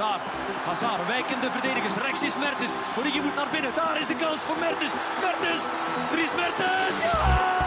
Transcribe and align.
Hazard. 0.00 0.20
Hazard, 0.64 1.06
wijkende 1.06 1.50
verdedigers. 1.50 1.96
Rechts 1.96 2.22
is 2.22 2.38
Mertens. 2.38 2.72
Origi 2.98 3.20
moet 3.20 3.34
naar 3.34 3.48
binnen. 3.52 3.70
Daar 3.74 4.00
is 4.00 4.06
de 4.06 4.14
kans 4.14 4.40
voor 4.40 4.58
Mertens. 4.58 4.92
Mertens. 5.20 5.62
Dries 6.10 6.34
Mertens. 6.34 7.02
Ja! 7.02 7.58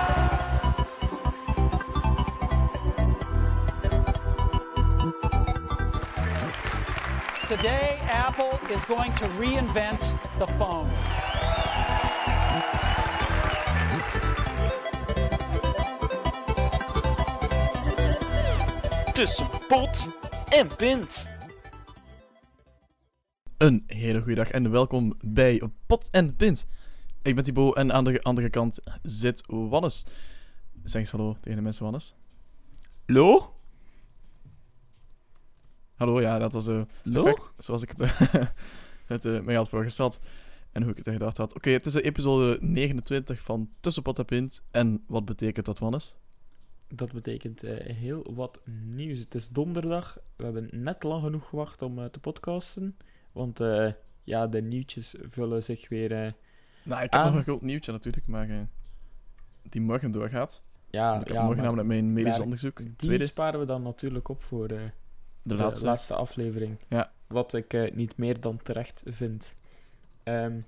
Today, 7.48 8.00
Apple 8.28 8.60
is 8.68 8.84
going 8.84 9.16
to 9.16 9.26
reinvent 9.40 10.14
the 10.38 10.48
phone. 10.58 10.90
tussen 19.14 19.48
pot 19.68 20.08
en 20.50 20.76
pint. 20.76 21.33
Een 23.64 23.84
hele 23.88 24.20
goede 24.20 24.36
dag 24.36 24.50
en 24.52 24.72
welkom 24.72 25.14
bij 25.26 25.62
Pot 25.86 26.10
en 26.12 26.36
Pint. 26.36 26.68
Ik 27.22 27.36
ben 27.36 27.44
Thibaut 27.44 27.76
en 27.76 27.94
aan 27.94 28.04
de 28.04 28.22
andere 28.22 28.50
kant 28.50 28.80
zit 29.02 29.44
Wannes. 29.48 30.06
Zeg 30.84 31.02
eens 31.02 31.12
hallo 31.12 31.36
tegen 31.42 31.56
de 31.56 31.62
mensen, 31.62 31.84
Wannes. 31.84 32.16
Lo? 33.06 33.56
Hallo, 35.96 36.22
ja, 36.22 36.40
dat 36.40 36.54
was 36.54 36.68
uh, 36.68 36.82
Lo? 37.04 37.24
perfect. 37.24 37.52
Zoals 37.58 37.82
ik 37.82 37.90
het, 37.90 38.00
eh, 38.00 38.22
het 39.06 39.26
eh, 39.26 39.42
mij 39.42 39.56
had 39.56 39.70
voorgesteld. 39.70 40.20
En 40.72 40.82
hoe 40.82 40.92
ik 40.92 40.98
het 40.98 41.10
gedacht 41.10 41.38
had. 41.38 41.56
Oké, 41.56 41.70
het 41.70 41.86
is 41.86 41.94
de 41.94 42.02
episode 42.02 42.58
29 42.62 43.42
van 43.42 43.70
Tussen 43.80 44.04
Pot 44.04 44.20
en 44.20 44.26
Pint. 44.26 44.62
En 44.72 45.04
wat 45.08 45.26
betekent 45.26 45.66
dat, 45.66 45.80
Wannes? 45.80 46.16
Dat 46.96 47.12
betekent 47.12 47.64
eh, 47.64 47.96
heel 47.96 48.34
wat 48.34 48.62
nieuws. 48.66 49.20
Het 49.20 49.36
is 49.36 49.50
donderdag. 49.50 50.18
We 50.36 50.44
hebben 50.44 50.70
net 50.72 51.04
lang 51.04 51.24
genoeg 51.24 51.50
gewacht 51.50 51.82
om 51.82 52.00
eh, 52.00 52.06
te 52.06 52.20
podcasten. 52.20 52.98
Want 53.34 53.60
eh, 53.60 53.92
ja, 54.24 54.48
de 54.48 54.62
nieuwtjes 54.62 55.16
vullen 55.22 55.64
zich 55.64 55.90
weer. 55.90 56.12
eh, 56.12 56.32
Nou, 56.84 57.04
ik 57.04 57.12
heb 57.12 57.22
Aan- 57.22 57.26
nog 57.26 57.36
een 57.36 57.44
groot 57.44 57.62
nieuwtje 57.62 57.92
natuurlijk, 57.92 58.28
maar 58.28 58.50
eh, 58.50 58.58
die 59.62 59.82
morgen 59.82 60.12
doorgaat. 60.12 60.62
ja, 60.90 61.14
ik 61.20 61.28
heb 61.28 61.36
ja, 61.36 61.44
morgen 61.46 61.64
namelijk 61.64 61.88
mijn 61.88 62.14
medisch 62.14 62.40
onderzoek. 62.40 62.78
die 62.78 62.96
tweede, 62.96 63.26
sparen 63.26 63.60
we 63.60 63.66
dan 63.66 63.82
natuurlijk 63.82 64.28
op 64.30 64.44
voor 64.44 64.68
de 64.68 64.86
de 65.42 65.56
laatste. 65.56 65.86
laatste, 65.86 66.14
aflevering. 66.14 66.78
Ja. 66.90 67.12
Wat 67.28 67.54
ik 67.54 67.96
niet 67.96 68.18
meer 68.18 68.40
dan 68.40 68.58
terecht 68.58 69.02
vind. 69.06 69.56
Ehm, 70.24 70.62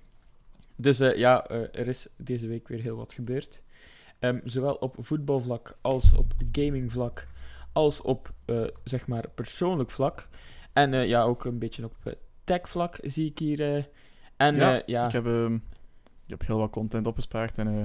dus 0.76 0.98
ja, 0.98 1.48
er 1.50 1.88
is 1.88 2.08
deze 2.16 2.48
week 2.48 2.68
weer 2.68 2.82
heel 2.82 2.96
wat 2.98 3.14
gebeurd. 3.14 3.64
Ehm, 4.20 4.40
zowel 4.44 4.74
op 4.76 4.96
voetbalvlak 5.00 5.74
als 5.82 6.14
op 6.14 6.34
gamingvlak, 6.52 7.28
als 7.74 8.02
op 8.02 8.34
zeg 8.84 9.08
maar 9.08 9.30
persoonlijk 9.36 9.92
vlak. 9.92 10.28
En 10.74 11.08
ja, 11.08 11.24
ook 11.24 11.46
een 11.46 11.60
beetje 11.60 11.84
op 11.86 12.16
techvlak 12.46 12.98
zie 13.02 13.30
ik 13.30 13.40
hier. 13.40 13.76
eh. 13.76 13.84
en 14.38 14.56
Ja, 14.56 14.74
ja, 14.74 14.82
ja 14.86 15.06
Ik, 15.06 15.12
heb, 15.12 15.26
ehm, 15.26 15.56
ik 15.56 15.62
heb 16.28 16.46
heel 16.46 16.58
wat 16.58 16.70
content 16.72 17.08
opgespaard 17.08 17.58
en 17.58 17.68
eh, 17.68 17.82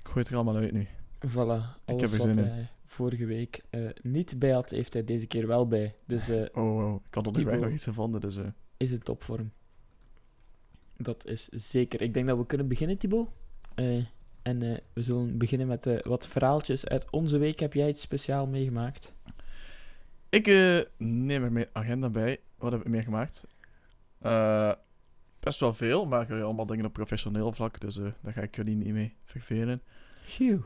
ik 0.00 0.06
gooi 0.10 0.18
het 0.18 0.28
er 0.28 0.34
allemaal 0.34 0.56
uit 0.56 0.72
nu. 0.72 0.86
voilà. 1.26 1.62
Alles 1.84 2.00
heb 2.00 2.00
er 2.00 2.20
zin 2.20 2.38
in. 2.38 2.44
hij 2.44 2.68
vorige 2.86 3.26
week 3.26 3.60
eh, 3.70 3.80
niet 4.02 4.38
bij 4.38 4.50
had, 4.50 4.70
heeft 4.70 4.92
hij 4.92 5.04
deze 5.04 5.26
keer 5.26 5.46
wel 5.46 5.66
bij. 5.68 5.94
Dus 6.06 6.28
eh, 6.28 6.42
Oh, 6.52 6.76
oh 6.76 7.00
ik 7.08 7.14
had 7.14 7.26
op 7.26 7.36
weg 7.36 7.58
nog 7.60 7.70
iets 7.70 7.84
gevonden, 7.84 8.20
dus... 8.20 8.36
eh, 8.36 8.44
is 8.76 8.90
in 8.90 8.98
topvorm. 8.98 9.52
Dat 10.96 11.26
is 11.26 11.48
zeker. 11.48 12.02
Ik 12.02 12.14
denk 12.14 12.26
dat 12.26 12.38
we 12.38 12.46
kunnen 12.46 12.68
beginnen, 12.68 12.98
Thibaut. 12.98 13.28
Eh, 13.74 14.04
en 14.42 14.62
eh, 14.62 14.76
we 14.92 15.02
zullen 15.02 15.38
beginnen 15.38 15.66
met 15.66 15.86
eh, 15.86 16.00
wat 16.02 16.26
verhaaltjes 16.26 16.86
uit 16.86 17.10
onze 17.10 17.38
week. 17.38 17.60
Heb 17.60 17.72
jij 17.72 17.88
iets 17.88 18.00
speciaal 18.00 18.46
meegemaakt? 18.46 19.12
Ik 20.28 20.46
eh, 20.46 20.80
neem 20.98 21.42
er 21.44 21.52
mijn 21.52 21.66
agenda 21.72 22.10
bij. 22.10 22.38
Wat 22.58 22.72
heb 22.72 22.80
ik 22.80 22.88
meer 22.88 23.02
Eh, 24.24 24.72
best 25.44 25.60
wel 25.60 25.74
veel, 25.74 26.04
maar 26.04 26.30
eh, 26.30 26.44
allemaal 26.44 26.66
dingen 26.66 26.84
op 26.84 26.92
professioneel 26.92 27.52
vlak, 27.52 27.80
dus 27.80 27.98
eh, 27.98 28.06
daar 28.20 28.32
ga 28.32 28.40
ik 28.40 28.56
jullie 28.56 28.76
niet 28.76 28.92
mee 28.92 29.16
vervelen. 29.24 29.82
Phew. 30.24 30.60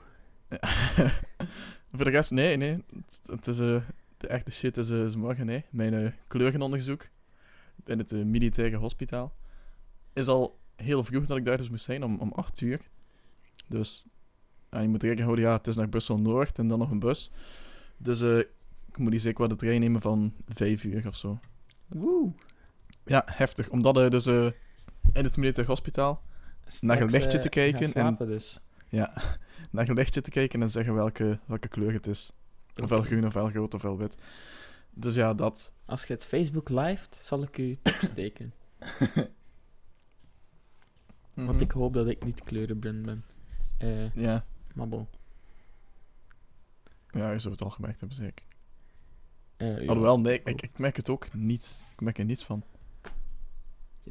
Voor 1.95 2.05
de 2.05 2.11
rest, 2.11 2.31
nee, 2.31 2.57
nee. 2.57 2.85
Het, 2.95 3.21
het 3.27 3.47
is, 3.47 3.59
eh, 3.59 3.83
de 4.17 4.27
echte 4.27 4.51
shit 4.51 4.77
is, 4.77 4.91
is 4.91 5.17
morgen, 5.17 5.47
nee. 5.47 5.65
Mijn 5.71 6.15
kleurenonderzoek 6.27 7.09
in 7.85 7.99
het 7.99 8.13
militaire 8.13 8.77
hospitaal 8.77 9.35
is 10.13 10.29
al 10.29 10.59
heel 10.77 11.05
vroeg 11.05 11.27
dat 11.27 11.37
ik 11.37 11.45
daar 11.45 11.57
dus 11.57 11.71
moest 11.71 11.85
zijn, 11.85 12.05
om, 12.05 12.19
om 12.19 12.33
8 12.33 12.61
uur. 12.61 12.81
Dus 13.67 14.07
ja, 14.71 14.81
je 14.81 14.89
moet 14.89 15.03
rekening 15.03 15.27
houden, 15.27 15.45
ja, 15.45 15.57
het 15.57 15.67
is 15.67 15.77
naar 15.77 15.89
Brussel-Noord 15.89 16.59
en 16.59 16.69
dan 16.69 16.79
nog 16.79 16.91
een 16.91 16.99
bus. 16.99 17.31
Dus 17.97 18.21
ik 18.21 18.99
moet 18.99 19.11
die 19.11 19.21
zeker 19.21 19.39
wel 19.39 19.49
de 19.49 19.57
trein 19.57 19.81
nemen 19.81 20.01
van 20.01 20.35
5 20.49 20.85
uur 20.85 21.07
of 21.07 21.17
zo. 21.17 21.39
Woe. 21.87 22.33
Ja, 23.09 23.23
heftig. 23.27 23.69
Omdat 23.69 23.95
hij 23.97 24.09
dus 24.11 24.27
eh, 24.27 24.45
in 25.13 25.25
het 25.25 25.37
militair 25.37 25.67
hospitaal 25.67 26.23
Naar 26.81 27.01
een 27.01 27.09
Straks, 27.09 27.13
lichtje 27.13 27.37
eh, 27.39 27.43
te 27.45 27.49
kijken 27.49 27.79
gaan 27.79 27.83
en- 27.87 27.91
slapen 27.91 28.27
dus. 28.27 28.61
ja, 28.89 29.13
naar 29.71 29.89
een 29.89 29.95
lichtje 29.95 30.21
te 30.21 30.31
kijken 30.31 30.63
en 30.63 30.71
zeggen 30.71 30.95
welke, 30.95 31.39
welke 31.47 31.69
kleur 31.69 31.93
het 31.93 32.07
is. 32.07 32.33
Ofwel 32.83 33.03
groen, 33.03 33.27
ofwel 33.27 33.51
rood, 33.51 33.75
ofwel 33.75 33.97
wit. 33.99 34.15
Dus 34.91 35.15
ja, 35.15 35.35
dat. 35.35 35.73
Als 35.85 36.05
je 36.05 36.13
het 36.13 36.25
Facebook 36.25 36.69
lived, 36.69 37.19
zal 37.23 37.43
ik 37.43 37.59
u 37.59 37.77
opsteken. 37.95 38.53
Want 41.35 41.53
Mhm. 41.53 41.61
ik 41.61 41.71
hoop 41.73 41.93
dat 41.95 42.07
ik 42.09 42.25
niet 42.25 42.45
kleurenblind 42.45 43.03
ben. 43.07 43.25
Eh 43.79 44.15
Ja, 44.15 44.45
maar 44.75 44.89
bon. 44.89 45.07
ja, 47.11 47.31
je 47.31 47.39
zou 47.39 47.53
het 47.55 47.63
al 47.63 47.71
gemerkt 47.71 48.01
hebben, 48.01 48.19
zeker. 48.19 48.45
Ja. 49.57 49.75
Alhoewel, 49.87 50.21
nee, 50.21 50.41
ik, 50.45 50.63
ik 50.63 50.79
merk 50.79 50.97
het 50.97 51.09
ook 51.09 51.35
niet. 51.35 51.75
Ik 51.93 52.01
merk 52.01 52.19
er 52.19 52.25
niets 52.25 52.45
van. 52.45 52.63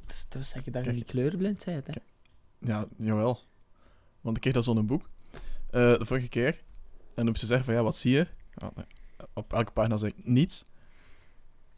Het 0.06 0.13
is 0.13 0.25
toch 0.30 0.47
dat 0.52 0.66
je 0.66 0.72
Kijk. 0.72 0.91
niet 0.91 1.06
kleurenblind 1.06 1.66
bent, 1.66 1.85
hè? 1.85 1.91
Kijk. 1.91 2.06
Ja, 2.59 2.85
jawel. 2.97 3.40
Want 4.22 4.35
ik 4.35 4.41
kreeg 4.41 4.53
dat 4.53 4.63
zo'n 4.63 4.85
boek. 4.85 5.09
eh, 5.69 5.97
de 5.97 6.06
vorige 6.06 6.28
keer. 6.28 6.63
En 7.16 7.25
toen 7.25 7.35
ze 7.35 7.46
zeggen 7.46 7.66
van, 7.66 7.74
ja, 7.74 7.84
wat 7.84 7.96
zie 7.97 8.12
je? 8.12 8.28
Ja, 8.56 8.72
op 9.34 9.53
elke 9.53 9.72
pagina 9.72 9.97
zei 9.97 10.12
ik 10.16 10.25
niets. 10.25 10.66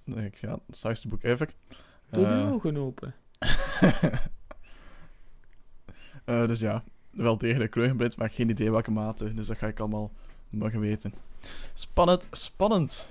Dan 0.04 0.16
denk 0.16 0.34
ik, 0.34 0.42
ja, 0.42 0.60
het 0.68 0.78
saaiste 0.78 1.08
boek 1.08 1.24
ever. 1.24 1.54
Doe 2.10 2.26
Eh, 2.26 2.40
je 2.46 2.52
ogen 2.52 2.78
open. 2.78 3.14
Eh, 6.26 6.48
dus 6.48 6.60
ja, 6.60 6.84
wel 7.12 7.38
degelijk 7.38 7.72
kleurenblind, 7.72 8.18
maar 8.18 8.30
geen 8.30 8.50
idee 8.50 8.72
welke 8.72 8.92
mate. 8.92 9.34
Dus 9.34 9.48
dat 9.48 9.58
ga 9.58 9.68
ik 9.68 9.80
allemaal 9.80 10.12
morgen 10.50 10.80
weten. 10.80 11.14
Spannend, 11.74 12.28
spannend. 12.32 13.10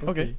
Oké. 0.00 0.34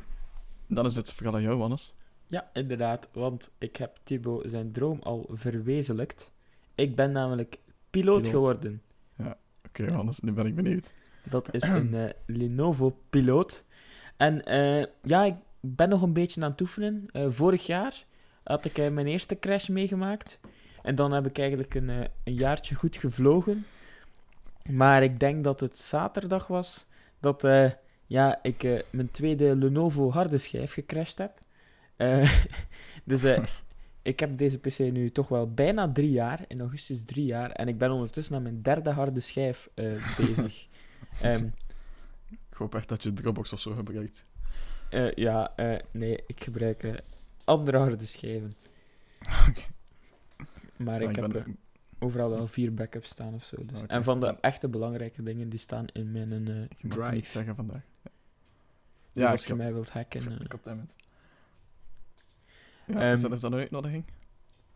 Dan 0.68 0.86
is 0.86 0.96
het 0.96 1.14
vooral 1.14 1.36
aan 1.36 1.42
jou, 1.42 1.58
Wannes. 1.58 1.94
Ja, 2.34 2.50
inderdaad, 2.54 3.10
want 3.12 3.52
ik 3.58 3.76
heb 3.76 4.00
Thibaut 4.04 4.44
zijn 4.50 4.72
droom 4.72 5.00
al 5.02 5.30
verwezenlijkt. 5.32 6.32
Ik 6.76 6.96
ben 6.96 7.12
namelijk 7.12 7.60
piloot, 7.90 8.22
Piloot. 8.22 8.28
geworden. 8.28 8.82
Oké, 9.68 9.92
Wannes, 9.92 10.20
nu 10.20 10.32
ben 10.32 10.46
ik 10.46 10.56
benieuwd. 10.56 10.94
Dat 11.24 11.54
is 11.54 11.64
een 11.78 11.94
eh, 11.94 12.10
Lenovo 12.26 12.98
piloot. 13.10 13.64
En 14.18 14.46
eh, 14.46 14.86
ja, 15.04 15.24
ik 15.24 15.36
ben 15.60 15.90
nog 15.90 16.02
een 16.02 16.14
beetje 16.14 16.42
aan 16.42 16.52
het 16.52 16.62
oefenen. 16.62 17.06
Eh, 17.12 17.26
vorig 17.30 17.66
jaar 17.66 18.06
had 18.44 18.66
ik 18.66 18.78
mijn 18.78 19.08
eerste 19.08 19.40
crash 19.40 19.68
meegemaakt. 19.68 20.40
En 20.82 20.96
dan 20.96 21.12
heb 21.12 21.26
ik 21.26 21.38
eigenlijk 21.38 21.76
een, 21.76 21.90
een 22.24 22.34
jaartje 22.34 22.76
goed 22.76 22.98
gevlogen. 22.98 23.66
Maar 24.70 25.04
ik 25.04 25.20
denk 25.20 25.44
dat 25.44 25.60
het 25.60 25.80
zaterdag 25.80 26.48
was 26.48 26.86
dat 27.20 27.48
ja, 28.08 28.40
ik 28.42 28.86
mijn 28.90 29.12
tweede 29.12 29.56
Lenovo 29.56 30.12
harde 30.12 30.38
schijf 30.38 30.74
gecrashed 30.74 31.18
heb. 31.18 31.43
Eh, 32.12 32.44
dus 33.04 33.24
eh, 33.24 33.44
ik 34.02 34.20
heb 34.20 34.38
deze 34.38 34.60
PC 34.60 34.78
nu 34.80 35.12
toch 35.12 35.28
wel 35.28 35.54
bijna 35.54 35.92
drie 35.92 36.12
jaar. 36.12 36.46
In 36.48 36.60
augustus 36.60 37.04
drie 37.06 37.26
jaar. 37.26 37.52
En 37.52 37.68
ik 37.68 37.78
ben 37.78 37.92
ondertussen 37.92 38.36
aan 38.36 38.42
mijn 38.42 38.62
derde 38.62 38.90
harde 38.90 39.20
schijf 39.20 39.70
eh, 39.74 39.86
bezig. 40.18 40.68
Ehm, 41.22 41.46
Ik 42.30 42.58
hoop 42.58 42.76
echt 42.76 42.88
dat 42.90 43.04
je 43.04 43.14
Dropbox 43.14 43.54
of 43.54 43.60
zo 43.60 43.74
gebruikt. 43.74 44.24
ja, 45.16 45.54
nee, 45.92 46.24
ik 46.28 46.44
gebruik 46.44 47.04
andere 47.44 47.78
harde 47.78 48.06
schijven. 48.06 48.54
Maar 50.78 51.02
Ja, 51.02 51.10
ik, 51.10 51.16
heb 51.16 51.32
ben- 51.32 51.58
overal 52.00 52.30
wel 52.30 52.48
vier 52.48 52.74
backups 52.74 53.10
staan 53.10 53.34
of 53.34 53.44
zo. 53.44 53.66
Dus. 53.66 53.82
En 53.88 54.04
van 54.04 54.20
de 54.20 54.26
Ja. 54.26 54.38
echte 54.42 54.68
belangrijke 54.68 55.24
dingen, 55.24 55.50
die 55.50 55.60
staan 55.60 55.86
in 55.94 56.12
mijn 56.12 56.48
eh, 56.48 56.62
ik 56.62 56.84
mag 56.84 56.92
drive. 56.98 57.12
niets 57.12 57.32
zeggen 57.32 57.56
vandaag. 57.56 57.82
Ja, 59.12 59.22
dus 59.22 59.30
als 59.32 59.42
ik, 59.42 59.48
je 59.48 59.56
mij 59.56 59.74
wilt 59.74 59.90
hacken... 59.90 60.48
Ja, 62.88 63.00
Ehm, 63.00 63.14
is, 63.14 63.22
dat, 63.22 63.32
is 63.32 63.42
dat 63.42 63.52
een 63.52 63.60
uitnodiging? 63.60 64.04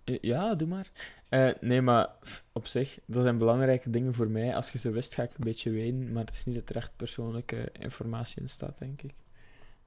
eh, 0.03 0.17
ja, 0.21 0.55
doe 0.55 0.67
maar. 0.67 0.91
Eh, 1.29 1.49
nee, 1.61 1.81
maar 1.81 2.07
op 2.51 2.67
zich, 2.67 2.99
dat 3.05 3.23
zijn 3.23 3.37
belangrijke 3.37 3.89
dingen 3.89 4.13
voor 4.13 4.29
mij. 4.29 4.55
Als 4.55 4.71
je 4.71 4.77
ze 4.77 4.89
wist, 4.91 5.13
ga 5.13 5.23
ik 5.23 5.29
een 5.37 5.43
beetje 5.43 5.71
weten. 5.71 6.11
Maar 6.11 6.25
het 6.25 6.33
is 6.33 6.45
niet 6.45 6.55
dat 6.55 6.69
er 6.69 6.75
echt 6.75 6.95
persoonlijke 6.95 7.69
informatie 7.79 8.41
in 8.41 8.49
staat, 8.49 8.77
denk 8.77 9.01
ik. 9.01 9.11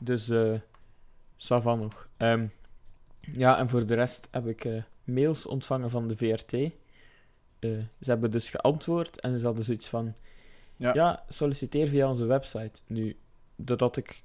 Dus, 0.03 0.31
ça 1.37 1.57
va 1.63 1.75
nog. 1.75 2.09
Ehm, 2.17 2.47
ja, 3.21 3.59
en 3.59 3.69
voor 3.69 3.87
de 3.87 3.95
rest 3.95 4.29
heb 4.31 4.47
ik 4.47 4.69
mails 5.05 5.47
ontvangen 5.47 5.91
van 5.91 6.09
de 6.09 6.17
VRT. 6.17 6.51
Ze 7.61 7.87
hebben 8.11 8.31
dus 8.31 8.51
geantwoord 8.51 9.21
en 9.21 9.39
ze 9.39 9.45
hadden 9.45 9.65
zoiets 9.65 9.89
van... 9.89 10.15
Ja. 10.77 10.95
Ja, 10.95 11.25
solliciteer 11.29 11.89
via 11.89 12.09
onze 12.09 12.25
website. 12.25 12.81
Nu, 12.87 13.17
doordat 13.57 13.97
ik 13.97 14.23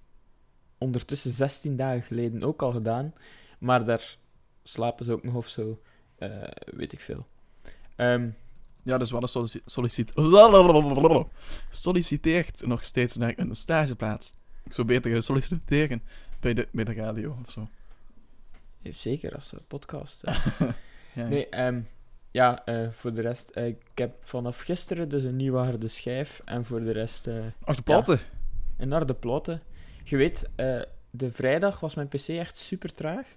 ondertussen 0.78 1.32
16 1.32 1.76
dagen 1.76 2.02
geleden 2.02 2.44
ook 2.44 2.62
al 2.62 2.72
gedaan. 2.72 3.14
Maar 3.60 3.84
daar 3.86 4.18
slapen 4.64 5.06
ze 5.06 5.12
ook 5.12 5.24
nog 5.24 5.34
of 5.36 5.48
zo. 5.48 5.82
Eh, 6.18 6.30
weet 6.66 6.94
ik 6.94 7.00
veel. 7.02 7.28
Ehm, 7.96 8.30
Ja, 8.84 8.98
dus 8.98 9.12
wat 9.12 9.30
sollici 9.30 9.62
sollicit 9.66 10.12
solliciteert 11.70 12.66
nog 12.66 12.86
steeds 12.86 13.16
naar 13.16 13.34
een 13.36 13.56
stageplaats. 13.56 14.34
Ik 14.64 14.74
zou 14.74 14.88
beter 14.88 15.24
solliciteren 15.24 16.02
bij 16.40 16.54
de, 16.54 16.68
bij 16.72 16.84
de 16.84 16.94
radio 16.94 17.36
of 17.46 17.52
zo. 17.52 17.68
zeker 18.84 19.34
als 19.34 19.54
podcast. 19.68 20.24
Ja, 21.14 21.28
Nee, 21.28 21.50
ehm, 21.50 21.82
ja, 22.32 22.66
eh, 22.66 22.90
voor 22.92 23.14
de 23.14 23.22
rest. 23.22 23.50
eh, 23.50 23.66
ik 23.68 23.78
heb 23.96 24.16
vanaf 24.26 24.60
gisteren 24.60 25.10
dus 25.10 25.24
een 25.24 25.36
nieuwe 25.36 25.58
harde 25.58 25.88
schijf. 25.88 26.40
En 26.44 26.66
voor 26.66 26.80
de 26.84 26.92
rest 26.92 27.28
Ach, 27.64 27.76
de 27.76 27.82
platen. 27.82 28.20
een 28.78 28.92
harde 28.92 29.14
platen. 29.16 29.62
Je 30.04 30.18
weet, 30.18 30.50
de 31.12 31.32
vrijdag 31.32 31.80
was 31.80 31.96
mijn 31.96 32.08
PC 32.08 32.28
echt 32.28 32.58
super 32.58 32.94
traag. 32.94 33.28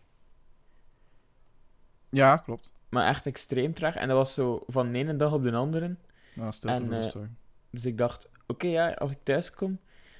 Ja, 2.11 2.37
klopt. 2.37 2.73
Maar 2.89 3.07
echt 3.07 3.27
extreem 3.27 3.75
traag. 3.75 3.95
En 3.95 4.09
dat 4.09 4.17
was 4.17 4.35
zo 4.35 4.63
van 4.67 4.93
de 4.93 4.99
ene 4.99 5.17
dag 5.17 5.33
op 5.33 5.43
de 5.43 5.53
andere. 5.53 5.97
Nou, 6.35 6.53
stilte 6.53 6.83
En, 6.83 6.93
eh. 6.93 7.15
Dus 7.71 7.85
ik 7.87 7.99
dacht, 7.99 8.29
oké, 8.47 8.67
ja, 8.67 8.91
als 8.93 9.11
ik 9.11 9.19
thuis 9.23 9.51
kom, 9.51 9.73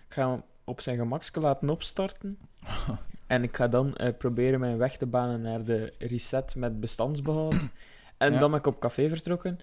ik 0.09 0.15
ga 0.15 0.31
hem 0.31 0.43
op 0.65 0.81
zijn 0.81 0.97
gemakske 0.99 1.41
laten 1.41 1.71
opstarten. 1.71 2.39
en 3.27 3.43
ik 3.43 3.57
ga 3.57 3.69
dan 3.69 3.95
eh, 3.97 4.17
proberen 4.19 4.61
mijn 4.61 4.79
weg 4.79 4.97
te 4.97 5.07
banen 5.07 5.41
naar 5.41 5.65
de 5.65 5.95
reset 5.99 6.55
met 6.55 6.81
bestandsbehoud. 6.81 7.55
en 8.19 8.33
Ja. 8.33 8.39
dan 8.39 8.51
ben 8.51 8.59
ik 8.59 8.67
op 8.67 8.81
café 8.81 9.09
vertrokken. 9.09 9.59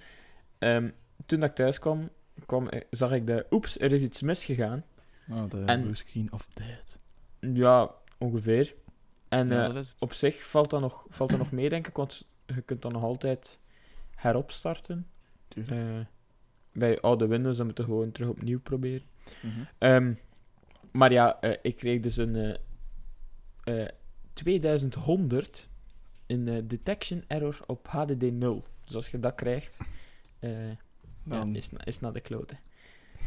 Ehm, 0.58 0.90
toen 1.26 1.40
dat 1.40 1.50
ik 1.50 1.56
thuis 1.56 1.80
kwam, 1.80 2.10
kwam, 2.46 2.68
eh, 2.68 2.82
zag 2.90 3.12
ik 3.12 3.28
de, 3.28 3.46
oeps, 3.52 3.80
er 3.80 3.92
is 3.92 4.02
iets 4.02 4.22
misgegaan. 4.22 4.84
Oh, 5.30 5.50
de 5.50 5.64
en- 5.66 5.82
blue 5.82 5.96
screen 5.96 6.32
of 6.32 6.48
death. 6.48 6.98
Ja, 7.40 7.92
ongeveer. 8.18 8.76
En 9.30 9.48
ja, 9.48 9.74
eh, 9.74 9.82
op 10.00 10.14
zich 10.14 10.48
valt 10.48 10.70
dat, 10.70 10.82
nog, 10.82 11.08
valt 11.10 11.30
dat 11.30 11.40
nog 11.40 11.52
mee, 11.52 11.70
denk 11.70 11.88
ik, 11.88 11.96
want 11.96 12.26
je 12.46 12.62
kunt 12.62 12.82
dan 12.82 12.92
nog 12.92 13.04
altijd 13.04 13.60
heropstarten. 14.16 15.08
Eh, 15.68 16.00
bij 16.74 17.02
oude 17.02 17.28
Windows 17.28 17.58
dan 17.58 17.66
moet 17.66 17.78
je 17.78 17.84
gewoon 17.84 18.12
terug 18.12 18.30
opnieuw 18.30 18.60
proberen. 18.60 19.06
Mhm. 19.42 19.60
Ehm, 19.78 20.14
maar 20.92 21.12
ja, 21.12 21.40
eh, 21.42 21.58
ik 21.62 21.76
kreeg 21.76 22.00
dus 22.00 22.18
een 22.18 22.36
eh, 22.36 23.84
eh, 23.84 23.90
2100 24.34 25.70
in 26.26 26.48
eh, 26.48 26.62
detection 26.64 27.24
error 27.28 27.60
op 27.66 27.88
HDD 27.88 28.32
0. 28.32 28.66
Dus 28.86 28.96
als 28.96 29.08
je 29.10 29.20
dat 29.20 29.36
krijgt, 29.36 29.78
ja, 30.40 30.78
Dan- 31.24 31.56
is, 31.56 31.72
na- 31.72 31.86
is 31.86 32.00
naar 32.00 32.14
de 32.14 32.22
klote. 32.22 32.56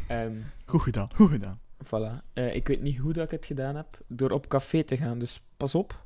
Ehm, 0.07 0.35
Goed 0.65 0.81
gedaan, 0.81 1.09
goed 1.15 1.29
gedaan. 1.29 1.59
Voilà. 1.85 2.23
Eh, 2.33 2.55
ik 2.55 2.67
weet 2.67 2.81
niet 2.81 2.97
hoe 2.97 3.13
dat 3.13 3.23
ik 3.25 3.31
het 3.31 3.45
gedaan 3.45 3.75
heb. 3.75 3.97
Door 4.07 4.31
op 4.31 4.47
café 4.47 4.83
te 4.83 4.97
gaan, 4.97 5.19
dus 5.19 5.41
pas 5.57 5.75
op. 5.75 6.03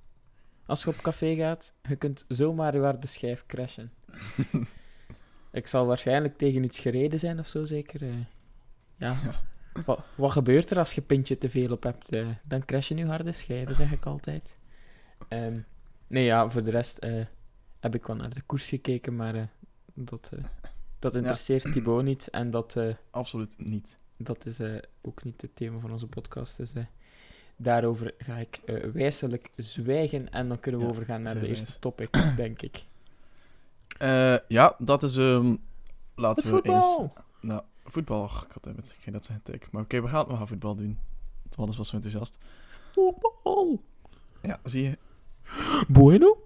Als 0.65 0.83
je 0.83 0.89
op 0.89 0.95
café 0.95 1.35
gaat, 1.35 1.73
je 1.81 1.95
kunt 1.95 2.25
zomaar 2.27 2.75
je 2.75 2.81
harde 2.81 3.07
schijf 3.07 3.45
crashen. 3.45 3.91
ik 5.51 5.67
zal 5.67 5.85
waarschijnlijk 5.85 6.37
tegen 6.37 6.63
iets 6.63 6.79
gereden 6.79 7.19
zijn 7.19 7.39
of 7.39 7.47
zo, 7.47 7.65
zeker. 7.65 8.01
eh. 8.01 8.09
ja. 8.97 9.15
Ja. 9.23 9.41
Wat, 9.85 9.99
wat 10.15 10.31
gebeurt 10.31 10.71
er 10.71 10.77
als 10.77 10.93
je 10.93 11.01
pintje 11.01 11.37
te 11.37 11.49
veel 11.49 11.71
op 11.71 11.83
hebt? 11.83 12.11
eh, 12.11 12.27
dan 12.47 12.65
crash 12.65 12.87
je 12.87 13.05
harde 13.05 13.31
schijven, 13.31 13.75
zeg 13.75 13.91
ik 13.91 14.05
altijd. 14.05 14.57
Ehm, 15.27 15.59
nee, 16.07 16.23
ja, 16.23 16.49
voor 16.49 16.63
de 16.63 16.71
rest 16.71 17.05
heb 17.79 17.95
ik 17.95 18.05
wel 18.05 18.15
naar 18.15 18.29
de 18.33 18.41
koers 18.41 18.67
gekeken, 18.67 19.15
maar 19.15 19.49
dat, 19.93 20.29
dat 20.99 21.15
interesseert 21.15 21.71
Thibaut 21.71 22.03
niet. 22.03 22.27
En 22.29 22.49
dat, 22.49 22.77
Absoluut 23.11 23.53
niet. 23.57 23.99
Dat 24.23 24.45
is 24.45 24.59
eh, 24.59 24.75
ook 25.01 25.23
niet 25.23 25.41
het 25.41 25.55
thema 25.55 25.79
van 25.79 25.91
onze 25.91 26.07
podcast. 26.07 26.57
Dus 26.57 26.73
eh, 26.73 26.83
daarover 27.55 28.13
ga 28.17 28.37
ik 28.37 28.59
eh, 28.65 28.75
wijselijk 28.91 29.51
zwijgen. 29.55 30.29
En 30.31 30.47
dan 30.47 30.59
kunnen 30.59 30.81
we 30.81 30.87
Ja, 30.87 30.91
overgaan 30.93 31.21
naar 31.21 31.39
de 31.39 31.47
eerste 31.47 31.65
wijs. 31.65 31.77
topic, 31.79 32.09
denk 32.37 32.61
ik. 32.61 32.83
Ja, 34.47 34.75
dat 34.79 35.03
is... 35.03 35.17
ehm 35.17 35.55
laten 36.15 36.43
Het 36.55 36.63
we 36.63 36.71
eens... 36.71 36.85
voetbal! 36.85 37.13
Nou, 37.41 37.61
voetbal. 37.85 38.27
God 38.27 38.57
damn 38.63 38.77
it. 38.79 38.85
Ik 38.85 39.01
ging 39.01 39.15
dat 39.15 39.25
zeggen 39.25 39.43
tik. 39.45 39.71
Maar 39.71 39.81
oké, 39.81 40.01
we 40.01 40.07
gaan 40.07 40.27
we 40.27 40.35
gaan 40.35 40.47
voetbal 40.47 40.75
doen. 40.75 40.99
Want 41.43 41.55
Wannes 41.55 41.77
was 41.77 41.87
zo 41.89 41.95
enthousiast. 41.95 42.37
Voetbal! 42.93 43.81
Ja, 44.41 44.59
zie 44.63 44.83
je. 44.83 44.97
Bueno? 45.87 46.37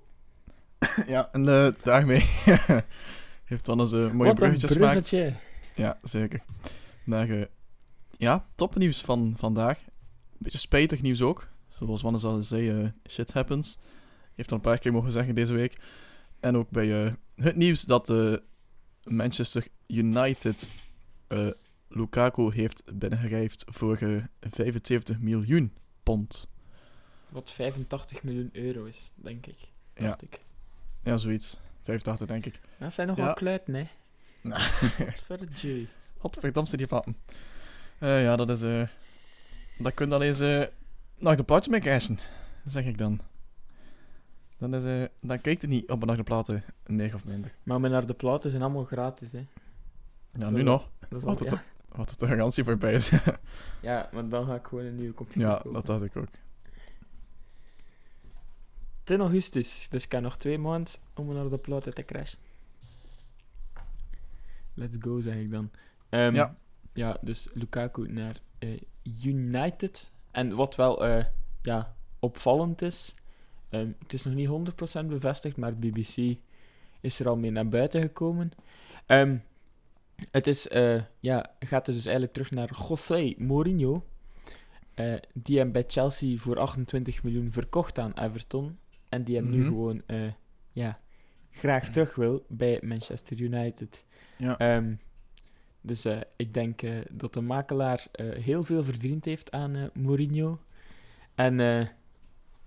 ja, 1.07 1.29
en 1.31 1.47
eh, 1.49 1.67
daarmee 1.83 2.21
heeft 3.45 3.67
Wannes 3.67 3.91
een 3.91 4.15
mooie 4.15 4.17
Wat 4.17 4.27
een 4.27 4.35
bruggetjes 4.35 4.71
gemaakt. 4.71 5.09
bruggetje. 5.09 5.33
Ja, 5.75 5.99
zeker. 6.03 6.41
Naar, 7.03 7.29
eh, 7.29 7.45
ja, 8.17 8.45
topnieuws 8.55 9.01
van 9.01 9.33
vandaag. 9.37 9.79
Beetje 10.37 10.57
spijtig 10.57 11.01
nieuws 11.01 11.21
ook. 11.21 11.47
Zoals 11.67 12.01
Wannes 12.01 12.23
al 12.23 12.43
zei, 12.43 12.69
eh, 12.69 12.89
shit 13.09 13.33
happens. 13.33 13.77
Heeft 14.35 14.49
al 14.51 14.55
een 14.55 14.61
paar 14.63 14.77
keer 14.79 14.91
mogen 14.91 15.11
zeggen 15.11 15.35
deze 15.35 15.53
week. 15.53 15.77
En 16.39 16.57
ook 16.57 16.69
bij 16.69 17.05
eh, 17.05 17.13
het 17.35 17.55
nieuws 17.55 17.81
dat 17.81 18.09
eh, 18.09 18.33
Manchester 19.03 19.67
United 19.87 20.71
Lukaku 21.89 22.53
heeft 22.53 22.83
binnengerijfd 22.93 23.63
voor 23.67 23.97
eh, 23.97 24.23
75 24.39 25.19
miljoen 25.19 25.73
pond. 26.03 26.45
Wat 27.29 27.51
85 27.51 28.23
miljoen 28.23 28.49
euro 28.53 28.85
is, 28.85 29.11
denk 29.15 29.45
ik. 29.45 29.57
Ja. 29.95 30.17
Ik. 30.21 30.39
Ja, 31.03 31.17
zoiets. 31.17 31.59
85 31.83 32.27
denk 32.27 32.45
ik. 32.45 32.59
Dat 32.79 32.93
zijn 32.93 33.07
nog 33.07 33.17
Ja. 33.17 33.23
wel 33.25 33.33
kluiten, 33.33 33.73
hè? 33.79 33.85
Verdomme. 35.25 35.87
Godverdamme, 36.17 36.77
die 36.77 36.87
vatten. 36.87 37.15
Eh 37.99 38.23
ja, 38.23 38.35
dat 38.35 38.49
is... 38.49 38.61
eh 38.61 38.87
dat 39.79 39.93
kun 39.93 40.05
je 40.05 40.11
dan 40.11 40.21
eens 40.21 40.39
eh 40.39 40.63
nog 41.17 41.35
de 41.35 41.43
plaatje 41.43 41.71
mee 41.71 41.79
cashen. 41.79 42.19
Zeg 42.65 42.85
ik 42.85 42.97
dan. 42.97 43.19
Dan, 44.57 44.75
is, 44.75 45.07
dan 45.21 45.41
kijkt 45.41 45.61
het 45.61 45.69
niet 45.71 45.89
op 45.89 46.01
een 46.01 46.07
nog 46.07 46.15
de 46.15 46.23
platen, 46.23 46.63
meer 46.85 47.15
of 47.15 47.25
minder. 47.25 47.53
Maar 47.63 47.79
mijn 47.79 47.91
naar 47.91 48.05
de 48.07 48.13
platen 48.13 48.49
zijn 48.49 48.61
allemaal 48.61 48.83
gratis, 48.83 49.31
hè? 49.31 49.45
Ja, 50.31 50.49
nu 50.49 50.63
nog. 50.63 50.89
Dat 51.09 51.19
is 51.19 51.23
Wat 51.25 51.39
het 51.39 51.51
ja. 51.51 51.63
Wat 51.89 52.09
het 52.09 52.19
de 52.19 52.27
garantie 52.27 52.63
voorbij 52.63 52.93
is. 52.93 53.11
ja, 53.81 54.09
maar 54.13 54.29
dan 54.29 54.45
ga 54.45 54.55
ik 54.55 54.67
gewoon 54.67 54.85
een 54.85 54.95
nieuwe 54.95 55.13
computer 55.13 55.41
ja, 55.41 55.55
kopen. 55.55 55.73
dat 55.73 55.85
dacht 55.85 56.03
ik 56.03 56.15
ook. 56.17 56.27
10 59.03 59.19
augustus, 59.19 59.87
dus 59.89 60.03
ik 60.03 60.11
heb 60.11 60.21
nog 60.21 60.37
twee 60.37 60.57
maanden 60.57 60.93
om 61.13 61.33
naar 61.33 61.49
de 61.49 61.57
platen 61.57 61.93
te 61.93 62.05
crashen. 62.05 62.39
Let's 64.73 64.95
go, 64.99 65.21
zeg 65.21 65.35
ik 65.35 65.51
dan. 65.51 65.71
Ehm, 66.09 66.33
Ja. 66.35 66.53
Ja, 66.97 67.17
dus 67.21 67.47
Lukaku 67.53 68.11
naar 68.11 68.39
eh, 68.59 68.69
United. 69.23 70.11
En 70.31 70.55
wat 70.55 70.75
wel 70.75 71.05
eh, 71.05 71.25
ja, 71.61 71.95
opvallend 72.19 72.81
is, 72.81 73.13
ehm, 73.69 73.91
het 73.99 74.13
is 74.13 74.23
nog 74.23 74.33
niet 74.33 74.47
100% 74.47 75.07
bevestigd, 75.07 75.57
maar 75.57 75.75
BBC 75.75 76.37
is 77.01 77.19
er 77.19 77.27
al 77.27 77.37
mee 77.37 77.51
naar 77.51 77.67
buiten 77.67 78.01
gekomen. 78.01 78.51
Ehm, 79.05 79.37
het 80.31 80.47
is, 80.47 80.67
eh, 80.67 81.01
ja, 81.19 81.51
gaat 81.59 81.87
er 81.87 81.93
dus 81.93 82.03
eigenlijk 82.03 82.33
terug 82.33 82.51
naar 82.51 82.69
José 82.89 83.33
Mourinho, 83.37 84.03
die 85.33 85.57
hem 85.57 85.71
bij 85.71 85.83
Chelsea 85.87 86.37
voor 86.37 86.57
28 86.59 87.23
miljoen 87.23 87.51
verkocht 87.51 87.99
aan 87.99 88.13
Everton. 88.19 88.77
En 89.09 89.23
die 89.23 89.35
hem 89.35 89.49
nu 89.49 89.57
Mhm. 89.57 89.67
gewoon 89.67 90.01
ja, 90.71 90.97
graag 91.51 91.89
terug 91.89 92.15
wil 92.15 92.45
bij 92.49 92.79
Manchester 92.83 93.39
United. 93.39 94.05
Ja. 94.37 94.57
Ehm, 94.57 94.95
dus 95.87 96.05
eh, 96.05 96.19
ik 96.35 96.53
denk 96.53 96.81
eh, 96.81 96.93
dat 97.11 97.33
de 97.33 97.41
makelaar 97.41 98.07
eh, 98.11 98.29
heel 98.43 98.63
veel 98.63 98.83
verdiend 98.83 99.25
heeft 99.25 99.51
aan 99.51 99.89
Mourinho. 99.93 100.59
En 101.35 101.57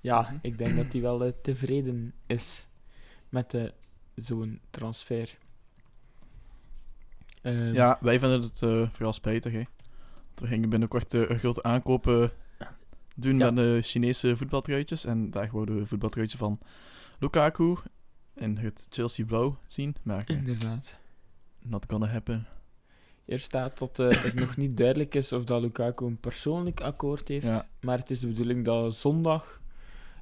ja, 0.01 0.21
Mhm. 0.21 0.35
ik 0.43 0.59
denk 0.59 0.77
dat 0.77 0.93
hij 0.93 1.01
wel 1.01 1.41
tevreden 1.43 2.15
is 2.27 2.67
met 3.29 3.73
zo'n 4.15 4.61
transfer. 4.71 5.39
Ehm, 7.43 7.73
ja, 7.75 7.99
wij 8.01 8.21
vinden 8.21 8.41
het 8.43 8.59
vooral 8.93 9.13
spijtig, 9.13 9.53
hè. 9.53 9.63
We 10.35 10.47
gingen 10.47 10.69
binnenkort 10.69 11.13
een 11.13 11.39
grote 11.39 11.63
aankopen 11.63 12.31
doen 13.15 13.39
Ja. 13.39 13.45
met 13.45 13.57
de 13.57 13.79
Chinese 13.83 14.37
voetbaltruitjes. 14.37 15.05
En 15.05 15.31
daar 15.31 15.49
wouden 15.53 15.75
we 15.75 15.81
een 15.81 15.87
voetbaltruitje 15.87 16.39
van 16.39 16.59
Lukaku 17.19 17.77
in 18.35 18.57
het 18.57 18.87
Chelsea 18.91 19.25
blauw 19.25 19.59
zien. 19.67 19.95
Maar 20.03 20.25
Inderdaad. 20.31 20.97
not 21.63 21.85
gonna 21.89 22.07
happen. 22.07 22.47
Hier 23.25 23.39
staat 23.39 23.79
dat 23.79 23.99
eh, 23.99 24.11
het 24.11 24.35
nog 24.35 24.57
niet 24.57 24.77
duidelijk 24.77 25.15
is 25.15 25.33
of 25.33 25.45
dat 25.45 25.63
Lukaku 25.63 26.07
een 26.07 26.21
persoonlijk 26.21 26.81
akkoord 26.81 27.29
heeft. 27.29 27.47
Ja. 27.47 27.69
Maar 27.81 27.99
het 27.99 28.11
is 28.11 28.21
de 28.21 28.27
bedoeling 28.27 28.65
dat 28.65 28.95
zondag 28.95 29.61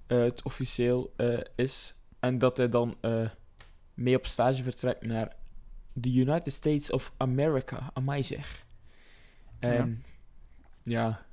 eh, 0.07 0.19
het 0.19 0.43
officieel 0.43 1.13
eh, 1.17 1.39
is. 1.55 1.95
En 2.21 2.39
dat 2.39 2.57
hij 2.57 2.69
dan 2.69 2.97
mee 3.95 4.17
op 4.17 4.27
stage 4.27 4.63
vertrekt 4.63 5.07
naar 5.07 5.37
de 5.93 6.15
United 6.15 6.53
States 6.53 6.91
of 6.91 7.13
America, 7.17 7.91
amai 7.95 8.23
zeg. 8.23 8.67
Ehm, 9.59 9.95
ja. 10.83 11.27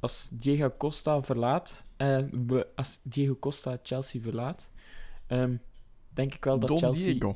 Als 0.00 0.28
Diego 0.30 0.74
Costa 0.78 1.22
verlaat, 1.22 1.84
als 2.74 2.98
Diego 3.02 3.36
Costa 3.36 3.78
Chelsea 3.82 4.20
verlaat, 4.20 4.68
ehm, 5.26 5.56
denk 6.08 6.34
ik 6.34 6.44
wel 6.44 6.58
dat 6.58 6.68
Don 6.68 6.78
Chelsea 6.78 7.34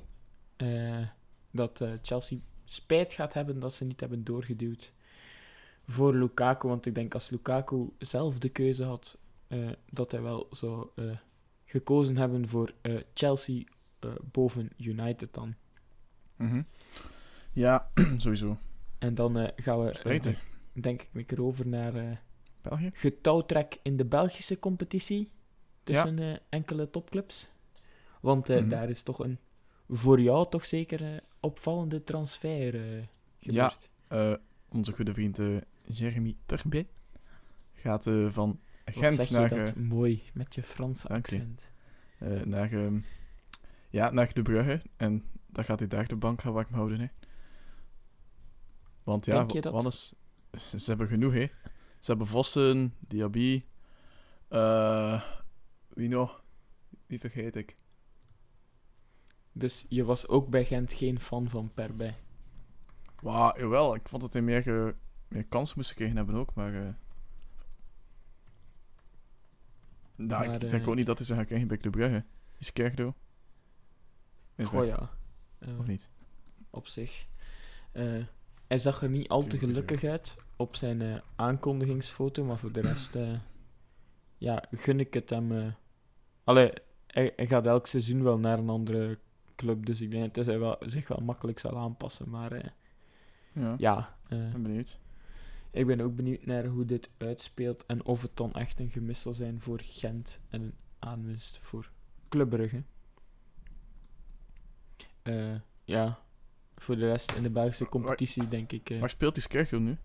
dat 1.51 1.83
Chelsea 2.03 2.39
spijt 2.67 3.13
gaat 3.13 3.33
hebben 3.35 3.59
dat 3.61 3.75
ze 3.75 3.85
niet 3.85 4.01
hebben 4.01 4.25
doorgeduwd 4.25 4.93
voor 5.87 6.15
Lukaku. 6.15 6.69
Want 6.69 6.87
ik 6.87 6.95
denk 6.95 7.15
als 7.15 7.31
Lukaku 7.31 7.89
zelf 7.99 8.39
de 8.39 8.49
keuze 8.49 8.85
had, 8.85 9.19
eh, 9.49 9.71
dat 9.91 10.11
hij 10.11 10.23
wel 10.23 10.47
zou 10.51 10.89
eh, 10.95 11.17
gekozen 11.65 12.17
hebben 12.17 12.49
voor 12.49 12.73
eh, 12.81 12.97
Chelsea 13.15 13.65
boven 14.33 14.71
United 14.77 15.35
dan. 15.35 15.55
Mhm. 16.37 16.63
Ja, 17.53 17.91
sowieso. 18.17 18.59
En 18.99 19.15
dan 19.15 19.51
gaan 19.57 19.85
we, 19.85 20.37
denk 20.73 21.03
ik, 21.03 21.11
een 21.13 21.27
keer 21.27 21.43
over 21.43 21.67
naar 21.69 22.23
België? 22.63 22.91
getouwtrek 22.93 23.79
in 23.83 23.97
de 23.97 24.05
Belgische 24.05 24.59
competitie. 24.59 25.31
Tussen 25.83 26.41
enkele 26.49 26.91
topclubs. 26.91 27.49
Want 28.21 28.49
Mhm. 28.49 28.69
daar 28.69 28.91
is 28.91 29.03
toch 29.03 29.19
een, 29.19 29.39
voor 29.89 30.21
jou 30.21 30.51
toch 30.51 30.67
zeker 30.67 31.03
eh, 31.15 31.19
opvallende 31.41 32.03
transfer 32.05 32.75
Ja. 33.39 33.69
gebeurd. 33.69 33.91
Eh, 34.09 34.35
onze 34.69 34.93
goede 34.93 35.15
vriend 35.15 35.41
Jeremy 35.87 36.37
Perbet 36.47 36.87
gaat 37.75 38.05
van 38.29 38.61
Gent 38.85 39.31
naar, 39.31 39.49
dat 39.49 39.75
mooi, 39.77 40.23
met 40.35 40.55
je 40.55 40.63
Franse 40.63 41.09
accent. 41.09 41.71
naar, 42.45 42.73
ehm, 42.73 42.99
ja, 43.91 44.11
naar 44.11 44.33
De 44.35 44.43
Brugge. 44.43 44.83
En 44.97 45.25
dan 45.47 45.65
gaat 45.65 45.79
hij 45.79 45.89
daar 45.89 46.07
de 46.07 46.17
bank 46.17 46.41
gaan 46.41 46.53
warm 46.53 46.73
houden. 46.75 47.01
Hè. 47.01 47.07
Want 49.05 49.25
ja, 49.27 49.47
is, 49.87 50.15
ze 50.77 50.85
hebben 50.87 51.09
genoeg. 51.09 51.33
Hè. 51.33 51.47
Ze 52.01 52.11
hebben 52.11 52.27
Vossen, 52.27 52.95
Diaby. 53.09 53.65
wie 55.89 56.09
nog? 56.09 56.45
Wie 57.07 57.19
vergeet 57.21 57.57
ik? 57.57 57.77
Dus 59.59 59.85
je 59.89 60.05
was 60.05 60.29
ook 60.29 60.49
bij 60.49 60.65
Gent 60.65 60.93
geen 60.93 61.21
fan 61.21 61.49
van 61.51 61.71
Perbij. 61.75 62.15
Wauw, 63.23 63.59
jawel. 63.59 63.95
Ik 63.95 64.09
vond 64.09 64.23
dat 64.23 64.33
hij 64.33 64.43
meer, 64.43 64.63
ge- 64.63 64.95
meer 65.29 65.45
kansen 65.45 65.75
moest 65.77 65.89
gekregen 65.91 66.17
hebben 66.17 66.35
ook. 66.35 66.55
Maar, 66.55 66.75
eh 66.75 66.81
nou, 70.17 70.47
Maar, 70.47 70.55
ik 70.55 70.61
denk 70.71 70.83
eh, 70.83 70.89
ook 70.89 70.95
niet 70.95 71.07
dat 71.07 71.19
hij 71.19 71.27
ze 71.27 71.35
gaat 71.35 71.47
krijgen 71.47 71.69
bij 71.69 71.77
De 71.77 71.91
Brugge. 71.91 72.25
Is 72.59 72.73
Kerkdo? 72.73 73.15
Goh 74.63 74.81
weg, 74.81 74.89
ja, 74.89 75.11
Eh, 75.59 75.79
Of 75.79 75.87
niet? 75.87 76.09
op 76.71 76.87
zich. 76.87 77.27
Eh, 77.93 78.23
hij 78.67 78.79
zag 78.79 79.03
er 79.03 79.09
niet 79.09 79.29
al 79.29 79.43
te 79.43 79.59
gelukkig 79.59 80.05
uit 80.05 80.35
op 80.57 80.77
zijn 80.77 81.03
eh, 81.03 81.17
aankondigingsfoto, 81.37 82.45
maar 82.45 82.59
voor 82.59 82.73
de 82.73 82.81
rest 82.81 83.15
eh, 83.15 83.39
ja, 84.39 84.65
gun 84.71 85.01
ik 85.01 85.15
het 85.15 85.31
hem. 85.31 85.53
eh. 85.53 85.73
Allee, 86.45 86.73
hij, 87.07 87.33
hij 87.37 87.47
gaat 87.47 87.67
elk 87.67 87.87
seizoen 87.87 88.23
wel 88.23 88.39
naar 88.39 88.59
een 88.59 88.69
andere 88.69 89.19
club, 89.57 89.87
dus 89.87 90.01
ik 90.01 90.11
denk 90.11 90.35
dat 90.35 90.47
hij 90.47 90.59
wel, 90.59 90.77
zich 90.81 91.09
wel 91.09 91.21
makkelijk 91.21 91.59
zal 91.59 91.77
aanpassen. 91.79 92.31
Maar 92.31 92.53
eh, 92.53 92.71
Ja, 93.53 93.75
ja, 93.79 94.17
eh, 94.29 94.47
ik 94.47 94.53
ben 94.53 94.63
benieuwd. 94.63 94.99
ik 95.71 95.87
ben 95.87 96.01
ook 96.01 96.17
benieuwd 96.17 96.47
naar 96.47 96.65
hoe 96.67 96.85
dit 96.85 97.09
uitspeelt 97.17 97.87
en 97.87 98.05
of 98.05 98.23
het 98.23 98.37
dan 98.37 98.53
echt 98.53 98.81
een 98.81 98.89
gemis 98.91 99.21
zal 99.21 99.33
zijn 99.35 99.61
voor 99.61 99.81
Gent 99.83 100.41
en 100.49 100.63
een 100.63 100.75
aanwinst 100.99 101.59
voor 101.63 101.91
Club 102.29 102.49
Brugge. 102.51 102.83
Eh, 105.23 105.55
ja, 105.85 106.19
voor 106.77 106.97
de 106.97 107.07
rest 107.07 107.33
in 107.33 107.43
de 107.43 107.51
Belgische 107.51 107.83
Waar- 107.83 107.93
competitie 107.93 108.49
denk 108.49 108.73
ik... 108.73 108.97
Waar 109.01 109.11
speelt 109.11 109.35
die 109.35 109.49
Kerkdo 109.49 109.79
nu? 109.79 109.97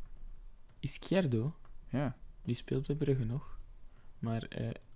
Izquierdo, 0.79 1.55
Ja, 1.89 2.15
die 2.43 2.55
speelt 2.55 2.87
bij 2.87 2.95
Brugge 2.95 3.25
nog. 3.25 3.57
Maar 4.19 4.47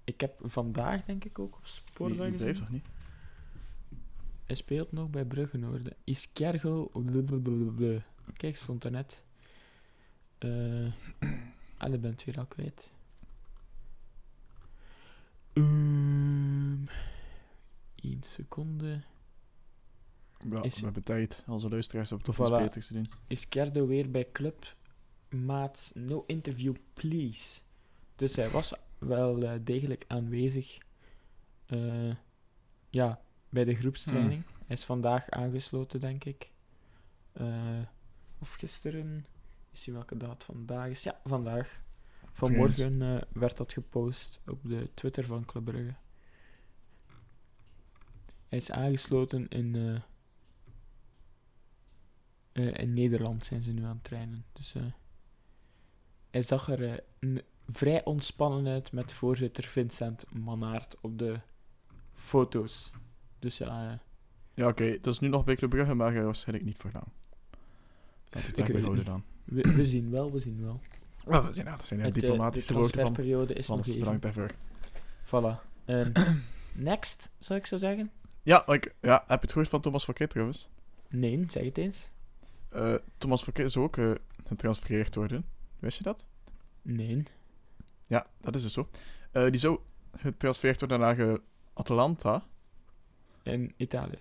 ik 0.04 0.22
heb 0.22 0.40
vandaag 0.44 1.04
denk 1.06 1.26
ik 1.26 1.40
ook 1.40 1.56
op 1.56 1.62
die, 1.64 1.72
Sporza 1.72 2.24
die 2.26 2.34
blijft 2.34 2.60
toch 2.60 2.70
niet? 2.70 2.86
Hij 4.46 4.56
speelt 4.56 4.92
nog 4.92 5.10
bij 5.10 5.26
Brugge 5.26 5.66
hoor. 5.66 5.84
De 5.84 5.96
Izquierdo... 6.04 6.90
blablabla. 6.94 8.04
Kijk, 8.34 8.56
stond 8.56 8.84
er 8.84 8.92
net. 8.92 9.24
Eh 10.38 10.86
ah, 11.78 11.92
dat 11.92 12.02
ben 12.02 12.12
ik 12.12 12.22
weer 12.26 12.38
al 12.38 12.46
kwijt. 12.46 12.92
Ehm 15.54 16.86
1 17.96 18.24
seconde. 18.24 19.02
Ja, 20.50 20.64
Is- 20.64 20.78
we 20.80 20.84
hebben 20.86 21.04
tijd. 21.04 21.44
Onze 21.48 21.70
luisteraars 21.70 22.12
op 22.12 22.22
Voilà. 22.22 22.40
iets 22.40 22.50
beters 22.50 22.88
te 22.88 22.94
doen. 22.94 23.10
Izquierdo 23.28 23.88
weer 23.88 24.12
bij 24.12 24.32
club. 24.32 24.76
Maat, 25.30 25.92
no 25.94 26.24
interview 26.28 26.76
please. 26.94 27.60
Dus 28.16 28.36
hij 28.36 28.50
was 28.50 28.74
wel 28.98 29.44
eh, 29.44 29.60
degelijk 29.64 30.04
aanwezig. 30.08 30.78
eh, 31.66 32.14
ja, 32.90 33.22
bij 33.56 33.66
de 33.66 33.76
groepstraining. 33.76 34.44
Hij 34.66 34.76
is 34.76 34.84
vandaag 34.84 35.30
aangesloten, 35.30 36.00
denk 36.00 36.24
ik. 36.24 36.52
Eh, 37.32 37.82
of 38.40 38.54
gisteren. 38.54 39.26
Is 39.72 39.86
hij 39.86 39.94
welke 39.94 40.18
daad 40.18 40.44
vandaag 40.44 40.90
is? 40.90 41.04
Ja, 41.04 41.22
vandaag. 41.24 41.82
Vanmorgen 42.32 43.02
eh, 43.02 43.22
werd 43.34 43.58
dat 43.58 43.74
gepost 43.74 44.42
op 44.46 44.60
de 44.64 44.90
Twitter 44.94 45.26
van 45.26 45.46
Club 45.46 45.66
Brugge. 45.66 45.96
Hij 48.48 48.58
is 48.58 48.72
aangesloten 48.72 49.48
in, 49.48 49.76
eh, 52.54 52.74
in 52.74 52.94
Nederland 52.94 53.46
zijn 53.46 53.64
ze 53.64 53.72
nu 53.72 53.84
aan 53.84 53.96
het 53.96 54.04
trainen. 54.04 54.46
Dus 54.54 54.76
hij 56.30 56.42
zag 56.42 56.70
er 56.70 57.04
vrij 57.68 58.06
ontspannen 58.06 58.74
uit 58.74 58.92
met 58.92 59.12
voorzitter 59.12 59.64
Vincent 59.64 60.26
Manaert 60.34 60.96
op 61.02 61.18
de 61.20 61.40
foto's. 62.14 62.92
Dus 63.46 63.58
ja, 63.58 63.92
eh, 63.92 63.98
Ja, 64.54 64.68
oké. 64.68 64.98
Dat 65.02 65.14
is 65.14 65.20
nu 65.20 65.28
nog 65.28 65.44
bij 65.44 65.56
de 65.56 65.68
Brugge, 65.68 65.94
maar 65.94 66.24
waarschijnlijk 66.24 66.68
niet. 66.68 66.84
Laat 66.94 68.48
Ik 68.48 68.66
weet 68.68 68.98
het 68.98 69.06
dan. 69.06 69.24
we, 69.44 69.62
we 69.62 69.86
zien 69.86 70.12
wel, 70.12 70.32
we 70.32 70.40
zien 70.40 70.62
wel. 70.62 70.80
Oh, 71.26 71.48
ja, 71.54 71.64
dat 71.64 71.86
zijn 71.86 72.00
ja, 72.00 72.06
Het, 72.06 72.16
eh, 72.16 72.22
diplomatische 72.22 72.74
de 72.74 72.80
woorden 72.80 72.94
van 72.94 73.04
transferperiode 73.04 73.54
is 73.54 73.68
nog 73.68 73.88
even. 73.88 74.00
Bedankt 74.00 74.22
daarvoor. 74.22 74.50
Voilà. 75.26 75.62
Ehm, 75.86 76.12
next, 76.90 77.30
zou 77.40 77.60
ik 77.60 77.66
zo 77.66 77.78
zeggen? 77.78 78.12
Ja, 78.44 78.68
ik, 78.68 78.96
ja, 79.02 79.24
heb 79.28 79.28
je 79.28 79.42
het 79.42 79.52
gehoord 79.52 79.70
van 79.70 79.82
Thomas 79.82 80.04
Fouquet 80.04 80.30
trouwens? 80.30 80.70
Nee, 81.10 81.44
zeg 81.48 81.64
het 81.64 81.78
eens. 81.78 82.10
Eh, 82.70 82.96
Thomas 83.18 83.44
Fouquet 83.44 83.66
is 83.66 83.78
ook 83.78 83.98
eh, 83.98 84.12
getransfereerd 84.48 85.16
worden. 85.16 85.46
Wist 85.80 85.98
je 85.98 86.04
dat? 86.04 86.26
Nee. 86.82 87.24
Ja, 88.08 88.28
dat 88.42 88.56
is 88.56 88.62
dus 88.62 88.74
zo. 88.74 88.90
Eh, 89.32 89.50
die 89.50 89.60
zou 89.60 89.80
getransfereerd 90.18 90.80
worden 90.80 91.00
naar 91.00 91.40
Atlanta. 91.74 92.44
In 93.46 93.74
Italië. 93.78 94.20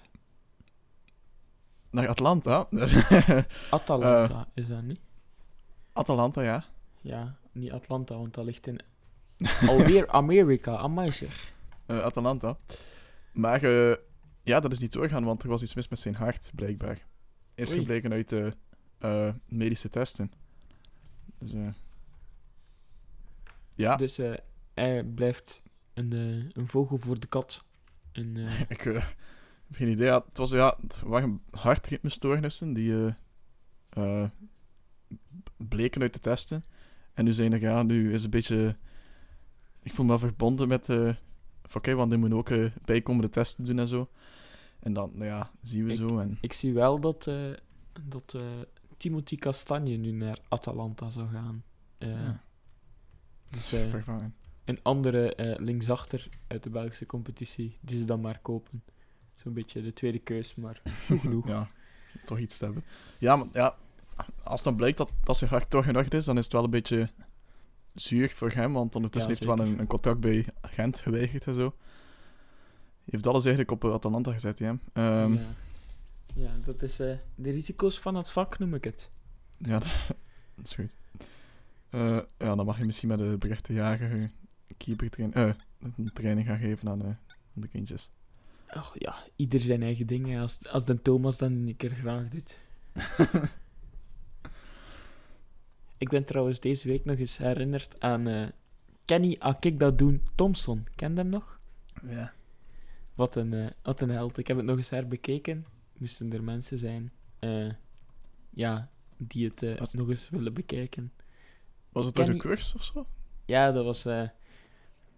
Naar 1.90 2.08
Atlanta? 2.08 2.68
Atalanta 3.70 4.48
is 4.54 4.66
dat 4.68 4.82
niet? 4.82 5.00
Atalanta, 5.92 6.42
ja. 6.42 6.64
Ja, 7.00 7.36
niet 7.52 7.72
Atlanta, 7.72 8.16
want 8.16 8.34
dat 8.34 8.44
ligt 8.44 8.66
in 8.66 8.80
alweer 9.68 10.08
Amerika, 10.08 10.76
amai 10.76 11.12
zeg. 11.12 11.52
Eh, 11.86 11.98
Atalanta. 12.00 12.58
Maar 13.32 13.62
eh, 13.62 13.96
ja, 14.42 14.60
dat 14.60 14.72
is 14.72 14.78
niet 14.78 14.92
doorgaan, 14.92 15.24
want 15.24 15.42
er 15.42 15.48
was 15.48 15.62
iets 15.62 15.74
mis 15.74 15.88
met 15.88 15.98
zijn 15.98 16.14
hart, 16.14 16.50
blijkbaar. 16.54 17.06
Is 17.54 17.70
Oei. 17.70 17.78
gebleken 17.78 18.12
uit 18.12 18.28
de 18.28 18.52
eh, 18.98 19.32
medische 19.48 19.88
testen. 19.88 20.32
Dus 21.38 21.52
eh 21.52 21.68
ja, 23.74 23.96
Dus 23.96 24.18
eh, 24.18 24.34
hij 24.74 25.04
blijft 25.04 25.62
een, 25.94 26.12
eh, 26.12 26.60
een 26.60 26.68
vogel 26.68 26.96
voor 26.98 27.20
de 27.20 27.26
kat. 27.26 27.62
En, 28.14 28.36
eh, 28.36 28.60
ik 28.76 28.84
eh, 28.84 28.94
heb 28.94 29.14
geen 29.72 29.88
idee. 29.88 30.06
Ja, 30.06 30.24
het, 30.28 30.38
was, 30.38 30.50
ja, 30.50 30.76
het 30.80 31.00
waren 31.04 31.40
hartritmestoornissen 31.50 32.72
die 32.72 32.92
eh, 32.94 33.14
eh, 34.22 34.30
bleken 35.56 36.00
uit 36.00 36.12
de 36.12 36.20
testen. 36.20 36.64
En 37.12 37.24
nu 37.24 37.32
zijn 37.32 37.52
er, 37.52 37.60
ja, 37.60 37.82
nu 37.82 38.06
is 38.06 38.12
het 38.14 38.24
een 38.24 38.30
beetje... 38.30 38.76
Ik 39.82 39.94
vond 39.94 40.08
dat 40.08 40.20
verbonden 40.20 40.68
met... 40.68 40.88
eh 40.88 41.14
oké, 41.74 41.94
want 41.94 42.10
die 42.10 42.18
moeten 42.18 42.38
ook 42.38 42.50
eh, 42.50 42.70
bijkomende 42.84 43.28
testen 43.28 43.64
doen 43.64 43.78
en 43.78 43.88
zo. 43.88 44.08
En 44.80 44.92
dan, 44.92 45.10
nou 45.14 45.24
ja, 45.24 45.50
zien 45.62 45.84
we 45.84 45.92
Ik- 45.92 45.98
zo. 45.98 46.18
En, 46.18 46.38
ik 46.40 46.52
zie 46.52 46.72
wel 46.72 47.00
dat, 47.00 47.26
eh, 47.26 47.50
dat 48.02 48.34
eh, 48.34 48.42
Timothy 48.96 49.36
Castagne 49.36 49.96
nu 49.96 50.10
naar 50.10 50.38
Atalanta 50.48 51.10
zou 51.10 51.28
gaan. 51.28 51.64
Eh, 51.98 52.10
ja, 52.10 52.42
Dus 53.50 53.72
eh, 53.72 53.88
vervangen. 53.88 54.34
Een 54.64 54.78
andere 54.82 55.34
eh, 55.34 55.58
linksachter 55.58 56.28
uit 56.46 56.62
de 56.62 56.70
Belgische 56.70 57.06
competitie, 57.06 57.78
die 57.80 57.98
ze 57.98 58.04
dan 58.04 58.20
maar 58.20 58.38
kopen. 58.42 58.82
Zo'n 59.34 59.52
beetje 59.52 59.82
de 59.82 59.92
tweede 59.92 60.18
keus, 60.18 60.54
maar 60.54 60.82
goed 61.06 61.20
genoeg. 61.26 61.48
Ja, 61.48 61.70
toch 62.26 62.38
iets 62.38 62.58
te 62.58 62.64
hebben. 62.64 62.84
Ja, 63.18 63.36
maar 63.36 63.46
ja, 63.52 63.76
als 64.42 64.62
dan 64.62 64.76
blijkt 64.76 64.96
dat, 64.96 65.10
dat 65.24 65.36
zijn 65.36 65.50
hart 65.50 65.70
toch 65.70 65.86
orde 65.86 66.16
is, 66.16 66.24
dan 66.24 66.38
is 66.38 66.44
het 66.44 66.52
wel 66.52 66.64
een 66.64 66.70
beetje 66.70 67.08
zuur 67.94 68.30
voor 68.34 68.50
hem, 68.50 68.72
want 68.72 68.96
ondertussen 68.96 69.32
Ja, 69.32 69.38
heeft 69.38 69.48
hij 69.48 69.56
wel 69.56 69.66
een, 69.66 69.78
een 69.80 69.86
contract 69.86 70.20
bij 70.20 70.46
Gent 70.62 71.00
geweigerd 71.00 71.46
en 71.46 71.54
zo. 71.54 71.74
Hij 73.04 73.12
heeft 73.12 73.26
alles 73.26 73.44
eigenlijk 73.44 73.84
op 73.84 73.92
Atalanta 73.92 74.32
gezet, 74.32 74.58
ja. 74.58 74.76
Ehm, 74.92 75.32
ja. 75.32 75.40
ja. 75.40 75.54
ja, 76.34 76.50
dat 76.64 76.82
is 76.82 77.00
eh, 77.00 77.16
de 77.34 77.50
risico's 77.50 78.00
van 78.00 78.14
het 78.14 78.30
vak, 78.30 78.58
noem 78.58 78.74
ik 78.74 78.84
het. 78.84 79.10
dat, 79.58 79.82
dat 80.56 80.64
is 80.64 80.72
goed. 80.72 80.94
Eh, 81.90 82.18
ja, 82.38 82.54
dan 82.54 82.66
mag 82.66 82.78
je 82.78 82.84
misschien 82.84 83.08
met 83.08 83.18
de 83.18 83.36
berichtenjarige 83.38 84.08
keeper 84.08 84.43
train, 85.10 85.32
eh, 85.34 85.50
een 85.96 86.10
training 86.14 86.46
gaan 86.46 86.58
geven 86.58 86.88
aan, 86.88 87.00
eh, 87.00 87.06
aan 87.06 87.16
de 87.54 87.68
kindjes. 87.68 88.10
Och, 88.76 88.94
ja, 88.98 89.16
ieder 89.36 89.60
zijn 89.60 89.82
eigen 89.82 90.06
ding. 90.06 90.26
hè. 90.28 90.40
Als, 90.40 90.58
als 90.68 90.84
de 90.84 91.02
Thomas 91.02 91.36
dan 91.36 91.52
een 91.52 91.76
keer 91.76 91.90
graag 91.90 92.28
doet. 92.28 92.58
ik 95.98 96.08
ben 96.08 96.24
trouwens 96.24 96.60
deze 96.60 96.88
week 96.88 97.04
nog 97.04 97.16
eens 97.16 97.36
herinnerd 97.36 98.00
aan 98.00 98.26
eh, 98.26 98.48
Kenny 99.04 99.36
Akikdadoen 99.38 100.22
Thompson. 100.34 100.86
Ken 100.94 101.10
je 101.12 101.16
hem 101.16 101.28
nog? 101.28 101.58
Ja. 102.08 102.32
Wat 103.14 103.36
een, 103.36 103.52
eh, 103.52 103.66
wat 103.82 104.00
een 104.00 104.10
held. 104.10 104.38
Ik 104.38 104.46
heb 104.46 104.56
het 104.56 104.66
nog 104.66 104.76
eens 104.76 104.90
herbekeken. 104.90 105.64
Moesten 105.98 106.32
er 106.32 106.42
mensen 106.44 106.78
zijn 106.78 107.12
eh, 107.38 107.70
ja, 108.50 108.88
die 109.16 109.48
het 109.48 109.62
eh, 109.62 109.80
nog 109.92 110.10
eens 110.10 110.28
willen 110.30 110.54
bekijken. 110.54 111.12
Was 111.92 112.06
het 112.06 112.14
Ken 112.14 112.24
toch 112.24 112.34
een 112.34 112.40
je- 112.40 112.48
cursus 112.48 112.74
of 112.74 112.82
zo? 112.84 113.06
Ja, 113.44 113.72
dat 113.72 113.84
was... 113.84 114.06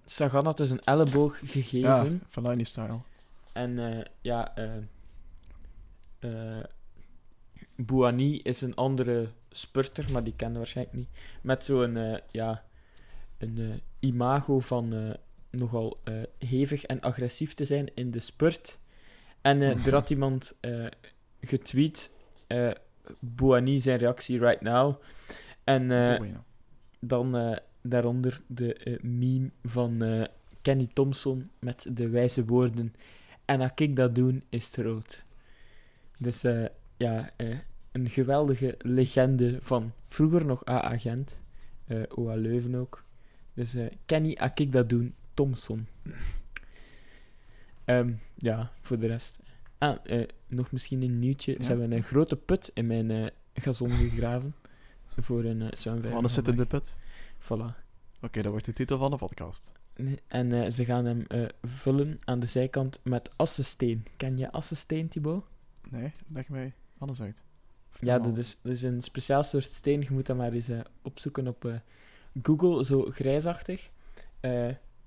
Sagan 0.06 0.44
had 0.44 0.56
dus 0.56 0.70
een 0.70 0.84
elleboog 0.84 1.38
gegeven. 1.44 1.80
Ja, 1.80 2.06
Fellaini-style. 2.28 2.98
En 3.52 3.78
eh, 3.78 4.04
ja, 4.20 4.54
eh, 6.20 6.62
Bouhanni 7.76 8.40
is 8.42 8.60
een 8.60 8.75
andere 8.75 9.28
spurter, 9.50 10.12
maar 10.12 10.25
die 10.25 10.36
kende 10.36 10.58
waarschijnlijk 10.58 10.96
niet. 10.96 11.08
Met 11.42 11.64
zo'n 11.64 12.20
ja, 12.30 12.64
een 13.38 13.80
imago 14.00 14.60
van 14.60 15.16
nogal 15.50 15.96
hevig 16.38 16.84
en 16.84 17.00
agressief 17.00 17.54
te 17.54 17.64
zijn 17.64 17.94
in 17.94 18.10
de 18.10 18.20
spurt. 18.20 18.78
En 19.40 19.60
er 19.60 19.92
had 19.92 20.10
iemand 20.16 20.54
getweet, 21.40 22.10
Bouhanni 23.18 23.80
zijn 23.80 23.98
reactie 23.98 24.38
right 24.38 24.60
now. 24.60 25.02
En 25.64 25.92
Oh, 25.92 26.26
dan 27.00 27.58
daaronder 27.88 28.40
de 28.47 28.75
eh, 28.75 29.02
meme 29.02 29.50
van 29.62 30.02
eh, 30.02 30.25
Kenny 30.62 30.88
Thompson 30.93 31.50
met 31.59 31.87
de 31.88 32.09
wijze 32.09 32.45
woorden. 32.45 32.95
En 33.45 33.61
als 33.61 33.71
ik 33.75 33.97
dat 33.97 34.14
doen, 34.14 34.45
is 34.49 34.66
het 34.66 34.76
rood. 34.76 35.25
Dus 36.19 36.45
eh, 36.45 36.64
ja, 36.97 37.31
een 37.93 38.11
geweldige 38.11 38.75
legende 38.78 39.59
van 39.62 39.93
vroeger 40.09 40.45
nog 40.45 40.69
A-agent. 40.69 41.37
OA 42.09 42.35
Leuven 42.35 42.75
ook. 42.75 43.05
Dus 43.55 43.75
Kenny, 44.07 44.37
als 44.40 44.52
ik 44.55 44.73
dat 44.73 44.88
doen, 44.88 45.14
Thompson. 45.35 45.87
Ehm, 47.85 48.12
ja, 48.35 48.71
voor 48.81 48.99
de 48.99 49.07
rest. 49.07 49.40
Ah, 49.78 49.97
nog 50.49 50.73
misschien 50.73 51.02
een 51.02 51.19
nieuwtje. 51.19 51.52
Ja. 51.52 51.62
Ze 51.62 51.69
hebben 51.69 51.93
een 51.93 52.02
grote 52.02 52.37
put 52.37 52.71
in 52.75 52.87
mijn 52.87 53.31
gazon 53.55 53.90
gegraven. 53.90 54.55
Voor 55.19 55.45
een 55.45 55.61
uh, 55.61 55.69
zwemvijver. 55.73 56.11
Wanneer 56.11 56.31
zit 56.31 56.49
in 56.49 56.57
de 56.57 56.66
put? 56.66 56.97
Voilà. 57.46 57.84
Oké, 58.20 58.42
dat 58.42 58.50
wordt 58.50 58.64
de 58.64 58.72
titel 58.72 58.98
van 58.98 59.10
de 59.10 59.16
podcast. 59.16 59.72
En 60.26 60.52
eh, 60.52 60.70
ze 60.70 60.84
gaan 60.84 61.04
hem 61.04 61.24
eh, 61.26 61.44
vullen 61.62 62.20
aan 62.24 62.40
de 62.40 62.46
zijkant 62.46 63.00
met 63.02 63.30
assensteen. 63.36 64.06
Ken 64.16 64.38
je 64.38 64.52
assensteen, 64.52 65.08
Thibaut? 65.08 65.44
Nee, 65.90 66.10
leg 66.32 66.48
mij 66.48 66.72
anders 66.98 67.20
uit. 67.20 67.44
Ja, 68.00 68.18
dat 68.18 68.36
is, 68.36 68.58
dat 68.62 68.72
is 68.72 68.82
een 68.82 69.02
speciaal 69.02 69.42
soort 69.42 69.64
steen. 69.64 70.00
Je 70.00 70.10
moet 70.10 70.26
dat 70.26 70.36
maar 70.36 70.52
eens 70.52 70.68
eh, 70.68 70.80
opzoeken 71.02 71.46
op 71.46 71.80
Google, 72.42 72.84
zo 72.84 73.02
grijsachtig. 73.10 73.90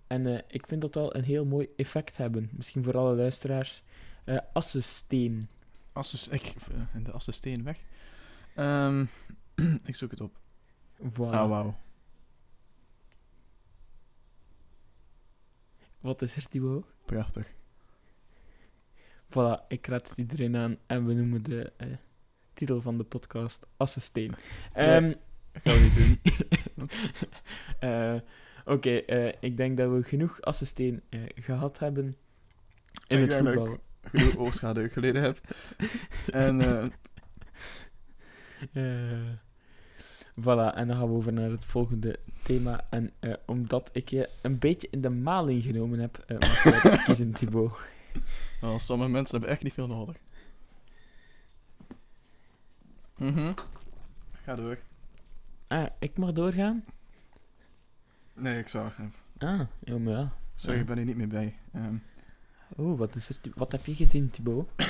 En 0.08 0.44
ik 0.48 0.68
vind 0.68 0.82
dat 0.82 0.96
wel 0.96 1.16
een 1.16 1.24
heel 1.24 1.46
mooi 1.46 1.68
effect 1.76 2.18
hebben. 2.18 2.50
Misschien 2.52 2.84
voor 2.84 2.98
alle 2.98 3.16
luisteraars. 3.16 3.84
Assensteen. 4.54 5.50
Asses, 5.92 6.28
ik, 6.28 6.54
de 7.04 7.12
assisteen 7.12 7.64
weg. 7.64 7.80
Ehm, 8.56 9.06
ik 9.90 9.96
zoek 9.96 10.12
het 10.12 10.22
op. 10.22 10.40
Voilà. 11.02 11.32
Ah, 11.32 11.50
wauw. 11.50 11.76
Wat 16.02 16.22
is 16.22 16.36
er, 16.36 16.48
Thibaut? 16.48 16.86
Prachtig. 17.06 17.48
Voilà, 19.28 19.68
ik 19.68 19.88
raad 19.88 20.10
het 20.10 20.18
iedereen 20.18 20.56
aan 20.58 20.78
en 20.88 21.06
we 21.06 21.14
noemen 21.14 21.44
de 21.44 21.72
eh, 21.78 21.88
titel 22.54 22.82
van 22.82 22.98
de 22.98 23.04
podcast 23.04 23.66
Assensteen. 23.78 24.36
Ehm 24.74 25.02
Nee. 25.04 25.18
Dat 25.52 25.62
gaan 25.64 25.74
we 25.74 25.82
niet 25.82 26.20
doen. 26.76 26.90
eh, 27.90 28.16
Oké, 28.66 28.90
eh, 28.98 29.34
ik 29.40 29.58
denk 29.58 29.78
dat 29.78 29.92
we 29.92 30.04
genoeg 30.04 30.42
assensteen 30.42 31.02
eh, 31.10 31.20
gehad 31.36 31.80
hebben 31.80 32.06
in 33.08 33.20
Ik 33.24 33.30
het 33.30 33.30
denk 33.30 33.44
dat 33.44 33.54
ik 33.54 33.60
voetbal. 33.60 33.78
genoeg 34.02 34.36
oogschade 34.38 34.90
geleden 34.90 35.22
heb. 35.24 35.40
En 36.32 36.62
Eh, 38.74 39.22
voilà, 40.42 40.76
en 40.76 40.88
dan 40.88 40.98
gaan 40.98 41.08
we 41.08 41.14
over 41.14 41.34
naar 41.34 41.50
het 41.50 41.66
volgende 41.66 42.20
thema. 42.44 42.86
En 42.90 43.12
eh, 43.20 43.34
omdat 43.46 43.90
ik 43.94 44.10
je 44.10 44.30
een 44.42 44.60
beetje 44.60 44.88
in 44.92 45.02
de 45.02 45.10
maling 45.10 45.64
genomen 45.64 46.00
heb, 46.00 46.24
eh 46.28 46.38
mag 46.40 46.64
je 46.64 46.70
het 46.90 47.04
kiezen, 47.06 47.34
Thibaut. 47.34 47.72
wel, 48.62 48.80
sommige 48.80 49.10
mensen 49.10 49.32
hebben 49.36 49.50
echt 49.56 49.64
niet 49.64 49.74
veel 49.74 49.88
nodig. 49.88 50.16
Mhm. 53.18 53.52
Ga 54.44 54.56
door. 54.56 54.78
Ah, 55.68 55.86
ik 56.00 56.18
mag 56.18 56.32
doorgaan? 56.32 56.86
Nee, 58.34 58.60
ik 58.60 58.68
zag 58.68 58.98
hem. 58.98 59.14
Ah, 59.38 59.60
ja, 59.80 59.98
maar 59.98 60.14
ja. 60.14 60.32
Sorry, 60.56 60.80
ik 60.80 60.86
ben 60.86 60.98
er 60.98 61.06
niet 61.06 61.16
meer 61.18 61.28
bij. 61.28 61.56
Ehm, 61.74 61.96
Oh, 62.76 62.98
wat, 62.98 63.16
is 63.16 63.30
er, 63.30 63.36
wat 63.56 63.72
heb 63.72 63.86
je 63.86 63.96
gezien, 63.96 64.30
Thibaut? 64.30 64.70
eh, 64.78 64.88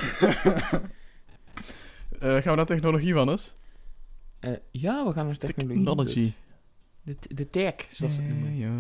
gaan 2.19 2.41
we 2.43 2.55
naar 2.55 2.65
technologie, 2.65 3.13
Wannes? 3.13 3.55
Eh, 4.39 4.52
ja, 4.71 5.06
we 5.08 5.13
gaan 5.13 5.25
naar 5.25 5.38
technologie. 5.38 5.75
Technology. 5.78 6.34
dus. 7.04 7.15
De, 7.19 7.28
t- 7.28 7.38
de 7.38 7.49
tech, 7.49 7.75
zoals 7.91 8.13
ze 8.13 8.21
het 8.21 8.30
noemen. 8.30 8.56
Ja, 8.56 8.80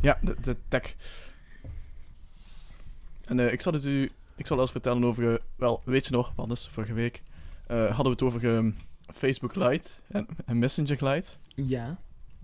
ja 0.00 0.18
de, 0.22 0.36
de 0.40 0.56
tech. 0.68 0.94
En 3.24 3.40
eh, 3.40 3.52
ik 3.52 3.60
zal 3.60 3.72
het 3.72 3.84
u... 3.84 4.10
Ik 4.36 4.46
zal 4.46 4.60
eens 4.60 4.70
vertellen 4.70 5.04
over... 5.04 5.32
eh, 5.32 5.38
wel, 5.56 5.82
weet 5.84 6.06
je 6.06 6.12
nog, 6.12 6.32
Wannes, 6.36 6.68
vorige 6.68 6.92
week 6.92 7.22
hadden 7.68 8.04
we 8.04 8.08
het 8.10 8.22
over 8.22 8.54
ehm, 8.56 8.70
Facebook 9.06 9.54
Lite 9.54 9.90
en, 10.08 10.26
en 10.44 10.58
Messenger 10.58 11.04
Lite. 11.08 11.28
Ja. 11.54 12.00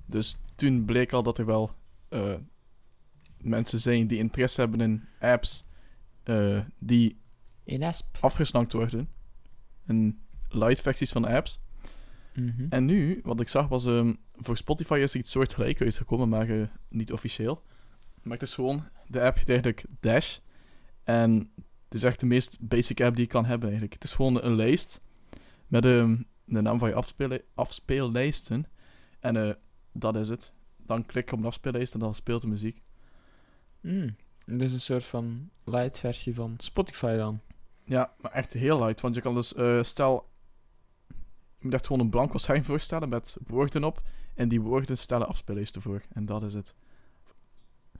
Dus 0.06 0.36
toen 0.54 0.84
bleek 0.84 1.12
al 1.12 1.22
dat 1.22 1.38
er 1.38 1.46
wel 1.46 1.70
mensen 3.38 3.78
zijn 3.78 4.06
die 4.06 4.18
interesse 4.18 4.60
hebben 4.60 4.80
in 4.80 5.04
apps 5.20 5.64
die 6.78 7.18
In 7.64 7.82
ASP. 7.82 8.16
afgesnakt 8.20 8.72
worden. 8.72 9.08
En 9.86 10.20
light 10.48 10.80
versies 10.80 11.12
van 11.12 11.24
apps. 11.24 11.58
Mhm. 12.34 12.66
En 12.68 12.84
nu, 12.84 13.20
wat 13.24 13.40
ik 13.40 13.48
zag, 13.48 13.68
was 13.68 13.84
ehm, 13.84 14.14
voor 14.32 14.56
Spotify 14.56 14.98
is 15.02 15.14
er 15.14 15.20
iets 15.20 15.30
soortgelijk 15.30 15.80
uitgekomen, 15.80 16.28
maar 16.28 16.48
eh, 16.48 16.66
niet 16.88 17.12
officieel. 17.12 17.62
Maar 18.22 18.32
het 18.32 18.48
is 18.48 18.54
gewoon, 18.54 18.84
de 19.06 19.20
app 19.20 19.36
heet 19.36 19.48
eigenlijk 19.48 19.84
Dash. 20.00 20.38
En 21.04 21.50
het 21.84 21.94
is 21.94 22.02
echt 22.02 22.20
de 22.20 22.26
meest 22.26 22.58
basic 22.60 23.00
app 23.00 23.16
die 23.16 23.24
je 23.24 23.30
kan 23.30 23.44
hebben 23.44 23.68
eigenlijk. 23.68 23.94
Het 23.94 24.04
is 24.04 24.12
gewoon 24.12 24.42
een 24.42 24.54
lijst 24.54 25.00
met 25.66 25.84
ehm, 25.84 26.16
de 26.44 26.60
naam 26.60 26.78
van 26.78 26.88
je 26.88 26.94
afspeel 26.94 27.38
afspeellijsten. 27.54 28.66
En 29.20 29.36
eh, 29.36 29.54
dat 29.92 30.16
is 30.16 30.28
het. 30.28 30.52
Dan 30.76 31.06
klik 31.06 31.28
je 31.28 31.36
op 31.36 31.40
de 31.40 31.46
afspeellijst 31.46 31.94
en 31.94 32.00
dan 32.00 32.14
speelt 32.14 32.40
de 32.40 32.48
muziek. 32.48 32.82
Mm. 33.80 34.16
Dus 34.44 34.72
een 34.72 34.80
soort 34.80 35.04
van 35.04 35.50
light 35.64 35.98
versie 35.98 36.34
van 36.34 36.54
Spotify 36.58 37.14
dan. 37.16 37.40
Ja, 37.84 38.12
maar 38.20 38.32
echt 38.32 38.52
heel 38.52 38.78
light. 38.78 39.00
Want 39.00 39.14
je 39.14 39.20
kan 39.20 39.34
dus, 39.34 39.54
eh, 39.54 39.82
stel, 39.82 40.28
je 41.62 41.68
moet 41.68 41.76
echt 41.76 41.86
gewoon 41.86 42.02
een 42.02 42.10
blanco 42.10 42.38
scherm 42.38 42.64
voorstellen 42.64 43.08
met 43.08 43.36
woorden 43.46 43.84
op. 43.84 44.02
En 44.34 44.48
die 44.48 44.60
woorden 44.60 44.98
stellen 44.98 45.28
afspeellijsten 45.28 45.82
voor. 45.82 46.02
En 46.12 46.26
dat 46.26 46.42
is 46.42 46.54
het. 46.54 46.74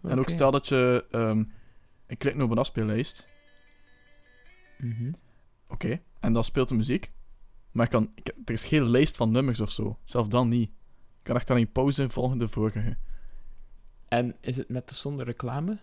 En 0.03 0.19
ook 0.19 0.29
stel 0.29 0.51
dat 0.51 0.69
je 0.69 1.07
een 2.07 2.17
klik 2.17 2.41
op 2.41 2.51
een 2.51 2.59
afspeellijst. 2.59 3.27
Mhm. 4.79 5.13
Oké. 5.69 6.01
En 6.21 6.33
dan 6.33 6.45
speelt 6.45 6.69
de 6.69 6.75
muziek. 6.75 7.09
Maar 7.71 7.85
ik 7.85 7.91
kan, 7.91 8.11
ik, 8.15 8.29
er 8.45 8.53
is 8.53 8.65
geen 8.65 8.89
lijst 8.89 9.17
van 9.17 9.31
nummers 9.31 9.61
of 9.61 9.71
zo. 9.71 9.99
Zelf 10.05 10.29
dan 10.29 10.49
niet. 10.49 10.69
Ik 10.69 11.23
kan 11.23 11.37
echt 11.37 11.51
alleen 11.51 11.73
pauze 11.73 12.09
volgende 12.09 12.49
vorige. 12.49 12.97
En 14.09 14.37
is 14.41 14.57
het 14.57 14.69
met 14.69 14.91
of 14.91 14.97
zonder 14.97 15.25
reclame? 15.25 15.79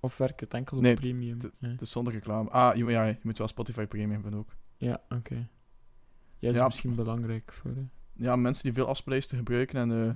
Of 0.00 0.16
werkt 0.16 0.40
het 0.40 0.54
enkel 0.54 0.76
op 0.76 0.82
Nee, 0.82 0.94
premium? 0.94 1.38
Het 1.60 1.80
is 1.80 1.90
zonder 1.90 2.12
reclame. 2.12 2.50
Ah, 2.50 2.76
je, 2.76 2.84
ja, 2.84 3.04
je 3.04 3.18
moet 3.22 3.38
wel 3.38 3.48
Spotify 3.48 3.86
Premium 3.86 4.22
hebben 4.22 4.34
ook. 4.34 4.56
Ja, 4.76 5.02
oké. 5.08 5.48
Ja, 6.40 6.48
is 6.50 6.56
Ja. 6.56 6.64
misschien 6.64 6.94
belangrijk 6.94 7.52
voor... 7.52 7.72
Ja, 8.12 8.36
mensen 8.36 8.64
die 8.64 8.72
veel 8.72 8.86
afspeellijsten 8.86 9.38
gebruiken 9.38 9.78
en 9.90 10.06
eh, 10.08 10.14